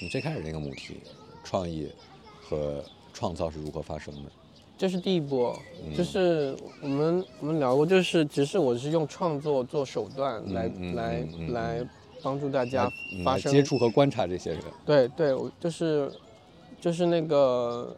[0.00, 0.96] 你最开始那个母题，
[1.44, 1.90] 创意
[2.40, 2.82] 和
[3.12, 4.30] 创造是如何发生的。
[4.78, 5.54] 这是第一波，
[5.84, 11.88] 嗯就是我们我们聊过，就是只是我是用创作做手段来、嗯嗯来、来
[12.22, 12.90] 帮助大家
[13.22, 14.60] 发生接触和观察这些人。
[14.86, 16.10] 对对，我就是
[16.80, 17.94] 就是那个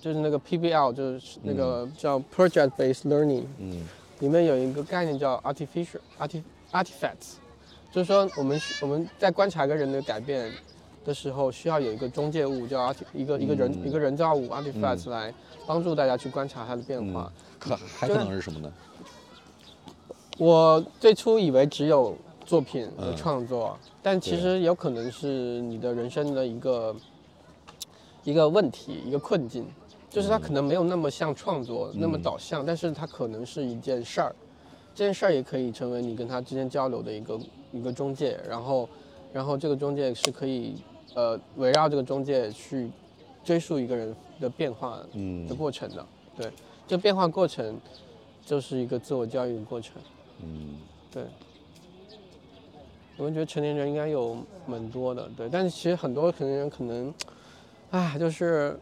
[0.00, 3.86] 就是那个 PBL，就是那个叫 Project Based Learning，、嗯
[4.20, 6.42] 里面有一个概念叫 artificial arti
[6.72, 7.34] artifacts，
[7.92, 10.52] 就是说我们需我们在观察一个人的改变
[11.04, 13.88] 的时候，需要有一个中介物，叫 art 一个一个人、嗯。
[13.88, 15.32] 一个人造物 artifacts 来
[15.66, 17.32] 帮助大家去观察它的变化。
[17.58, 18.72] 可还可能是什么呢？
[20.36, 26.94] 我最初以为只有作品和嗯创作，但其实有可能是你的人生的一个
[28.22, 29.66] 一个问题，一个困境，
[30.10, 34.34] 就是它可能没有那么像创作、那么导向，但是它可能是一件事儿，
[34.94, 37.38] 这件事儿也可以成为你跟他之间交流的一个
[37.72, 38.88] 一个中介，然后
[39.32, 40.76] 然后这个中介是可以
[41.14, 42.90] 呃围绕这个中介去
[43.44, 46.06] 追溯一个人的变化嗯的过程的，
[46.36, 46.50] 对，
[46.86, 47.78] 这个变化过程
[48.44, 49.94] 就是一个自我教育的过程。
[50.42, 50.78] 嗯。
[51.10, 51.24] 对，
[53.16, 54.36] 我们觉得成年人应该有
[54.66, 57.12] 蛮多的，对，但是其实很多成年人可能，
[57.92, 58.78] 唉，就是，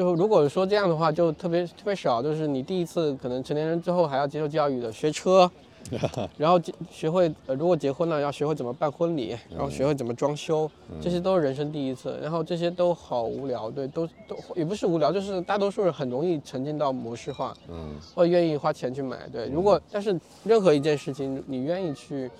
[0.00, 5.50] 就如果说这样的话，就特别特别少，就是你第一次可能成年人之后还要接受教育的，学车，
[6.38, 10.70] 然后结学会，呃，如果结婚了要学会怎么办婚礼，然后学会怎么装修，
[11.02, 17.90] 这些都是人生第一次，然后这些都好无聊，对，都都也不是无聊，就是大多数人很容易沉浸到模式化，嗯。
[18.14, 19.28] 或者愿意花钱去买。
[19.30, 22.30] 对，如果但是任何一件事情你愿意去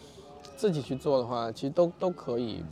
[0.56, 2.64] 自己去做的话，其实都都可以，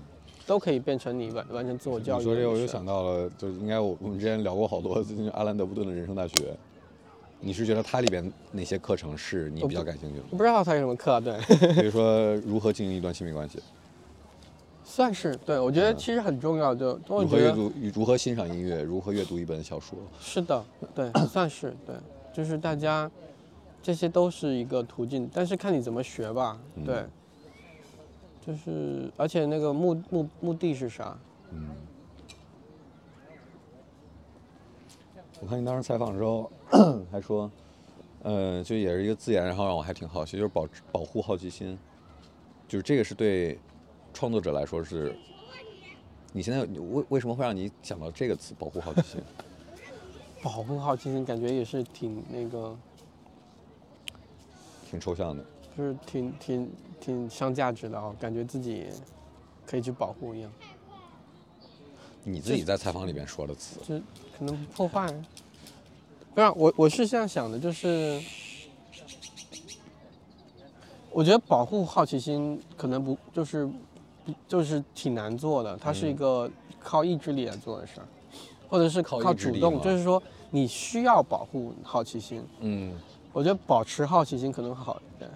[0.49, 2.19] 都可以变成你完完成自我教育。
[2.19, 6.57] 你说这个我又想到了，就是应该我我们之前聊过好多，就是阿兰德布顿的人生大学。
[7.41, 10.25] 你是觉得它里边哪些课程是你比较感兴趣的？
[10.31, 11.39] 我不知道它有什么课啊，对，
[11.77, 13.61] 比如说如何经营一段亲密关系，
[14.83, 19.99] 算是对，我觉得其实很重要，就我如何阅读如何欣赏音乐，如何阅读一本小说。
[20.19, 20.65] 是的，
[20.95, 21.95] 对， 算是对，
[22.33, 23.09] 就是大家
[23.83, 27.05] 这些都是一个途径，但是看你怎么学吧，对，
[28.49, 31.19] 就是而且那个目目目的是啥？
[31.53, 31.69] 嗯，
[35.43, 36.51] 我看你当时采访的时候
[37.13, 37.51] 还说，
[38.23, 41.79] 呃，就也是一个字眼，然后让我还挺好奇，就是保保护好奇心，
[42.67, 43.59] 就是这个是对
[44.15, 45.15] 创作者来说是，
[46.33, 49.21] 你现在为为什么会让你想到这个词“保护好奇心
[50.43, 52.75] 保护好奇心，感觉也是挺那个，”，
[54.91, 55.45] 挺抽象的。
[55.77, 56.71] 就是挺挺
[57.01, 58.87] 挺上价值的哦，感觉自己
[59.67, 60.51] 可以去保护一样，
[62.25, 63.99] 你自己在采访里面说的词，就
[64.39, 65.13] 可能不破坏。
[66.35, 68.23] 不是我，我是这样想的，就是
[71.11, 73.67] 我觉得保护好奇心可能不就是
[74.25, 78.07] 不就是挺难做的，它是一个靠意志力来做的事儿，
[78.69, 82.45] 或者是靠靠主动，就是说你需要保护好奇心。
[82.61, 82.95] 嗯，
[83.33, 85.29] 我觉得保持好奇心可能好一点，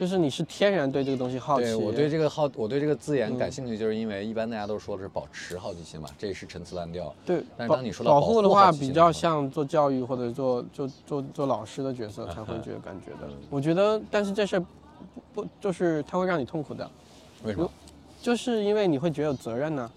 [0.00, 1.64] 就是你是天然对这个东西好奇。
[1.66, 7.14] 对我对这个好，我对这个字眼感嗯兴趣，就是因为一般大家都说的是保持好奇心嘛，这也是陈词滥调。
[7.26, 13.28] 对但是当你说到保保护护的话，比较像做教育或者做做做做老师的角色才会觉得感觉的。
[13.28, 14.60] 嗯我觉得，但是这事儿
[15.34, 16.90] 不不就是它会让你痛苦的，
[17.44, 17.70] 为什么？
[18.22, 19.90] 就是因为你会觉得有责任呢、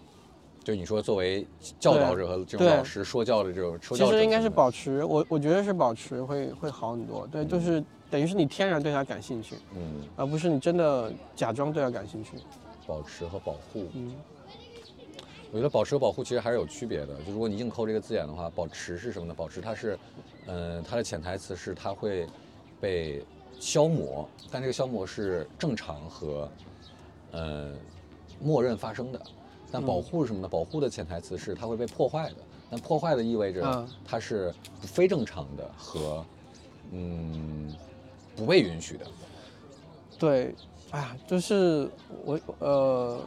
[0.65, 1.47] 就你说作为
[1.79, 7.25] 教导者和这种老师说教的这种其实应该是保持，我我觉得是保持会会好很多。
[7.31, 7.81] 对，就是
[8.13, 12.33] 等于是你天然对它感兴趣，嗯，而不是你真的假装对它感兴趣。
[12.85, 13.87] 保持和保护。
[13.95, 14.13] 嗯，
[15.51, 17.15] 我觉得保持和保护其实还是有区别的。
[17.25, 19.33] 就如果你硬抠这个字眼的话，保持是什么呢？
[19.33, 19.97] 保持它是，
[20.45, 22.27] 嗯、它的潜台词是它会
[22.79, 23.25] 被
[23.59, 26.47] 消磨，但这个消磨是正常和，
[27.31, 27.73] 呃，
[28.39, 29.19] 默认发生的。
[29.71, 30.47] 但保护是什么呢？
[30.47, 32.35] 保护的潜台词是它会被破坏的，
[32.69, 36.23] 但破坏的意味着嗯它是非正常的和，
[36.91, 37.73] 嗯，
[38.35, 39.05] 不被允许的。
[40.19, 40.55] 对，
[40.91, 41.89] 哎呀，就是
[42.23, 43.19] 我呃，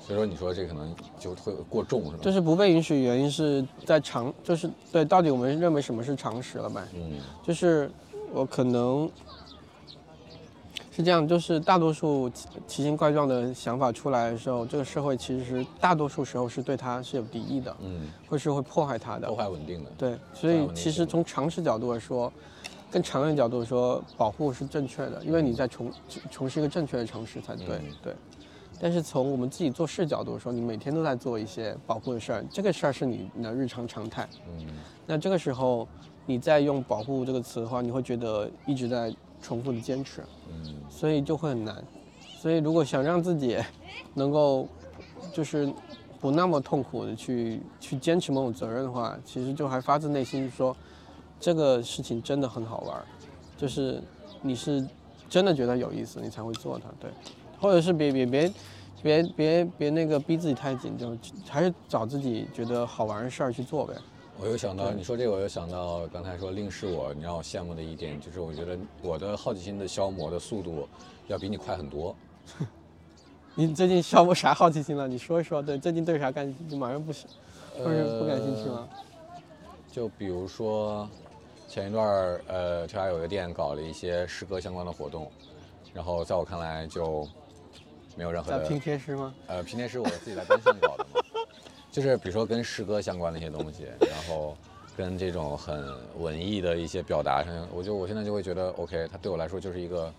[0.00, 2.18] 所以说，你说这可能就会过重，是吧？
[2.22, 6.82] 就是不被允许，原因是在常，就是对，到底我们认为什么是常识了呗？
[6.94, 7.12] 嗯
[7.42, 7.90] 就是
[8.32, 9.10] 我可能
[10.92, 19.36] 是这样，就是大多数奇奇形怪状的想法出来的时候，这个社会其实大多数时候是对它是有敌意的，嗯，或是会破坏它的破。
[19.36, 19.90] 坏稳定的。
[19.98, 22.32] 对，所以其实从常识角度来说，
[22.90, 25.92] 更长远角度说，保护是正确的，因为你在从
[26.30, 27.66] 从事一个正确的尝试才对。
[27.76, 28.14] 嗯对。
[28.82, 34.26] 但是从我们自己做事角度说，你每天都在做一些保护的事儿，这个事儿是你的日常常态。
[34.48, 34.66] 嗯
[35.06, 35.86] 那这个时候，
[36.24, 41.84] 你再用“保护”这个词的话，你会觉得一直在重复的坚持，嗯所以就会很难。
[42.40, 43.58] 所以如果想让自己
[44.14, 44.66] 能够
[45.32, 45.70] 就是
[46.18, 50.74] 不那么痛苦的去去坚持某种责任的话，其实就还发自内心说，
[51.40, 53.04] 这个事情真的很好玩儿，
[53.56, 54.00] 就是
[54.42, 54.86] 你是
[55.28, 57.10] 真的觉得有意思，你才会做它，对，
[57.58, 58.52] 或者是别别别
[59.02, 61.16] 别别别那个逼自己太紧，就
[61.48, 63.94] 还是找自己觉得好玩的事儿去做呗。
[64.38, 70.86] 我又想到你说这个，我又想到刚才说令是我，你让我羡慕的一点就是，我觉得我的好奇心的消磨的速度
[71.26, 72.14] 要比你快很多。
[73.54, 75.08] 你最近消磨啥好奇心了？
[75.08, 75.60] 你说一说。
[75.60, 76.76] 对，最近对啥感兴趣？
[76.76, 77.26] 马上不是，
[77.76, 78.88] 不是不感兴趣吗？
[79.92, 81.06] 就比如说，
[81.70, 85.30] 前一段儿呃，这家有个店搞了一些诗歌相关的活动，
[85.94, 87.24] 然后在我看来就
[88.16, 89.32] 没有任何的拼贴师吗？
[89.46, 91.20] 呃，拼贴诗我自己在单向搞的嘛，
[91.88, 94.56] 就是比如说跟诗歌相关的一些东西，然后
[94.96, 100.12] 跟这种很文艺的一些表达上，我就我现在就会觉得，OK，它对我来说就是一个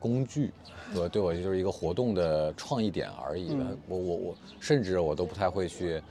[0.00, 0.50] 工具，
[0.94, 3.52] 和对我就是一个活动的创意点而已。
[3.52, 6.02] 嗯我我我甚至我都不太会去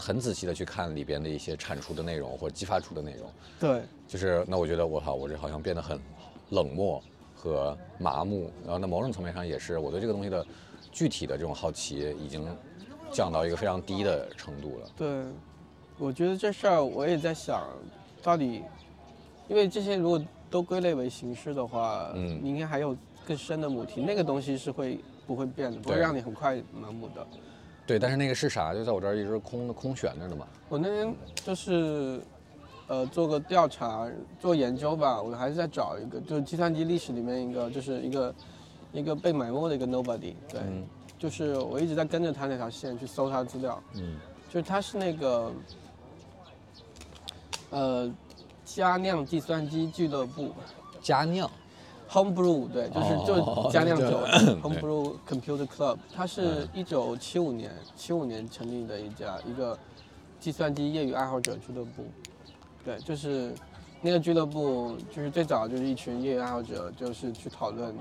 [0.00, 6.00] 很仔细的去看里边的一些产出的内容或者激发出的内容，对，就是那我觉得我靠，我这好像变得很
[6.48, 7.02] 冷漠
[7.36, 10.44] 和麻木，然后那某种层面上也是我对这个东西的
[10.90, 12.44] 具体的这种好奇已经
[13.12, 14.90] 降到一个非常低的程度了。
[14.96, 15.24] 对，
[15.98, 17.68] 我觉得这事儿我也在想，
[18.22, 18.62] 到底，
[19.48, 20.20] 因为这些如果
[20.50, 22.40] 都归类为形式的话，嗯。
[22.42, 22.96] 你应该还有
[23.26, 27.26] 更深的母题，那个东西是会不会变的，不会让你很快麻木的。
[27.90, 28.72] 对，但是那个是啥？
[28.72, 30.46] 就在我这儿一直空空悬着的嘛。
[30.68, 32.20] 我那天就是，
[32.86, 34.08] 呃，做个调查，
[34.38, 38.34] 做研究吧，我还是在找一个，就是计算机历史里面一个，就是一个
[38.92, 40.86] 一个被埋没的一个 nobody，对，嗯
[41.18, 44.14] 就是我一直在跟着他那条线去搜他的资料，嗯
[44.48, 45.52] 就是他是那个，
[47.70, 48.14] 呃，
[48.64, 50.52] 佳酿计算机俱乐部
[51.02, 51.50] 佳酿
[52.10, 53.34] （Homebrew），对，就是哦就
[53.70, 59.78] 是佳酿酒 对 （Homebrew Computer Club），它是一九七五年七五年成立的一家一个
[60.40, 62.04] 计算机业余爱好者俱乐部，
[62.84, 63.54] 对，就是
[64.00, 67.94] 那个俱乐部就是最早就是一群业余爱好者，就是去讨论，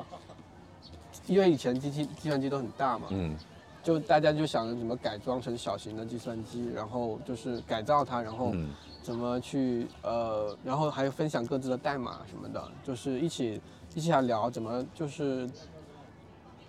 [1.27, 3.36] 因为以前机器计算机都很大嘛，嗯。
[3.81, 8.69] 就大家就想着怎么改装成小型的计算机，然后就是改造它，然后嗯。
[9.02, 13.60] 怎么去呃，然后还有分享各自的代码什么的，就是一起
[13.95, 15.49] 一起来聊怎么就是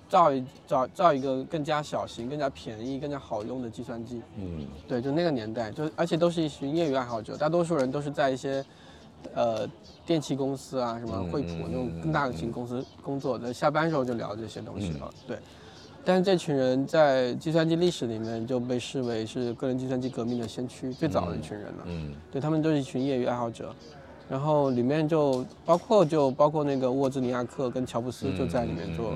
[0.08, 4.20] 造一造造一个更加小型、更加便宜、更加好用的计算机。
[4.36, 8.64] 嗯对，就那个年代，就而且都是一群业余爱好者，大多数人都是在一些
[9.34, 9.68] 呃
[10.04, 15.08] 电器公司啊，什么嗯惠普嗯那种嗯更大的型公司工作的，下班时候就聊这些东西了。
[15.28, 15.38] 对，
[16.04, 21.84] 但是这群人在计算机历史里面就被视为是个人计算机革命的先驱，最早的一群人了。
[21.84, 23.72] 嗯对他们都是一群业余爱好者，
[24.30, 29.12] 然后里面就包括就包括那个沃兹尼亚克跟乔布斯就在里面做，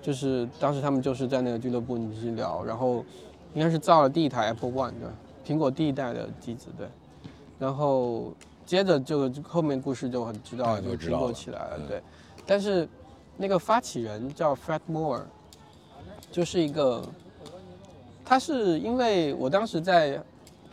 [0.00, 3.04] 就是当时他们就是在那个俱乐部里面去聊，然后
[3.54, 5.08] 应该是造了第一台 Apple One 对
[5.44, 6.86] 苹果第一代的机子，对，
[7.58, 8.32] 然后
[8.64, 11.88] 接着就后面故事就很知道，就苹果起来了，嗯。
[11.88, 12.02] 对，
[12.46, 12.88] 但是
[13.36, 15.22] 那个发起人叫 Fred Moore，
[16.30, 17.02] 就是一个，
[18.24, 20.22] 他是因为我当时在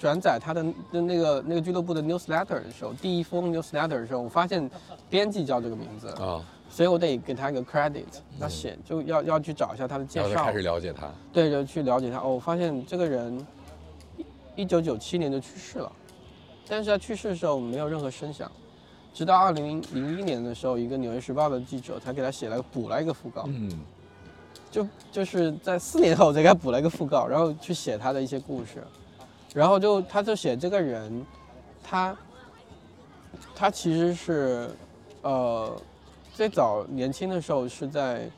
[0.04, 0.62] 转载他的
[0.92, 4.70] 的那个那个俱乐部的 newsletter 的时候，第一封 newsletter 的时候，我发现
[5.10, 8.04] 编辑叫这个名字，嗯啊，所以我得给他一个 credit，
[8.38, 10.44] 要写就要要去找一下他的介绍。
[10.44, 11.10] 开，始了解他。
[11.32, 12.20] 对，就去了解他。
[12.20, 13.48] 哦，我发现这个人
[14.58, 15.90] 一九九七年就去世了，
[16.68, 18.52] 但是他去世的时候没有任何声响，
[19.14, 23.72] 直到二零零一年的时候，一个《纽约时报》的记者才给他写了补了一个讣告，嗯。
[24.70, 28.84] 就就是在四年后才给他补了一个讣告，然后去写他的一些故事，
[29.54, 31.26] 然后就他就写这个人，
[31.84, 32.18] 他
[33.56, 34.70] 他其实是
[35.22, 35.76] 呃
[36.34, 38.30] 最早年轻的时候是在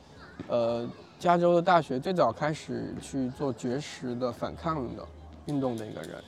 [0.47, 0.87] 呃
[1.17, 5.05] 加州的大学最早开始去做绝食的反抗的
[5.45, 6.21] 运动的一个人，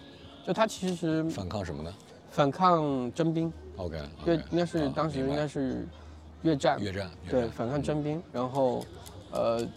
[0.46, 1.94] 就他其实反抗什么呢
[2.30, 5.86] 反抗征兵，？OK，越应该是当时应该是
[6.44, 8.86] 越战，越战，越对，反抗征兵，然后，
[9.32, 9.68] 呃，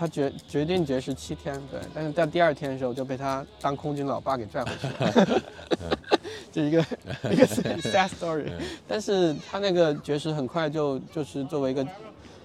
[0.00, 5.40] 他决决定绝食七天，对，但是在第二天的时候就被他当空军老爸给拽回去了，
[6.50, 6.78] 就一个
[7.30, 8.50] 一个 sad story，
[8.88, 11.86] 但是他那个绝食很快就就是作为一个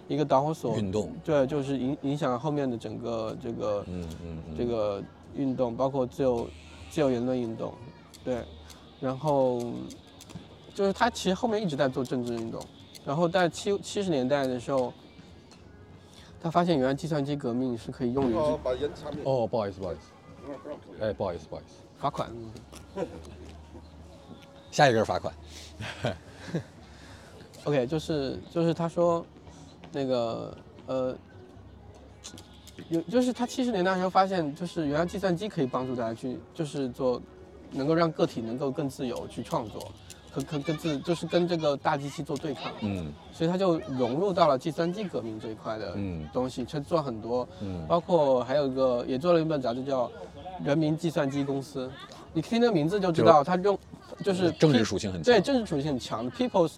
[0.10, 5.02] 一个导火索，运动，对，就是影影响后面的整个这个嗯嗯嗯，这个
[5.38, 6.46] 运动，包括自由
[6.90, 7.74] 自由言论运动，
[8.22, 8.44] 对，
[9.00, 9.64] 然后
[10.74, 12.62] 就是他其实后面一直在做政治运动，
[13.06, 14.94] 然后在七七十年代的时候，
[16.46, 19.20] 他发现原来计算机革命是可以用于哦，把烟插灭。
[19.24, 20.12] 哦，不好意思，不好意思，
[21.04, 22.32] 哎，不好意思，不好意思，罚款，
[24.70, 25.34] 下一个是罚款。
[27.66, 29.26] OK，就是就是他说，
[29.92, 30.56] 那个
[30.86, 31.18] 呃，
[32.90, 37.20] 有就是他七十年代的时候发现，就是原来计算机可以帮助大家去，就是做，
[37.72, 39.92] 能够让个体能够更自由去创作，
[40.36, 43.12] 和和跟自就是跟这个大机器做对抗，嗯。
[43.32, 46.28] 所以他就融入到了计算机革命这一块的嗯。
[46.34, 47.86] 东西，去做很多，嗯。
[47.88, 50.12] 包括还有一个也做了一本杂志叫
[50.64, 51.90] 人民计算机公司，
[52.34, 53.78] 你听这名字就知道，它用
[54.24, 55.34] 就是政治属性很强。
[55.34, 56.74] 对，政治属性很强的 People's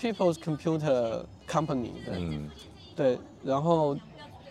[0.00, 2.50] People's Computer Company，对、嗯。
[2.94, 3.96] 对，然后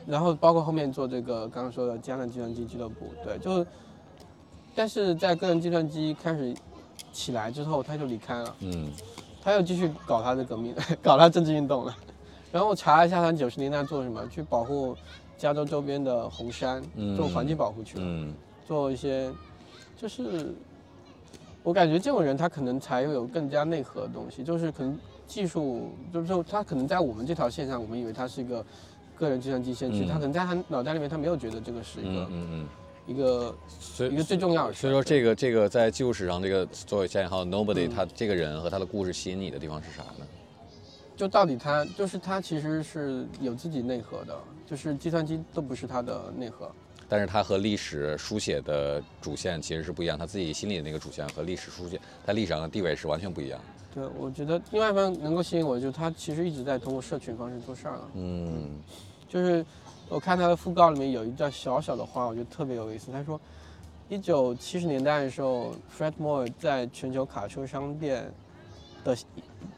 [0.06, 3.66] 然后包括后面做这个刚刚说的江南计算机俱乐部，对，就
[4.74, 6.56] 但是在个人计算机开始
[7.18, 8.56] 起来之后，他就离开了。
[8.60, 8.92] 嗯
[9.42, 11.96] 他又继续搞他的革命， 搞他政治运动了。
[12.52, 14.94] 然后我查了一下，他九十年代做什么，去保护
[15.38, 16.84] 加州周边的红山，
[17.16, 18.34] 做环境保护去了，嗯
[18.68, 19.32] 做一些，
[19.96, 20.54] 就是
[21.64, 28.66] 我感觉这种人他可能才有更加内核的东西，就是可能技术，就是说他可能在我们这条线上，我们以为他是一个
[29.16, 32.66] 个人计算机先驱，嗯他可能在他脑袋里面他没有觉得这个是一个、嗯嗯嗯。
[33.08, 33.56] 一个
[34.12, 40.28] 一个最重要的事所以说这个这个在技术史上这个作为加引号 nobody，、嗯他这个人和他的故事吸引你的地方是啥呢？
[41.16, 46.70] 就到底他就是他其实是有自己内核的，就是计算机都不是他的内核。
[47.10, 53.60] 但是他和历史书写的主线其实是不一样，他自己心里的那个主线和历史书写在历史上的地位是完全不一样。
[53.96, 58.12] 对，我觉得另外一方面能够吸引我，的就是他其实一直在通过社群方式做事儿了。
[58.16, 58.82] 嗯
[59.30, 59.66] 就是
[60.10, 63.12] 我看他的讣告里面有一段小小的话，我觉得特别有意思。
[63.12, 63.40] 他说，
[64.08, 68.32] 一九七十年代的时候，Fred Moore 在全球卡车商店
[69.04, 69.18] 的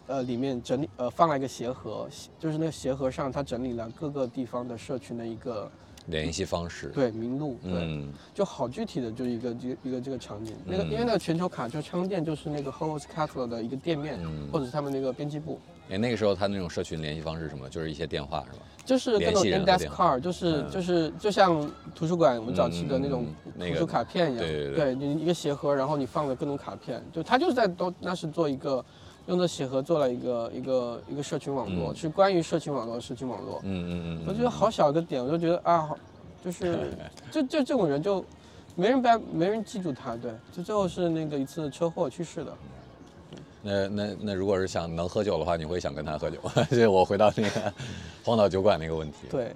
[0.06, 2.07] 呃里面整理呃放了一个鞋盒，
[2.39, 5.69] 就是那个鞋盒上他整理了各个地方的社群的一个
[6.06, 6.89] 联系方式。
[6.89, 7.73] 对名录，对。
[7.73, 10.56] 嗯就好具体的，就是一个一个一个这个场景。
[10.64, 15.60] 那个因为那个全球卡车商店就是那个 Howard Cutler 的一个店面，嗯或者是他们那个编辑部，
[15.90, 17.68] 哎，那个时候他那种社群联系方式什么？
[17.70, 18.66] 就是一些电话是吧？
[18.86, 23.26] 就是各种 index card，就是、嗯就是就像图书馆我们早期的那种
[23.57, 28.84] 图书卡片一样，对对对你一个鞋盒，然后你放了各种卡片，就他就是在都那是做一个。
[29.28, 33.60] 用的鞋盒做了一个一个一个社群网络，嗯是关于社群网络的社群网络。
[33.64, 34.26] 嗯嗯嗯。
[34.28, 35.95] 我觉得好小一个点，我就觉得啊，好，
[36.44, 36.98] 就是
[37.30, 38.26] 就就这种人就
[38.76, 42.52] 没人办，没人记住他，对，就最后是那个一次车祸去世的。
[43.61, 46.38] 那那那如果是想能喝酒的话，你会想跟他喝酒？
[46.72, 47.73] 这我回到那个
[48.23, 49.27] 荒岛酒馆那个问题。
[49.30, 49.53] 对，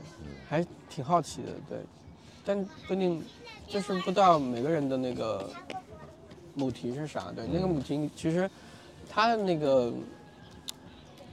[0.47, 1.77] 还挺好奇的，对，
[2.45, 3.23] 但不一定，
[3.67, 5.49] 就是不知道每个人的那个
[6.53, 8.49] 母题是啥，对，那个母题其实
[9.09, 9.91] 他的那个。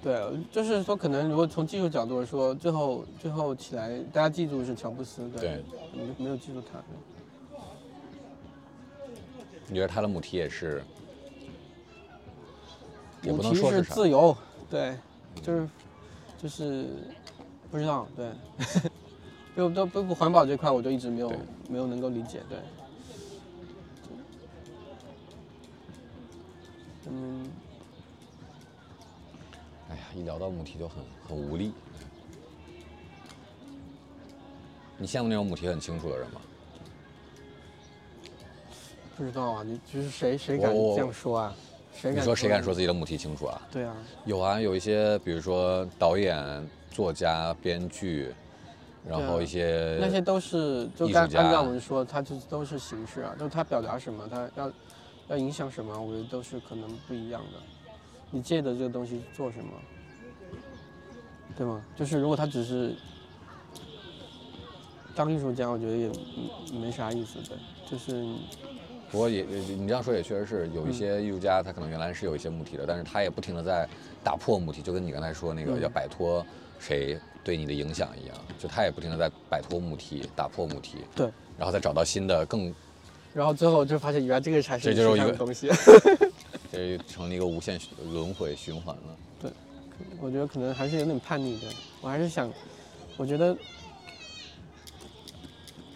[0.02, 0.18] 对，
[0.50, 6.82] 就是说，可能如果从技术角度来说，最后最后起来，大家记住是乔布斯，对，对没没有记住他，
[9.66, 10.82] 你觉得他的母题也是？
[13.22, 13.82] 也不能母题是说是。
[13.82, 14.36] 自由，
[14.70, 14.96] 对，
[15.42, 15.68] 就是
[16.38, 16.86] 就是
[17.70, 18.30] 不知道，对，
[19.56, 21.32] 就都不不环保这块，我就一直没有
[21.68, 22.58] 没有能够理解，对。
[27.12, 27.50] 嗯，
[29.90, 31.72] 哎呀，一聊到母题就很很无力。
[34.96, 36.40] 你羡慕那种母题很清楚的人吗？
[39.16, 41.54] 不知道啊，你就是谁谁敢这样说啊？
[42.00, 42.12] 谁？
[42.14, 42.72] 你说谁敢说？
[42.72, 43.60] 自己的母题清楚啊？
[43.70, 43.94] 对啊，
[44.24, 48.32] 有啊，有一些，比如说导演、作家、编剧，
[49.06, 54.72] 然后一些那些都是就刚艺术家按照我们说，它就都是形式啊，就是它表达什么，他要
[55.28, 57.58] 要影响什么，我觉得都是可能不一样的。
[58.30, 59.70] 你借的这个东西做什么，
[61.56, 61.84] 对吗？
[61.96, 62.94] 就是如果他只是
[65.14, 66.06] 当艺术家，我觉得也
[66.72, 67.56] 嗯没啥意思，对，
[67.90, 68.24] 就是
[69.10, 73.88] 不过也也你这样说也确实是有一嗯些艺术家，他可能原来是有一些母题的，但是他也不停的在
[74.22, 76.44] 打破母题，就跟你刚才说那个嗯要摆脱
[76.78, 81.28] 谁对你的影响一样，就他也不停的在摆脱母题，打破母题，对，
[81.58, 82.72] 然后再找到新的更，
[83.34, 85.68] 然后最后就发现原来这个才是这就是一个东西。
[86.72, 87.80] 这成了一个无限
[88.12, 89.16] 轮回循环了。
[89.40, 89.50] 对
[90.20, 91.66] 我觉得可能还是有点叛逆的。
[92.00, 92.48] 我还是想，
[93.16, 93.56] 我觉得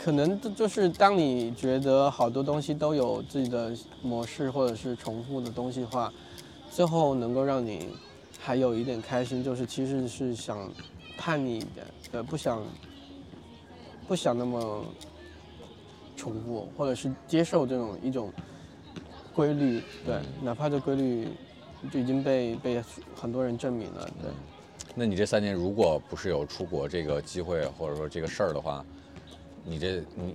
[0.05, 6.13] 可能这就是当你觉得好多东西都有自己的模式或者是重复的东西的话，
[6.71, 7.89] 最后能够让你
[8.39, 10.71] 还有一点开心，就是其实是想
[11.17, 12.63] 叛逆一点，呃，不想
[14.07, 14.85] 不想那么
[16.15, 18.31] 重复，或者是接受这种一种
[19.35, 21.29] 规律，对，哪怕这规律
[21.91, 22.85] 就已经被被
[23.17, 24.31] 很多人证明了，对。
[24.95, 28.85] 那你这三年如果不是有出国这个机会或者说这个事儿的话，
[29.65, 30.35] 你这你你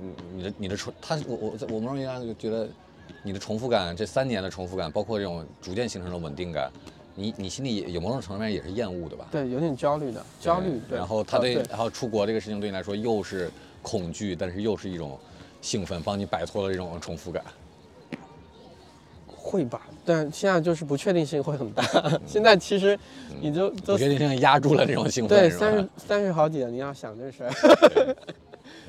[0.00, 2.68] 你你的你的重，他我我我某种意义上就觉得
[3.22, 6.70] 你的重复感，这三年的重复感，包括这种逐渐形成的稳定感，
[7.14, 9.26] 你你心里有某种程度上也是厌恶的吧？
[9.32, 10.80] 对，有点焦虑的，焦虑。
[10.88, 13.50] 对然后他对，然后出国这个事情对你来说又是
[13.82, 15.18] 恐惧，但是又是一种
[15.60, 17.42] 兴奋，帮你摆脱了这种重复感。
[19.44, 21.82] 会吧，但现在就是不确定性会很大。
[22.24, 22.96] 现在其实
[23.40, 28.16] 你就都不确定性压住了这种兴奋，对三十三十好几了，你要想这事儿。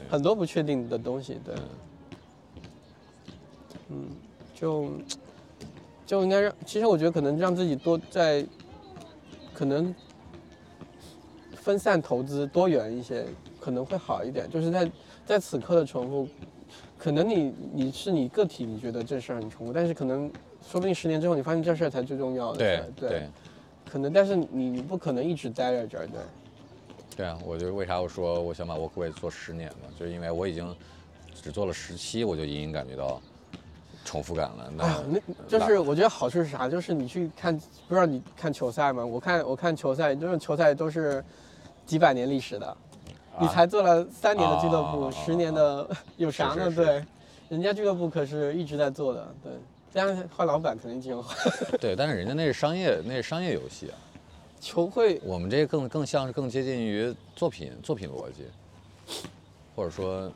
[0.10, 1.56] 很多不确定的东西，对，
[3.90, 4.10] 嗯，
[4.54, 4.92] 就
[6.06, 8.46] 就应该让，其实我觉得可能让自己多在，
[9.54, 9.94] 可能
[11.56, 13.26] 分散投资多元一些，
[13.60, 14.50] 可能会好一点。
[14.50, 14.92] 就是在
[15.26, 16.28] 在此刻的重复，
[16.98, 20.32] 可能你你是你个体，你觉得这事儿很重复，但是可能
[20.62, 23.30] 说不定十年之后，你发现这事儿才最重要的事对，对，对。
[23.92, 26.20] 可能，但是你你不可能一直待在这儿，对。
[27.16, 27.38] 对啊！
[27.46, 30.76] 我就为啥我说我想把 Workway 做十年嘛，就是因为我已经
[31.42, 33.22] 只做了十期，我就隐隐感觉到
[34.04, 34.72] 重复感了。
[34.76, 36.68] 那，那就是我觉得好处是啥？
[36.68, 37.56] 就是你去看，
[37.88, 39.06] 不知道你看球赛吗？
[39.06, 41.24] 我看我看球赛，这种球赛都是
[41.86, 42.78] 几百年历史的，
[43.40, 45.88] 你才做了三年的俱乐部，啊十年的
[46.18, 46.66] 有啥呢？
[46.66, 47.06] 是是是对，
[47.50, 49.52] 人家俱乐部可是一直在做的，对。
[49.94, 51.36] 这样换老板肯定挺好。
[51.80, 53.94] 对，但是人家那是商业，那是商业游戏啊。
[54.64, 55.20] 球会。
[55.26, 58.46] 我们这个更更像是更接近于作品作品逻辑，
[59.76, 60.32] 或者说，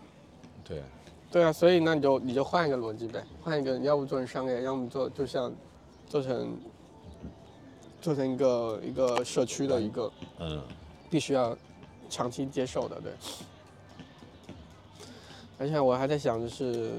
[0.66, 0.84] 对，
[1.32, 5.54] 对啊，所以那你就你就换一个逻辑呗，换一个，要不做成商业，要么做就像
[6.10, 6.58] 做成
[8.02, 10.62] 做成一个一个社区的一个嗯。
[11.10, 11.58] 必须要
[12.10, 13.14] 长期接受的，对。
[15.58, 16.92] 而且我还在想，就是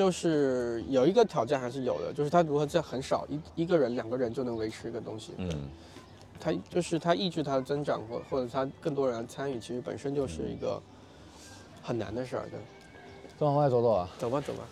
[0.00, 5.68] 就是有一个挑战还是有的，就是他如何在很少一一个人、两个人就能维持一个东西，嗯
[6.40, 10.80] 他就是他抑制它的增长，或或者他更多人来参与，其实本身就是一个
[11.82, 12.58] 很难的事儿，对。
[13.38, 14.08] 再往外走走啊。
[14.18, 14.64] 走吧走吧，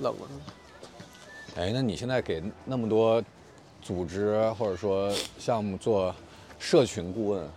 [0.00, 0.28] 冷了。
[1.56, 3.24] 哎，那你现在给那么多
[3.80, 6.14] 组织或者说项目做
[6.58, 7.48] 社群顾问，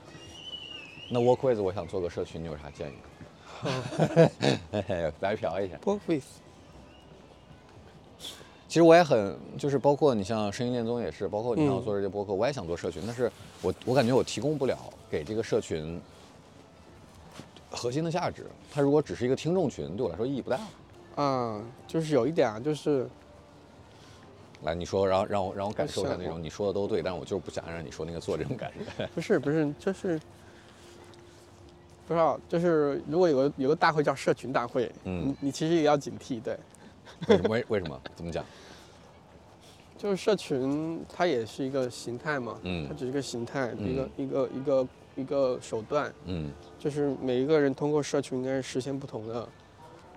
[1.12, 2.94] 那 Workways 我想做个社群，你有啥建议？
[4.72, 5.76] 嘿嘿白嫖一下。
[5.84, 6.24] Work with，
[8.76, 13.32] 其实我也很，就是包括你像声音恋综也是，包括你像我嗯做这些播客，我也想做社群，但是
[13.62, 14.78] 我我感觉我提供不了
[15.10, 15.98] 给这个社群
[17.72, 18.46] 核心的价值。
[18.70, 20.60] 它如果只是一个听众群，对我来说意义不大。
[21.16, 23.08] 嗯，就是有一点啊，就是
[24.64, 29.08] 来，你说，然后让我让我感受一下那种你说的都对，但是我就是不想让你说那个做这种感觉。
[29.16, 30.20] 不是不是，就是
[32.06, 36.60] 不知道，就是如果有个有个大会叫社群大会，嗯你你其实也要警惕，对，
[37.30, 37.50] 为什么？
[37.52, 37.98] 为为什么？
[38.18, 38.44] 怎么讲？
[40.06, 46.52] 就是社群它也是一个形态嘛，嗯它只是一个形态，嗯一个一个一个一个手段，嗯。
[46.78, 49.50] 就是每一个人通过社群应该是实现不同的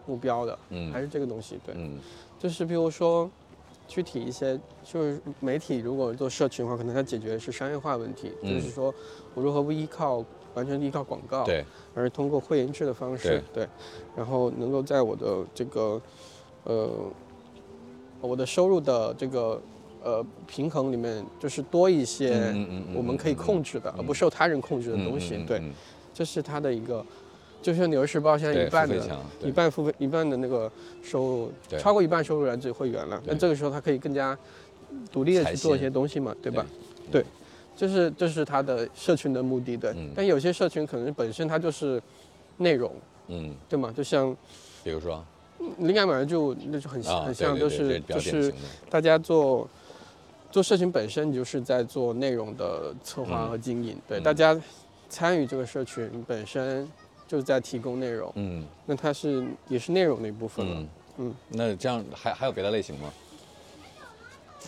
[0.04, 1.98] 目标的，嗯还是这个东西，对，嗯。
[2.38, 3.30] 就是比如说
[3.86, 8.94] 具体一些，就是媒体如果做社群的话，可能它解决的是商业化问题，嗯就是说
[9.32, 13.66] 我如何不依靠完全依靠广告，对，而是通过会员制的方式，对，
[14.14, 15.98] 然后能够在我的这个
[16.64, 16.90] 呃
[18.20, 19.58] 我的收入的这个
[20.02, 22.54] 呃平衡里面，就是多一些
[22.94, 25.72] 我们可以控制的，嗯而不受他人控制的东西，对，嗯
[26.12, 27.04] 这是它的一个。
[27.60, 30.70] 就像《纽约时报》现在一半的一半付费一半的那个
[31.02, 33.20] 收入，超过一半收入来自于会员了。
[33.26, 34.38] 那这个时候他可以更加
[35.10, 36.64] 独立的去做一些东西嘛，对吧？
[37.10, 37.24] 对，
[37.76, 39.90] 这是这是他的社群的目的，对。
[39.96, 42.00] 嗯但有些社群可能本身它就是
[42.58, 42.92] 内容，
[43.26, 43.92] 嗯，对吗？
[43.94, 44.34] 就像
[44.84, 45.22] 比如说
[45.78, 48.54] 灵感本来就那就很啊，很像，就是就是
[48.88, 49.68] 大家做
[50.50, 54.58] 做社群本身，你就是在做内容的策划嗯和经营，对，嗯大家
[55.08, 56.90] 参与这个社群本身
[57.26, 60.74] 就是在提供内容，嗯那它是也是内容的一部分了。
[60.80, 60.88] 嗯
[61.18, 63.12] 嗯那这样还还有别的类型吗？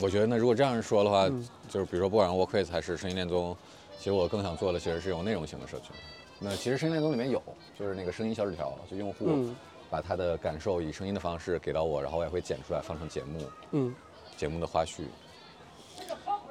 [0.01, 3.57] 我觉得呢，如果这样说的话，嗯就是比如说不管是 Workways 还是声音恋综，
[3.99, 5.91] 其实我更想做的其实是有内容型的社群。
[6.39, 7.43] 那其实声音恋综里面有，
[7.79, 9.57] 就是那个声音小纸条，就用户嗯
[9.89, 13.41] 把他的感受以声音的方式给到我，然后我也会剪出来放成节目，
[13.73, 13.95] 嗯，
[14.37, 15.03] 节目的花絮。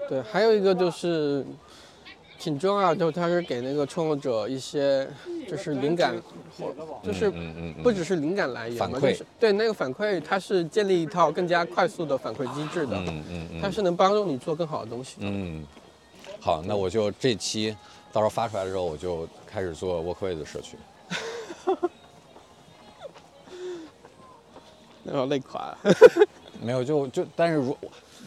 [0.09, 1.45] 对，还有一个就是
[2.39, 5.07] 挺重要，就是它是给那个创作者一些
[5.47, 6.19] 就是灵感，
[7.03, 7.31] 就是
[7.83, 15.27] 不只是灵感来源嘛，反馈就是对那个反馈，它是建立一套更加快速的反馈机制的，嗯嗯嗯，它是能帮助你做更好的东西的。
[15.27, 15.63] 嗯，
[16.41, 17.77] 好，那我就这期
[18.11, 20.79] 到时候发出来的时候，我就开始做 Workways 的社群。
[25.03, 25.77] 然后累垮了。
[26.61, 27.77] 没有，就就但是如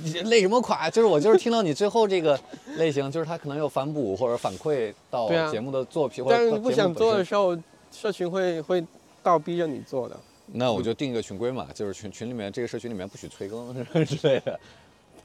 [0.01, 0.89] 你 累什么垮？
[0.89, 2.39] 就是我就是听到你最后这个
[2.77, 7.56] 类型，就是他可能有反哺或者反馈到节目的作品，或者但是你不想做的时候，
[7.93, 8.85] 社群会会
[9.23, 10.16] 倒逼着你做的。
[10.55, 13.74] 那我就定一个群规嘛，就是群群里面这个社群里面不许催更
[14.05, 14.59] 之类的。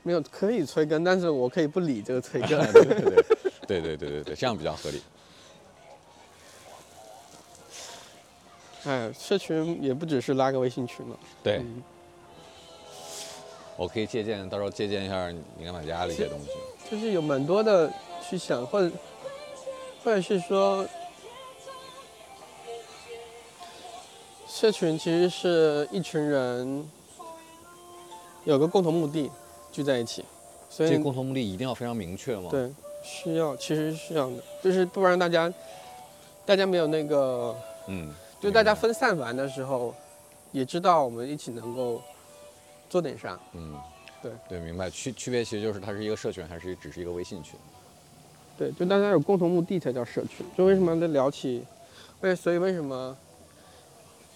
[0.03, 2.49] 没有可以催更，但是我可以不理这个催更。
[2.71, 5.01] 对对对对对对对对，这样比较合理。
[8.85, 11.19] 哎，社群也不只是拉个微信群了。
[11.43, 11.83] 对，嗯
[13.77, 16.47] 我可以借鉴，到时候借鉴一下你跟买家的一些东西。
[16.89, 17.91] 就是有蛮多的
[18.27, 18.91] 去想，或者
[20.03, 20.85] 或者是说，
[24.47, 26.89] 社群其实是一群人
[28.45, 29.29] 有个共同目的
[29.71, 30.25] 聚在一起，
[30.69, 32.71] 所以这个共同目的一定要非常明确吗？，对
[33.03, 35.53] 需要其实是这样的，就是不然大家
[36.45, 37.55] 大家没有那个，
[37.87, 39.93] 嗯，就大家分散完的时候，
[40.51, 42.01] 也知道我们一起能够
[42.89, 43.39] 做点啥。
[43.53, 43.75] 嗯，
[44.21, 44.31] 对。
[44.49, 44.89] 对，明白。
[44.89, 47.59] 区区别其实就是它是一个社群，还是只是一个微信群？
[48.57, 50.45] 对，就大家有共同目的才叫社群。
[50.57, 51.63] 就为什么在聊起，
[52.21, 53.15] 为所以为什么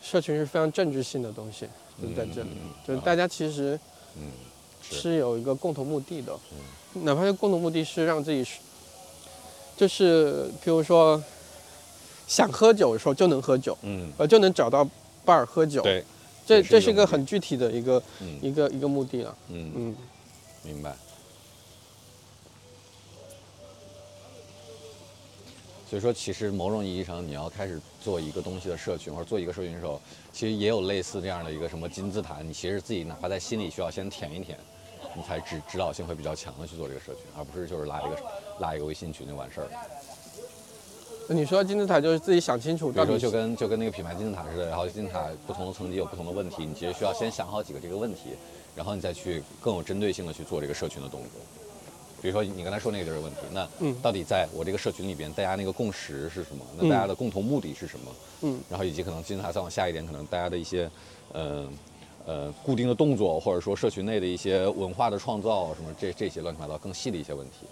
[0.01, 1.67] 社群是非常政治性的东西，
[2.01, 3.79] 就是在这里，嗯就是大家其实
[4.15, 4.23] 嗯，
[4.81, 4.95] 是。
[4.95, 7.05] 是有一个共同目的的，嗯。
[7.05, 8.59] 哪怕是共同目的是让自己是，
[9.77, 11.23] 就是比如说
[12.27, 14.87] 想喝酒的时候就能喝酒，嗯，呃，就能找到
[15.25, 16.03] bar 喝酒，对，
[16.51, 19.95] 这这是一个很具体的一个嗯一个一个目的了，嗯，嗯。
[20.63, 20.93] 明白。
[25.89, 29.99] 所以说，其实某种意义上，你要开始做一个东西的社群，或者做一个社群的时候，
[30.31, 34.57] 其实也有类似这样的一个什么金字塔，你其实自己哪怕在心里需要先填一填，
[35.15, 38.23] 你才指指导性会比较强的去做这个社群，而不是就是拉一个
[38.59, 39.71] 拉一个微信群就完事儿了。
[41.31, 48.31] 那你说金字塔就是自己想清楚比如说，就跟就跟那个品牌金字塔似的，然后金字塔不同的层级有不同的问题，你其实需要先想好几个这个问题，
[48.75, 51.29] 然后你再去更有针对性的去做这个社群的动作。
[52.21, 56.65] 比如说你刚才说那个就是问题，那嗯到底在我这个社群里边，大家那个共识是什么？
[56.77, 58.11] 那大家的共同目的是什么？
[58.41, 60.91] 嗯，然后以及可能金字塔再往下一点，可能大家的一些，
[61.31, 61.65] 呃，
[62.25, 67.65] 呃固定的动作，或者说社群内的一些文化的创造什么这这些乱七八糟更细的一些问题。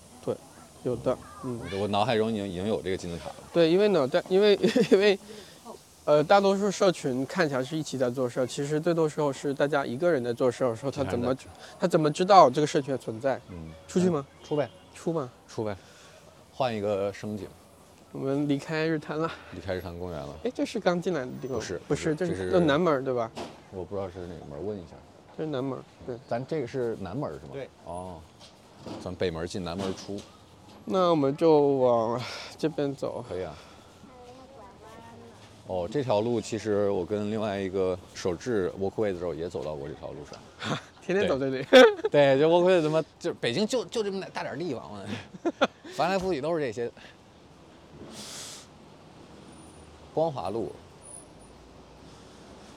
[0.84, 3.36] 有的，嗯，我脑海中已经已经有这个金字塔了。
[3.54, 4.58] 对，因为呢，但 因为
[4.92, 5.20] 因为，
[6.06, 11.36] 呃，大多数社群看起来是一起在做事儿，其实最多时候是大家一个人在做事儿的时候，他怎么
[11.80, 13.40] 他怎么知道这个社群的存在？
[13.50, 14.26] 嗯，出去吗？
[14.44, 15.30] 出呗，出吗？
[15.48, 15.76] 出呗，
[16.54, 17.48] 换一个声景。
[18.12, 19.30] 我们离开日坛了。
[19.52, 20.30] 离开日坛公园了。
[20.44, 21.58] 哎，这是刚进来的地方？
[21.58, 23.30] 不是不是，这是这是南门对吧？
[23.72, 24.94] 我不知道是哪个门，问一下。
[25.38, 25.78] 这是南门，
[26.08, 26.18] 对。
[26.28, 27.52] 咱这个是南门是吗？
[27.54, 27.70] 对。
[27.86, 28.20] 哦，
[29.04, 30.20] 咱北门进，南门出，
[30.92, 32.20] 那我们就往
[32.58, 33.24] 这边走。
[33.30, 33.56] 可以啊。
[35.68, 40.80] 哦，这条路其实我跟另外一个手制 walkway 的时候也走到过这条路上。
[41.06, 41.64] 天天走这里。
[42.10, 45.04] 对，就 walkway 他妈就北京就就这么大点地方嘛，
[45.94, 46.92] 翻来覆去都是这些。
[50.12, 50.72] 光华路，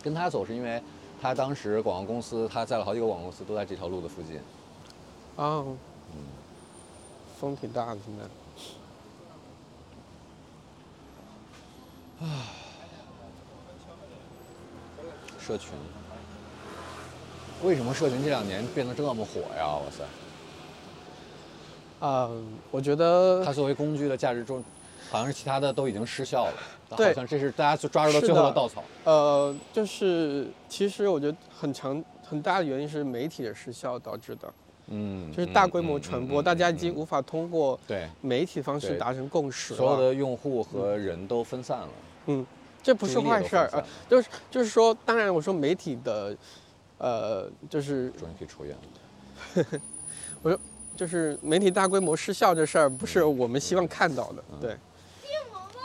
[0.02, 0.82] 跟他走是因为
[1.20, 4.38] 他当时广告公司，他在了好几个广告公司都在这条路的附近。
[5.36, 5.64] 啊，
[7.42, 8.22] 风挺大的现在。
[12.24, 12.46] 啊
[15.40, 15.70] 社群，
[17.64, 19.66] 为什么社群这两年变得这么火呀？
[19.66, 20.04] 哇塞！
[22.06, 22.30] 啊、
[22.70, 24.62] 我觉得它作为工具的价值中，
[25.10, 28.84] 好像是其他的都已经失效了，对好像这是大家就抓住了最后的的稻草。
[29.02, 34.54] 呃，就是其实我觉得很强很大的原因是媒体的失效导致的，
[34.92, 38.06] 嗯，就是大规模传播，嗯嗯大家已经无法通过对。
[38.20, 39.78] 媒体方式达成共识了。
[39.78, 41.88] 所有的用户和人都分散了，
[42.26, 42.46] 嗯，
[42.82, 46.36] 这不是坏事儿，都分散呃，就是就是说，当然我说媒体的，
[46.98, 49.80] 呃，就是终于可以抽烟了。
[50.94, 54.60] 就是媒体大规模失效这事儿，不是我们希望看到的，嗯。
[54.60, 54.76] 对。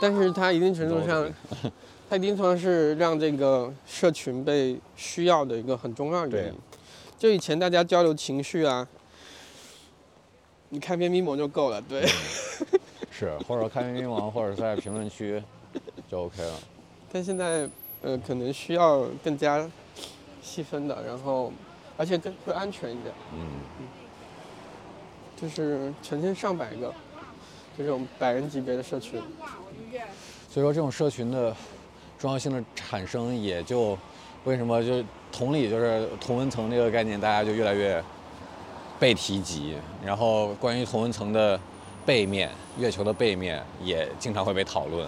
[0.00, 1.28] 但是它一定程度上，
[2.08, 6.52] 它一定程度上是让这个社群被需要的一个很重要的原因。
[6.52, 6.58] 对。
[7.18, 8.86] 就以前大家交流情绪啊，
[10.70, 12.06] 你看篇 memo 就够了，对。
[13.10, 15.42] 是，或者看云网，或者在评论区
[16.08, 16.54] 就 OK 了。
[17.10, 17.68] 但现在，
[18.02, 19.68] 呃，可能需要更加
[20.42, 21.52] 细分的，然后
[21.96, 23.12] 而且更会安全一点。
[23.34, 23.40] 嗯，
[25.40, 26.94] 就是成千上百个
[27.76, 29.20] 这种百人级别的社群，
[30.48, 31.54] 所以说这种社群的
[32.18, 33.98] 重要性的产生，也就
[34.44, 38.02] 为什么就同理，就是同文层这个概念，大家就越来越
[38.98, 39.74] 被提及。
[40.04, 41.58] 然后关于同温层的
[42.04, 45.06] 背面，月球的背面也经常会被讨论，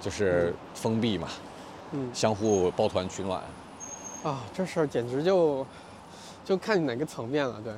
[0.00, 1.28] 就是封闭嘛，
[1.92, 3.42] 嗯相互抱团取暖。
[4.22, 5.66] 啊，这事儿简直就
[6.44, 7.72] 就看你哪个层面了，对，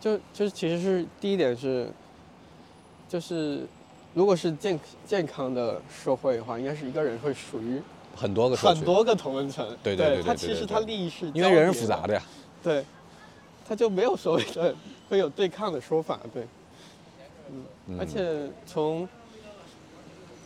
[0.00, 1.88] 就就是其实是第一点是，
[3.08, 3.64] 就是
[4.12, 7.80] 如果是健健康的社会的话，应该是一个人会属于
[8.16, 12.22] 很多个很多个同温层，对对对对他对对对其实他利益是因为人是复杂的呀。
[12.60, 12.84] 对，
[13.68, 14.74] 他就没有所谓的
[15.08, 16.46] 会有对抗的说法，对，
[17.88, 19.06] 嗯而且从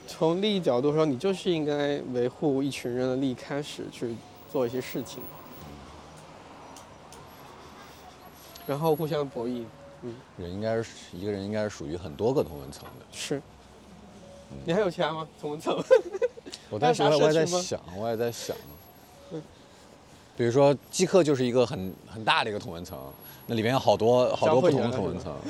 [0.08, 4.14] 从利益角度说，你就是应该维护一群人的利益开始去
[4.50, 5.22] 做一些事情，
[8.66, 9.64] 然后互相博弈。
[10.04, 13.06] 嗯人应该是一个人，应该是属于很多个同温层的。
[13.12, 13.40] 是，
[14.64, 15.28] 你还有其他吗？
[15.40, 15.80] 同温层？
[16.70, 18.56] 我当时还有啥我也在想，我也在想，
[20.36, 22.98] 比如说极客就是一个很很大的一个同文层，
[23.46, 25.34] 那里面有好多好多不同的同文层。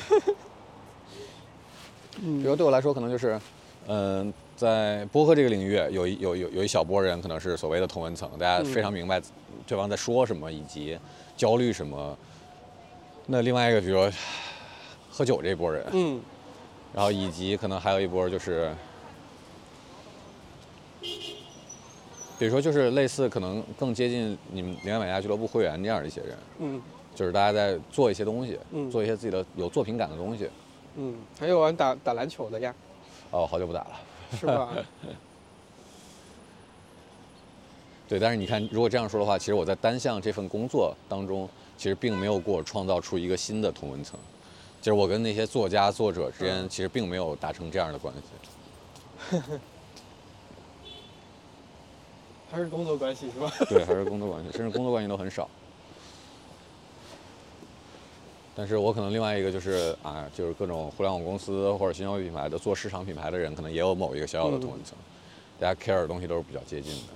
[2.21, 3.41] 比如对我来说，可能就是，
[3.87, 9.21] 嗯、在播客这个领域，有一有有有一小波人可能是所谓的同文层，大家非常明白
[9.67, 10.99] 对方在说什么以及
[11.37, 12.17] 焦虑什么。
[13.27, 14.13] 那另外一个，比如说
[15.11, 16.21] 喝酒这波人，嗯，
[16.93, 18.73] 然后以及可能还有一波就是，
[22.43, 26.83] 比如说就是类似可能更接近你们灵感买家俱乐部会员这样的一些人，嗯
[27.15, 30.51] 就是大家在做一些东西，嗯做一些自己的有作品感的东西。
[30.97, 32.75] 嗯，还有玩打打篮球的呀，
[33.31, 33.91] 哦，好久不打了。
[34.41, 34.71] 是吧？
[38.09, 41.49] 对，但是你看，如果这样说的话，其实我在单项这份工作当中，
[41.79, 44.19] 其实并没有给我创造出一个新的同文层。
[44.81, 48.13] 就是我跟那些作家、作者之间，其实并没有达成这样的关
[49.31, 49.39] 系。
[52.53, 53.51] 还是工作关系是吧？
[53.69, 55.49] 对，还是工作关系，甚至工作关系都很少。
[58.55, 64.95] 但是我可能另外一个就是啊，就是各种互联网公司或者新消费品牌的做市场品牌的人，可能也有某一个小小的同一层，
[65.59, 67.15] 大家 care 的东西都是比较接近的。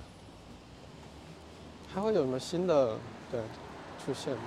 [1.93, 2.97] 还会有什么新的
[3.31, 3.39] 对
[4.03, 4.39] 出现吗？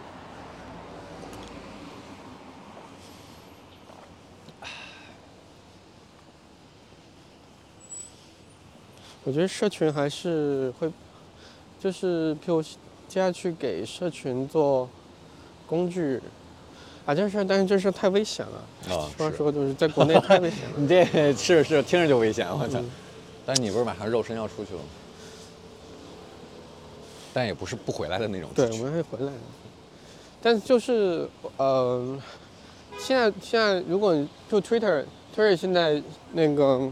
[9.25, 10.91] 我觉得社群还是会，
[11.79, 14.89] 就是譬如接下去给社群做
[15.67, 16.21] 工具，
[17.05, 18.95] 啊，这事儿，但是这事儿太危险了。
[18.95, 20.75] 啊，说是说就是在国内太危险了。
[20.79, 22.79] 你这是是听着就危险，我操！
[22.79, 22.91] 嗯
[23.47, 24.85] 但是你不是马上肉身要出去了吗？
[27.33, 29.39] 但也不是不回来的那种对，我们会回来的。
[30.41, 32.17] 但就是呃，
[32.99, 34.15] 现在现在如果
[34.49, 36.01] 就 Twitter，Twitter 现在
[36.33, 36.89] 那个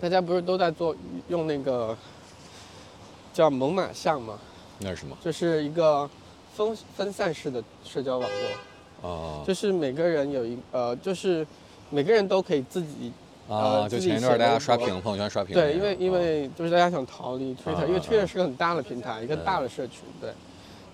[0.00, 0.94] 大家不是都在做
[1.28, 1.96] 用那个
[3.32, 4.38] 叫猛犸象吗，
[4.78, 5.16] 那是什么？
[5.22, 6.08] 就是一个
[6.54, 8.28] 分分散式的社交网
[9.02, 11.46] 络，啊就是每个人有一呃，就是
[11.90, 13.12] 每个人都可以自己
[13.48, 13.88] 啊！
[13.88, 20.00] 就前一段大家刷屏，朋友圈刷屏对，因为因啊为就是大家想逃离 Twitter，因为 Twitter 是个很大的平台，一个大的社群。
[20.20, 20.30] 对，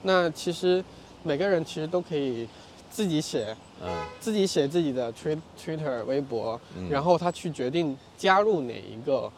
[0.03, 0.85] 那其实
[1.23, 2.47] 每个人其实都可以
[2.93, 3.89] 自己写，嗯。
[4.21, 6.89] 自己写自己的 Twi- Twitter、微博，嗯。
[6.91, 9.29] 然后他去决定加入哪一个，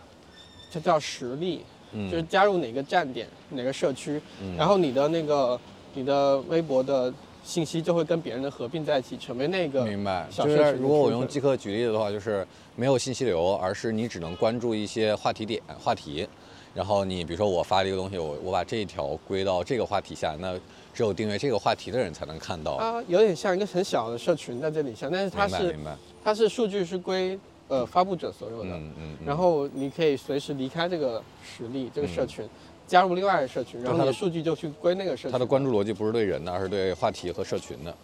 [0.71, 4.57] 这叫实力，嗯，就是加入哪个站点、哪个社区，嗯。
[4.57, 5.59] 然后你的那个
[5.95, 7.13] 你的微博的
[7.45, 16.27] 信息就会跟别人的合并在一起，成为那个明白，就是如果我用即刻举例子的话，就是没有信息流，而是你只能关注一些话题点、话题，
[16.75, 20.59] 然后你比如说我发了一个东西，我我把这一条归到这个话题下，那
[20.95, 22.73] 只有订阅这个话题的人才能看到。
[22.75, 25.77] 啊有点像一个很小的社群在这里像，但是它是
[26.23, 27.39] 它是数据是归
[27.69, 29.17] 呃发布者所有的，嗯嗯。
[29.21, 32.49] 嗯然后你可以随时离开这个实力这个社群，
[32.87, 35.33] 加入另外的社群，然后你的数据就去归那个社群。
[35.33, 37.97] 它的关注逻辑不是对人的，而是对话题和社群的，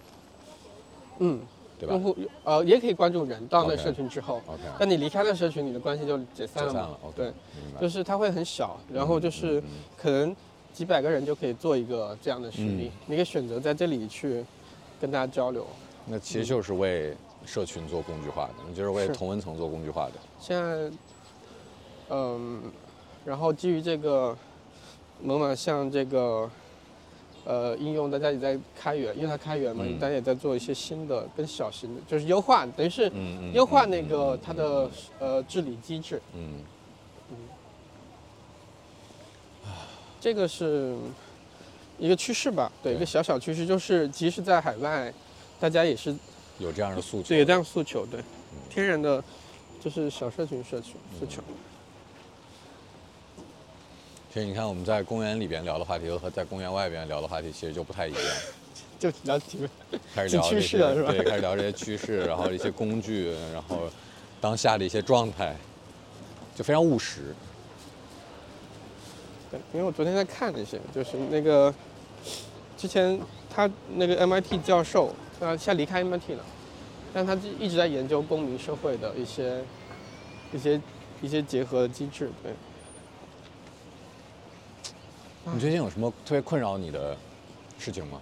[1.20, 1.40] 嗯，
[1.78, 6.72] 对吧用户呃也可以关注人到那社群之后 OK 但你离开那社群，你的关系就解散了嘛。
[6.72, 7.32] 解散了，OK，对。
[7.80, 10.34] 就是它会很小，然后就是嗯嗯可能
[10.72, 14.44] 几百个人就可以做一个这样的实力，嗯你可以选择在这里去
[15.00, 15.66] 跟大家交流。
[16.06, 17.14] 那其实就是为
[17.44, 20.12] 社群做工具化的，你就是为同文层做工具化的。
[20.38, 20.90] 现在，
[22.08, 22.62] 嗯，
[23.24, 24.36] 然后基于这个
[25.22, 26.50] 猛犸像这个
[27.44, 33.10] 呃应用，大家也在开源，因为它开源嘛，嗯大家也在做一些新的、更小型的，就是优化，等于是。
[33.52, 36.20] 优化嗯那个嗯它的呃治理机制。
[36.34, 36.54] 嗯
[40.20, 40.94] 这个是
[41.98, 45.12] 一个趋势吧，对，对一个小小趋势，就是即使在海外，
[45.58, 46.14] 大家也是
[46.58, 47.28] 有这样的诉求。
[47.28, 48.20] 对有这样诉求，对，
[48.68, 49.22] 天然的
[49.82, 51.42] 就是小社群社群诉求。
[54.32, 58.22] 其实你看我们在公园里边聊的话题和在公园外边聊的话题其实就不太一样。
[59.00, 59.58] 就了解
[60.14, 63.88] 开始聊趋这些，势了是吧对，开始聊这些趋势，然后一些工具，然后
[64.42, 65.56] 当下的一些状态，
[66.54, 67.34] 就非常务实。
[69.50, 71.74] 对，因为我昨天在看那些，就是那个
[72.76, 73.18] 之前
[73.48, 76.44] 他那个 MIT 教授，他，现在离开 MIT 了，
[77.12, 79.62] 但他一直在研究公民社会的一些
[80.52, 80.80] 一些
[81.20, 82.52] 一些结合的机制，对。
[85.52, 87.16] 你最近有什么特别困扰你的
[87.78, 88.20] 事情吗？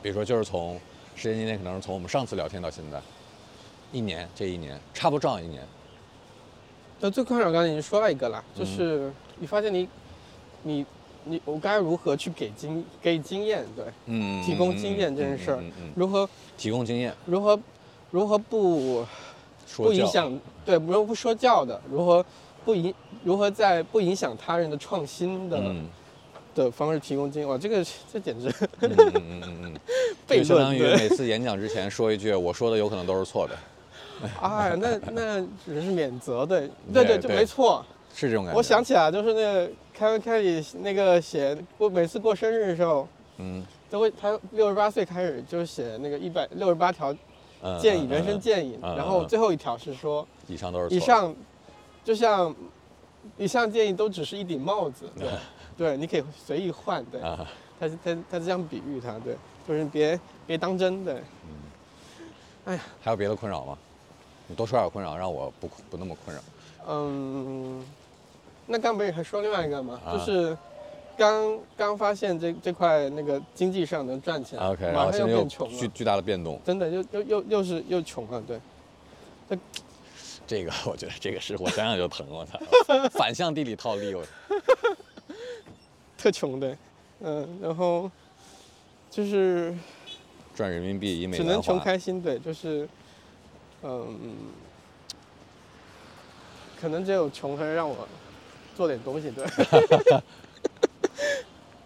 [0.00, 0.80] 比如说，就是从
[1.14, 3.02] 时间今天，可能是从我们上次聊天到现在，
[3.92, 5.62] 一年，这一年差不多正好一年。
[7.00, 9.88] 那最困扰刚才已经说了一个了，嗯就是你发现你
[10.64, 10.84] 你
[11.24, 15.62] 你我该如何去给经给经验，对，嗯，提供经验这件事儿
[15.94, 16.28] 如何
[16.58, 17.58] 提供经验，如何
[18.10, 19.06] 如何不
[19.76, 22.26] 不影响对，如何不说教的，如何
[22.64, 22.92] 不影
[23.22, 25.86] 如何在不影响他人的创新的、嗯。
[26.54, 28.48] 的方式提供经验，哇，这个这简直
[28.80, 29.74] 嗯嗯嗯
[30.28, 33.58] 嗯 相当于每次演讲之前说一句，我说的有可能都是错的，
[34.40, 37.84] 哎， 那那只是免责，对对对对，就没错。
[38.14, 38.56] 是这种感觉。
[38.56, 43.06] 我想，起来，就是那个凯文凯里那个写过每次过生日的时候，
[43.38, 47.14] 嗯，都会他六十八岁开始就写那个一百六十八条
[47.62, 51.34] 嗯建议，嗯人生嗯建议，嗯然后嗯最后一条是说，以上都是以上
[52.04, 52.54] 就像
[53.36, 55.28] 以上建议都只是一顶帽子，对
[55.76, 57.44] 对，你可以随意换，对，啊，
[57.80, 59.36] 他他他这样比喻他，对，
[59.66, 61.14] 就是别别当真，对。
[61.14, 61.50] 嗯，
[62.66, 63.76] 哎呀还有别的困扰吗？
[64.46, 66.42] 你多说点困扰，让我不不那么困扰。
[66.86, 67.82] 嗯，
[68.66, 70.00] 那刚不是还说另外一个吗？
[70.04, 70.56] 啊就是
[71.16, 78.60] 刚刚发现这这块那个经济上能赚钱 OK，然马上又后现在又变穷了，巨巨大的变动，真的又又又又是又穷了，对。
[79.48, 79.58] 这
[80.46, 82.58] 这个 我觉得这个是我想想就疼，我操，
[83.12, 84.24] 反向地理套利，我
[86.18, 86.76] 特穷的，
[87.20, 88.10] 嗯，然后
[89.10, 89.72] 就是
[90.54, 91.62] 赚人民币以美只能。
[91.62, 92.88] 穷开心，对，就是，
[93.82, 94.34] 嗯，
[96.80, 98.08] 可能只有穷才让我
[98.74, 99.44] 做点东西，对。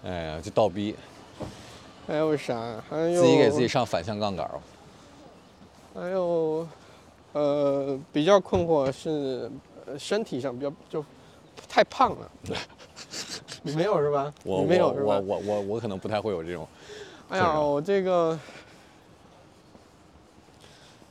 [0.04, 0.94] 哎呀，就倒逼，
[2.06, 2.82] 还有啥？
[2.88, 4.60] 还有自己给自己上反向杠杆儿。
[5.94, 6.66] 还有，
[7.32, 9.50] 呃，比较困惑是，
[9.86, 11.04] 呃身体上比较就
[11.68, 12.30] 太胖了。
[13.62, 14.32] 你没有是吧？
[14.44, 15.18] 我你没有是吧？
[15.18, 16.66] 我我我我我可能不太会有这种。
[17.28, 18.38] 哎呀，我这个，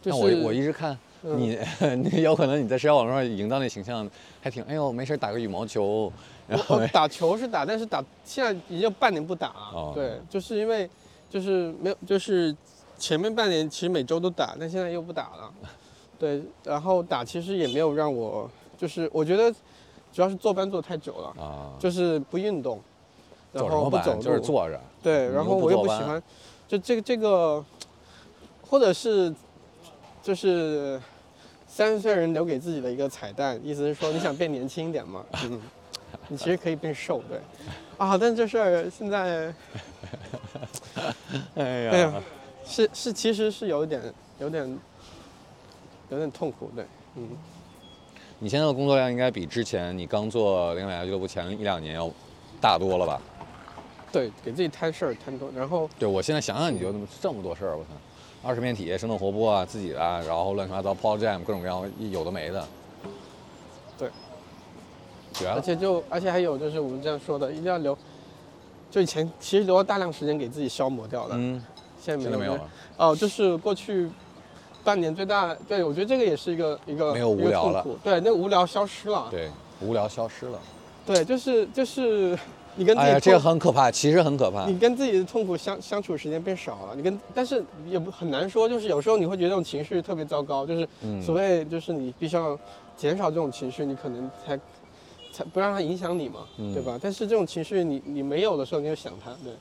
[0.01, 1.57] 就是我我一直看嗯你，
[1.97, 4.09] 你有可能你在社交网络上营造那形象
[4.41, 6.11] 还挺，哎呦没事儿打个羽毛球，
[6.47, 9.71] 然后打球是打，但是打现在已经半年不打了。
[9.73, 10.89] 哦对，就是因为
[11.29, 12.55] 就是没有，就是
[12.97, 15.51] 前面半年其实每周都打，但现在又不打了。
[16.19, 19.51] 对，然后打其实也没有让我，就是我觉得
[20.11, 22.79] 主要是坐班坐太久了，啊，就是不运动，
[23.53, 24.79] 然后不走班就是路坐着。
[25.03, 26.21] 对，然后我又不喜欢，
[26.67, 27.63] 就这个这个，
[28.67, 29.31] 或者是
[30.27, 30.99] 就是
[31.65, 35.61] 三十岁人留给自己的一个彩蛋，意思是说你想变年轻一点嘛，嗯，
[36.27, 37.39] 你其实可以变瘦，对，
[37.97, 39.53] 啊，但这事儿现在，
[41.55, 42.21] 哎哎呀，
[42.65, 44.01] 是是其实是有点
[44.37, 44.79] 有点
[46.09, 46.85] 有点痛苦，对，
[47.15, 47.29] 嗯，
[48.39, 52.11] 你现在的工作量应该比之前你刚做零买家俱乐部前一两年要
[52.59, 53.21] 大多了吧？
[54.11, 57.89] 对，给自己摊事儿摊多，然后对，我现在想想你就这么这么多事儿，我操，
[58.47, 62.65] 二十面体、生动活泼啊，自己的啊，然后乱七八糟 Paul Jam 各种各样有的没的。
[63.97, 64.09] 对，
[65.33, 65.55] 绝了。
[65.55, 67.97] 而且就而且还有就是我们这样说的，一定要留，
[68.89, 71.61] 就以前其实留了大量时间给自己消磨掉的，嗯，
[72.01, 72.69] 现在没有对现在没有了。
[72.95, 74.09] 哦，就是过去
[74.81, 79.27] 半年最大，对我觉得这个也是一个一个没有无聊了对，那个无聊消失了。
[79.29, 79.51] 对，
[79.81, 80.57] 无聊消失了。
[81.05, 82.39] 对，就是就是
[82.77, 84.65] 你跟自己哎呀，这个很可怕，其实很可怕。
[84.67, 91.21] 你跟自己的痛苦相相处时间变少了，你跟但是也不很难说，就是有时候你会觉得这种情绪特别糟糕，就是嗯。
[91.21, 92.57] 所谓就是你必须要
[92.95, 94.57] 减少这种情绪，你可能才
[95.31, 96.73] 才不让它影响你嘛，嗯。
[96.73, 96.97] 对吧？
[97.01, 99.51] 但是这种情绪你你没有的时候，你就想它，对，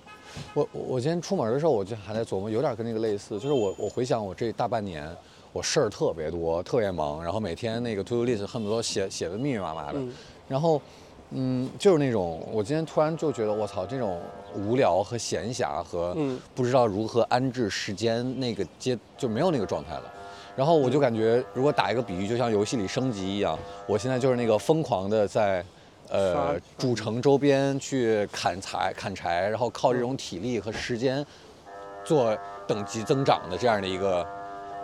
[0.53, 5.11] 我我我今天出门的时候，我就还在琢磨，有点跟那个类似，就是我我回想我这大半年，
[5.53, 10.13] 我事儿特别多，特别忙，然后每天那个 to do list 恨不得写写的密密麻麻的，嗯。
[10.49, 10.81] 然后
[11.31, 14.21] 嗯，就是那种我今天突然就觉得我操，这种
[14.55, 16.39] 无聊和闲暇和嗯。
[16.55, 20.13] 不知道如何安置时间那个阶就没有那个状态了。
[20.55, 25.63] 然后我就感觉，如果打一个比喻，就像游戏里升级一样，我现在就是那个疯狂的在，
[26.09, 31.23] 呃刷，主城周边去砍柴、砍柴，然后靠这种体力和时间
[32.05, 32.35] 做
[32.67, 34.27] 等级增长的这样的一个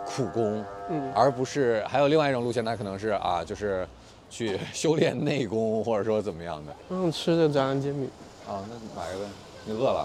[0.05, 1.11] 苦工，嗯。
[1.15, 3.87] 而不是还有另外一种路线，那可能是啊，就是
[4.33, 6.75] 去修炼内功，或者说怎么样的。
[6.89, 8.09] 嗯，吃的炸酱煎饼
[8.47, 9.25] 啊，那买一个，
[9.65, 10.03] 你饿了？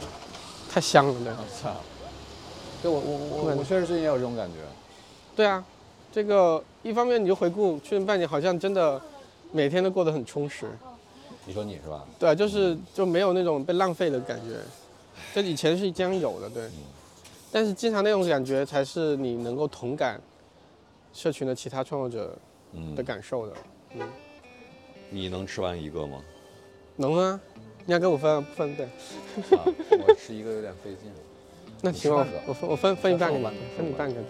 [0.70, 1.32] 太香了，对。
[1.32, 1.74] 我操！
[2.82, 4.56] 对我我我对我确实最近也有这种感觉。
[5.34, 5.64] 对啊，
[6.12, 9.00] 这个一方面你就回顾去年半年，好像真的
[9.50, 10.68] 每天都过得很充实，
[11.46, 12.04] 你说你是吧？
[12.18, 14.58] 对啊，就是就没有那种被浪费的感觉，
[15.34, 16.68] 这以前是经常有的，对。
[17.50, 20.20] 但是经常那种感觉才是你能够同感
[21.14, 22.36] 社群的其他创作者
[22.74, 23.58] 嗯的感受的，嗯，
[25.10, 26.22] 你能吃完一个吗？
[26.96, 27.40] 能啊，
[27.86, 28.86] 你要给我分啊不分对，
[29.56, 29.64] 啊，
[30.06, 31.10] 我吃一个有点费劲。
[31.80, 34.20] 那行吧我分我分分一半给你分我半个，分你半个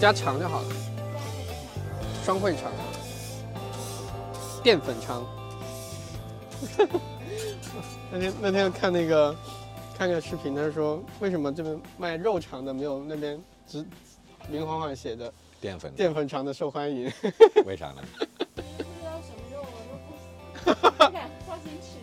[0.00, 0.68] 加肠就好了，
[2.24, 2.72] 双汇肠，
[4.62, 5.22] 淀粉肠。
[8.10, 9.36] 那天那天看那个
[9.98, 13.84] 看个视频，他说为什么这边卖肉肠的没有那边直
[14.48, 17.12] 明晃晃写的淀粉，淀粉肠的受欢迎？
[17.66, 17.96] 为啥呢？
[18.54, 19.62] 不知道什么肉，
[20.64, 21.98] 我都不 不敢放心吃。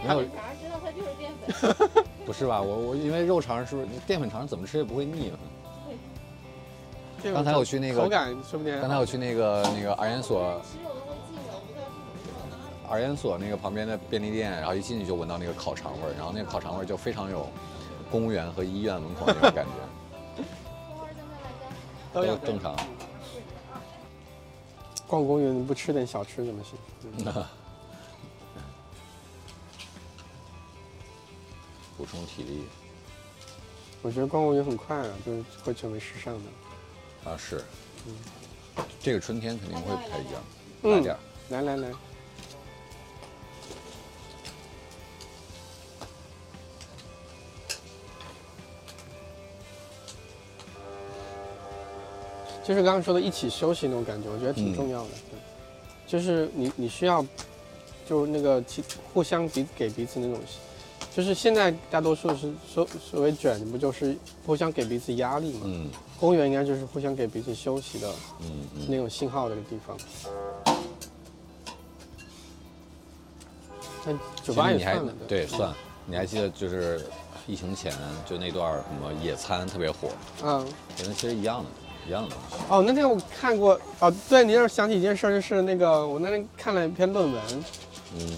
[0.00, 1.30] 淀粉肠知道它就是淀
[1.60, 2.62] 粉，不是吧？
[2.62, 5.36] 我我因为肉肠是不是淀粉肠怎么吃也不会腻啊？
[7.22, 8.80] 刚才我去那个口感说不定。
[8.80, 10.60] 刚才我去那个那个儿研所。
[12.90, 17.46] 儿研所那个旁边的便利店，然后一进去就闻到那个烤肠味儿，然后那个烤肠味儿就非常有
[18.10, 20.42] 公务员和医院门口那种感觉。
[22.14, 22.74] 都有正常。
[25.06, 26.78] 逛公园不吃点小吃怎么行？
[27.26, 27.34] 嗯
[31.98, 32.62] 补充体力
[34.00, 36.44] 我觉得逛公园很快啊，就是会成为时尚的。
[37.24, 37.62] 啊是，
[38.06, 38.14] 嗯
[39.00, 40.42] 这个春天肯定会不太一样，
[40.82, 41.18] 嗯来点儿。
[41.50, 41.90] 来来来，
[52.62, 55.08] 就是刚刚说的一起休息那种感觉，我觉得挺嗯重要的。
[55.30, 55.38] 对，
[56.06, 57.24] 就是你你需要，
[58.06, 58.62] 就那个
[59.14, 60.38] 互相彼给彼此那种，
[61.16, 64.14] 就是现在大多数是所所谓卷，不就是
[64.44, 65.60] 互相给彼此压力嘛？
[65.64, 68.08] 嗯公园应该就是互相给彼此休息的
[68.40, 69.96] 嗯嗯，那种信号的一个地方。
[74.04, 75.46] 但酒吧也算了，对。
[75.46, 75.72] 算，
[76.06, 77.04] 你还记得就是
[77.46, 77.92] 疫情前
[78.26, 80.08] 就那段什么野餐特别火，
[80.42, 80.66] 嗯，
[80.96, 81.70] 可能其实一样的，
[82.08, 82.36] 一样的。
[82.68, 87.42] 哦，那天我看过，哦，对你让我想起一件事儿，就是那个我那天看了一篇论文，
[88.16, 88.36] 嗯，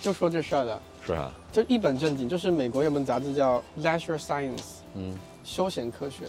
[0.00, 4.56] 就说这事儿的，是啊，就一本正经，就是美国有本杂志叫《Leisure Science》
[4.94, 5.16] 嗯。
[5.44, 6.24] 休闲科学，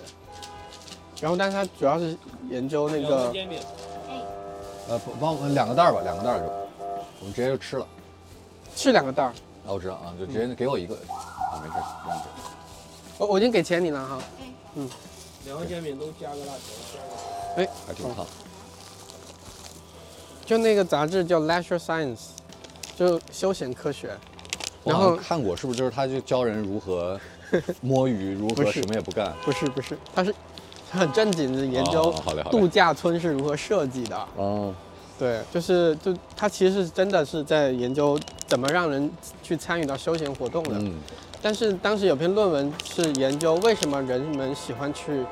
[1.24, 2.18] 然后但是它主要是
[2.50, 3.58] 研究那个，煎饼，
[4.90, 6.46] 呃，不帮我两个袋儿吧，两个袋儿就，
[7.22, 7.88] 我们直接就吃了。
[8.76, 9.30] 是两个袋儿，
[9.66, 12.26] 啊，我知道啊，就直接给我一个，啊，没事，不用吃。
[13.18, 14.20] 我我已经给钱你了哈，
[14.76, 14.90] 嗯。
[15.46, 17.72] 两个煎饼都加个辣条，加个。
[17.88, 18.26] 还挺烫。
[20.46, 22.18] 就那个杂志叫《Leisure Science》，
[22.98, 24.10] 就休闲科学，
[24.84, 25.12] 然后。
[25.12, 27.18] 我看过，是不是就是他就教人如何
[27.80, 29.34] 摸鱼，如何什么也不干？
[29.46, 30.36] 不是不是，他是
[30.94, 32.14] 很正经的研究
[32.52, 34.28] 度假村是如何设计的。
[34.36, 34.74] 哦，
[35.18, 39.10] 对，就是就他其实真的是在研究怎么让人
[39.42, 40.76] 去参与到休闲活动的。
[40.80, 40.94] 嗯。
[41.42, 45.26] 但是当时有篇论文是研究为什么人们喜欢去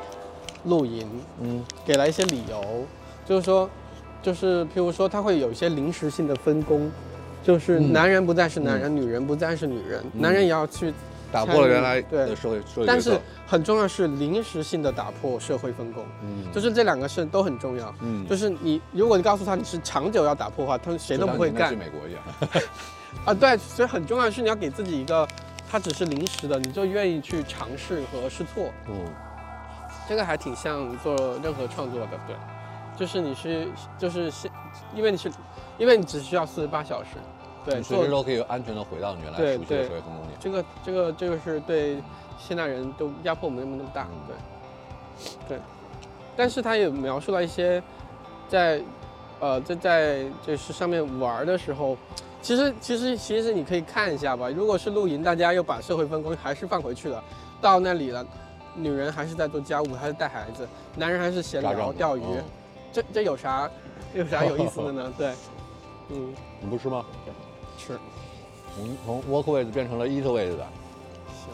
[0.65, 1.07] 露营，
[1.39, 1.63] 嗯。
[1.85, 2.85] 给了一些理由，
[3.25, 3.69] 就是说，
[4.21, 6.91] 就是譬如说他会有一些临时性的分工。
[7.43, 7.93] 就是嗯。
[7.93, 10.21] 男人不再是男人，女人不再是女人，嗯。
[10.21, 10.93] 男人也要去
[11.31, 13.19] 打破了原来对的社会社会但是。
[13.47, 17.93] 很重要是临时性的打破社会分工，嗯就是这两个事都很重要。
[17.99, 22.23] 嗯就是你，如果你告诉他你是长久要打破的话，他们谁都不会干去美国一样。
[23.25, 23.33] 啊。
[23.33, 25.27] 对，所以很重要的是你要给自己一个，
[25.69, 28.71] 它只是临时的，你就愿意去尝试和试错。
[28.87, 28.95] 嗯
[30.07, 31.13] 这个还挺像做
[31.43, 32.35] 任何创作的，对，
[32.97, 33.67] 就是你是
[33.97, 34.49] 就是是，
[34.95, 35.29] 因为你是，
[35.77, 37.09] 因为你只需要四十八小时，
[37.63, 40.31] 对，你随做时都可以安全的回到你原来熟悉的对社会分工里。
[40.39, 41.97] 这个这个这个是对
[42.39, 44.35] 现代人都压迫没那么那么大，嗯
[45.47, 45.59] 对，对，
[46.35, 47.81] 但是他也描述了一些
[48.47, 48.81] 在
[49.39, 51.97] 呃在在就是上面玩的时候，
[52.41, 57.23] 其实其实其实你可以看一下吧，如果是露营，大家又把社会分工还是放回去了，
[57.61, 58.25] 到那里了。
[58.73, 60.63] 女人还是在做家务，还是带孩子；
[60.95, 62.43] 男人还是闲聊钓鱼，嗯
[62.93, 63.69] 这这有啥
[64.13, 65.11] 有啥有意思的呢？
[65.19, 65.33] 对，
[66.07, 67.05] 嗯，你不吃吗？
[67.85, 67.99] 是
[68.77, 70.67] 我们从 walk with 变成了 eat with 的。
[71.33, 71.53] 行。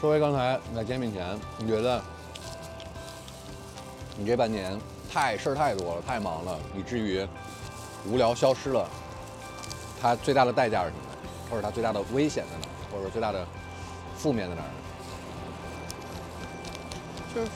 [0.00, 2.00] 说回刚才在煎饼前，你觉得
[4.16, 4.78] 你这半年
[5.12, 7.26] 太事儿太多了，太忙了，以至于
[8.06, 8.88] 无聊消失了。
[10.00, 11.02] 它最大的代价是什么？
[11.50, 12.70] 或者它最大的危险在哪儿？
[12.90, 13.46] 或者说最大的
[14.16, 14.68] 负面在哪儿？
[17.34, 17.48] 就是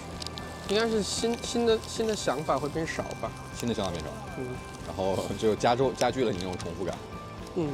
[0.69, 3.31] 应该是新新的新的想法会变少吧。
[3.55, 4.47] 新的想法变少，嗯
[4.87, 6.97] 然后就加重加剧了你那种重复感。
[7.57, 7.71] 嗯，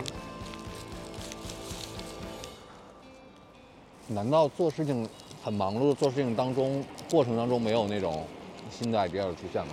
[4.08, 5.08] 难道做事情
[5.42, 8.26] 很忙碌的做事情当中，过程当中没有那种
[8.70, 9.72] 新的 idea 的出现吗？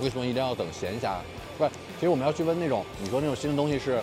[0.00, 1.18] 为什么一定要等闲暇？
[1.56, 4.02] 不是，其实我们要去问那种，你说那种新的东西是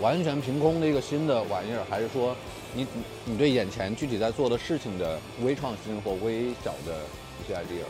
[0.00, 2.34] 完全凭空的一个新的玩意儿，还是说
[2.72, 3.02] 你你
[3.32, 7.02] 你对眼前具体在做的事情的微创新或微小的
[7.42, 7.84] 一些 idea？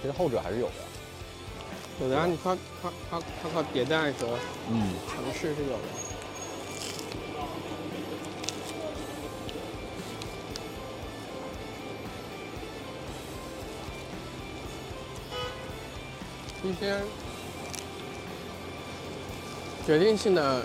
[0.00, 0.72] 其实后者还是有的，
[2.00, 3.20] 有的啊，你靠靠靠
[3.52, 4.38] 靠迭代和
[5.08, 5.78] 尝试是有的。
[16.62, 16.98] 一些
[19.86, 20.62] 决定性的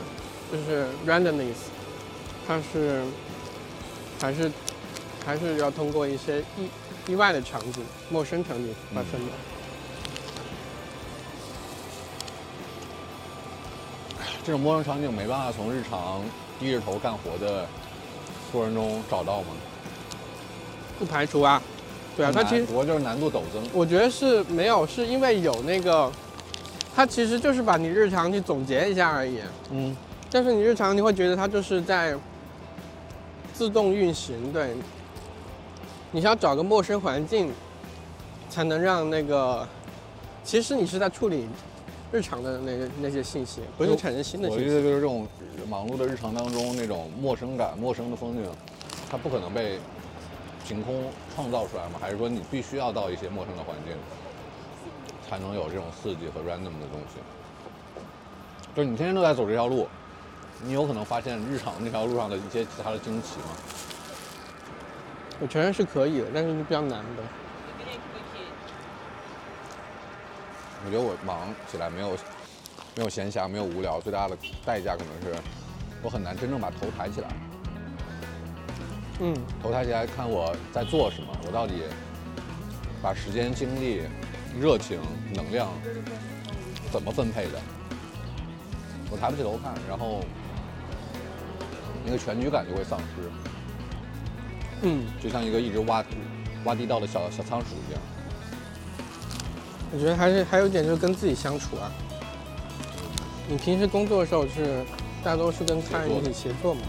[0.51, 1.55] 就是 randomness，
[2.45, 3.03] 它是
[4.19, 4.51] 还是
[5.25, 6.69] 还是要通过一些一。
[7.07, 9.31] 意外的场景、陌生场景发生的。
[14.45, 16.21] 这种陌生场景没办法从日常
[16.59, 17.65] 低着头干活的
[18.51, 19.47] 过程中找到吗？
[20.99, 21.61] 不排除啊，
[22.15, 23.63] 对啊，它其实不过就是难度陡增。
[23.73, 26.11] 我觉得是没有，是因为有那个，
[26.95, 29.39] 它其实就是把你日常去总结一下而已。
[29.71, 29.95] 嗯，
[30.29, 32.15] 但是你日常你会觉得它就是在
[33.53, 34.75] 自动运行，对。
[36.15, 37.51] 你是要找个陌生环境，
[38.47, 39.67] 才能让那个，
[40.43, 41.47] 其实你是在处理
[42.11, 44.75] 日常的那个那些信息，不是产生新的我的信息。
[44.75, 45.27] 意思就是这种
[45.67, 48.47] 忙碌的日常当中那种陌生感、陌生的风景，
[49.09, 49.79] 它不可能被
[50.63, 51.93] 凭空创造出来吗？
[51.99, 53.97] 还是说你必须要到一些陌生的环境，
[55.27, 57.17] 才能有这种刺激和 random 的东西？
[58.75, 59.87] 就是你天天都在走这条路，
[60.63, 63.57] 你有可能发现日常那条路上的一些其他的惊奇吗？
[65.39, 67.23] 我承认是可以的，但是是比较难的。
[70.85, 72.09] 我觉得我忙起来没有
[72.95, 75.39] 没有闲暇，没有无聊，最大的代价可能是
[76.01, 77.29] 我很难真正把头抬起来。
[79.19, 81.83] 嗯，头抬起来看我在做什么，我到底
[83.01, 84.01] 把时间、精力、
[84.59, 84.99] 热情、
[85.33, 85.69] 能量
[86.91, 87.59] 怎么分配的？
[89.09, 90.21] 我抬不起头看，然后
[92.05, 93.29] 那个全局感就会丧失，
[94.83, 96.03] 嗯，就像一个一直挖
[96.65, 98.01] 挖地道的小小仓鼠一样。
[99.93, 101.91] 我觉得还是还有一点就是跟自己相处啊。
[103.47, 104.83] 你平时工作的时候是
[105.23, 106.81] 大多是跟他人一起协作嘛？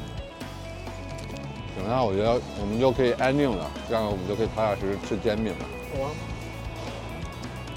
[1.77, 5.65] 行，那我觉得我们就可以 ending 了，这样我们就可以踏踏实实吃煎饼了。
[5.97, 6.11] 我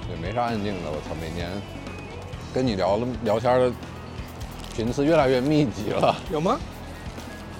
[0.10, 1.50] 也没啥安静的，我操，每年
[2.54, 3.72] 跟你聊了聊天的
[4.76, 6.16] 频次越来越密集了。
[6.32, 6.60] 有吗？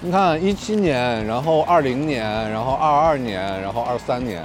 [0.00, 4.44] 你看，一七年，然后二零年，然后二二年，然后二三年，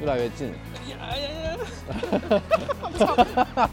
[0.00, 0.52] 越来越近。
[1.00, 1.26] 哎呀
[3.56, 3.70] 呀！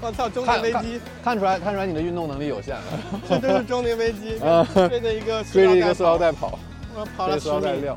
[0.00, 0.28] 我操！
[0.30, 2.82] 中年危机，看出来，看出来你的运动能力有限了，
[3.28, 6.58] 这就是中年危机，啊追着一个追着一个塑料袋袋跑，
[6.94, 7.96] 我跑了十追着塑料袋米，撂。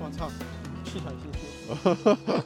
[0.00, 0.30] 我操！
[0.84, 2.42] 气喘吁吁。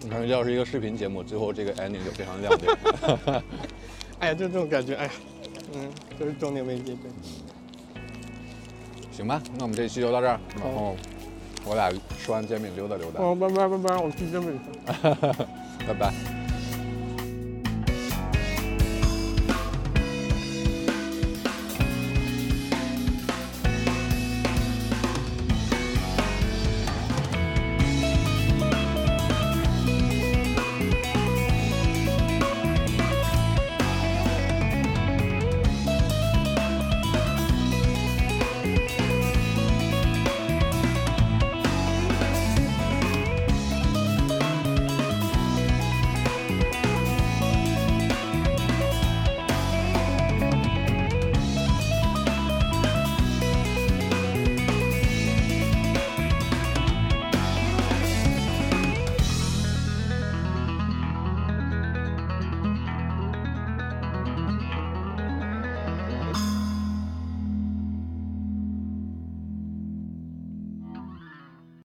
[0.04, 2.76] 你看，要是一个视频节目，最后这个 ending 就非常亮点。
[4.22, 5.10] 哎呀，就这种感觉，哎呀，
[5.74, 7.10] 嗯，就是中年危机，对。
[9.10, 10.94] 行吧，那我们这期就到这儿，然后
[11.64, 11.90] 我俩
[12.20, 14.70] 吃完煎饼溜达溜达，哦，拜拜拜拜，我去煎饼去。
[15.86, 16.41] 拜拜。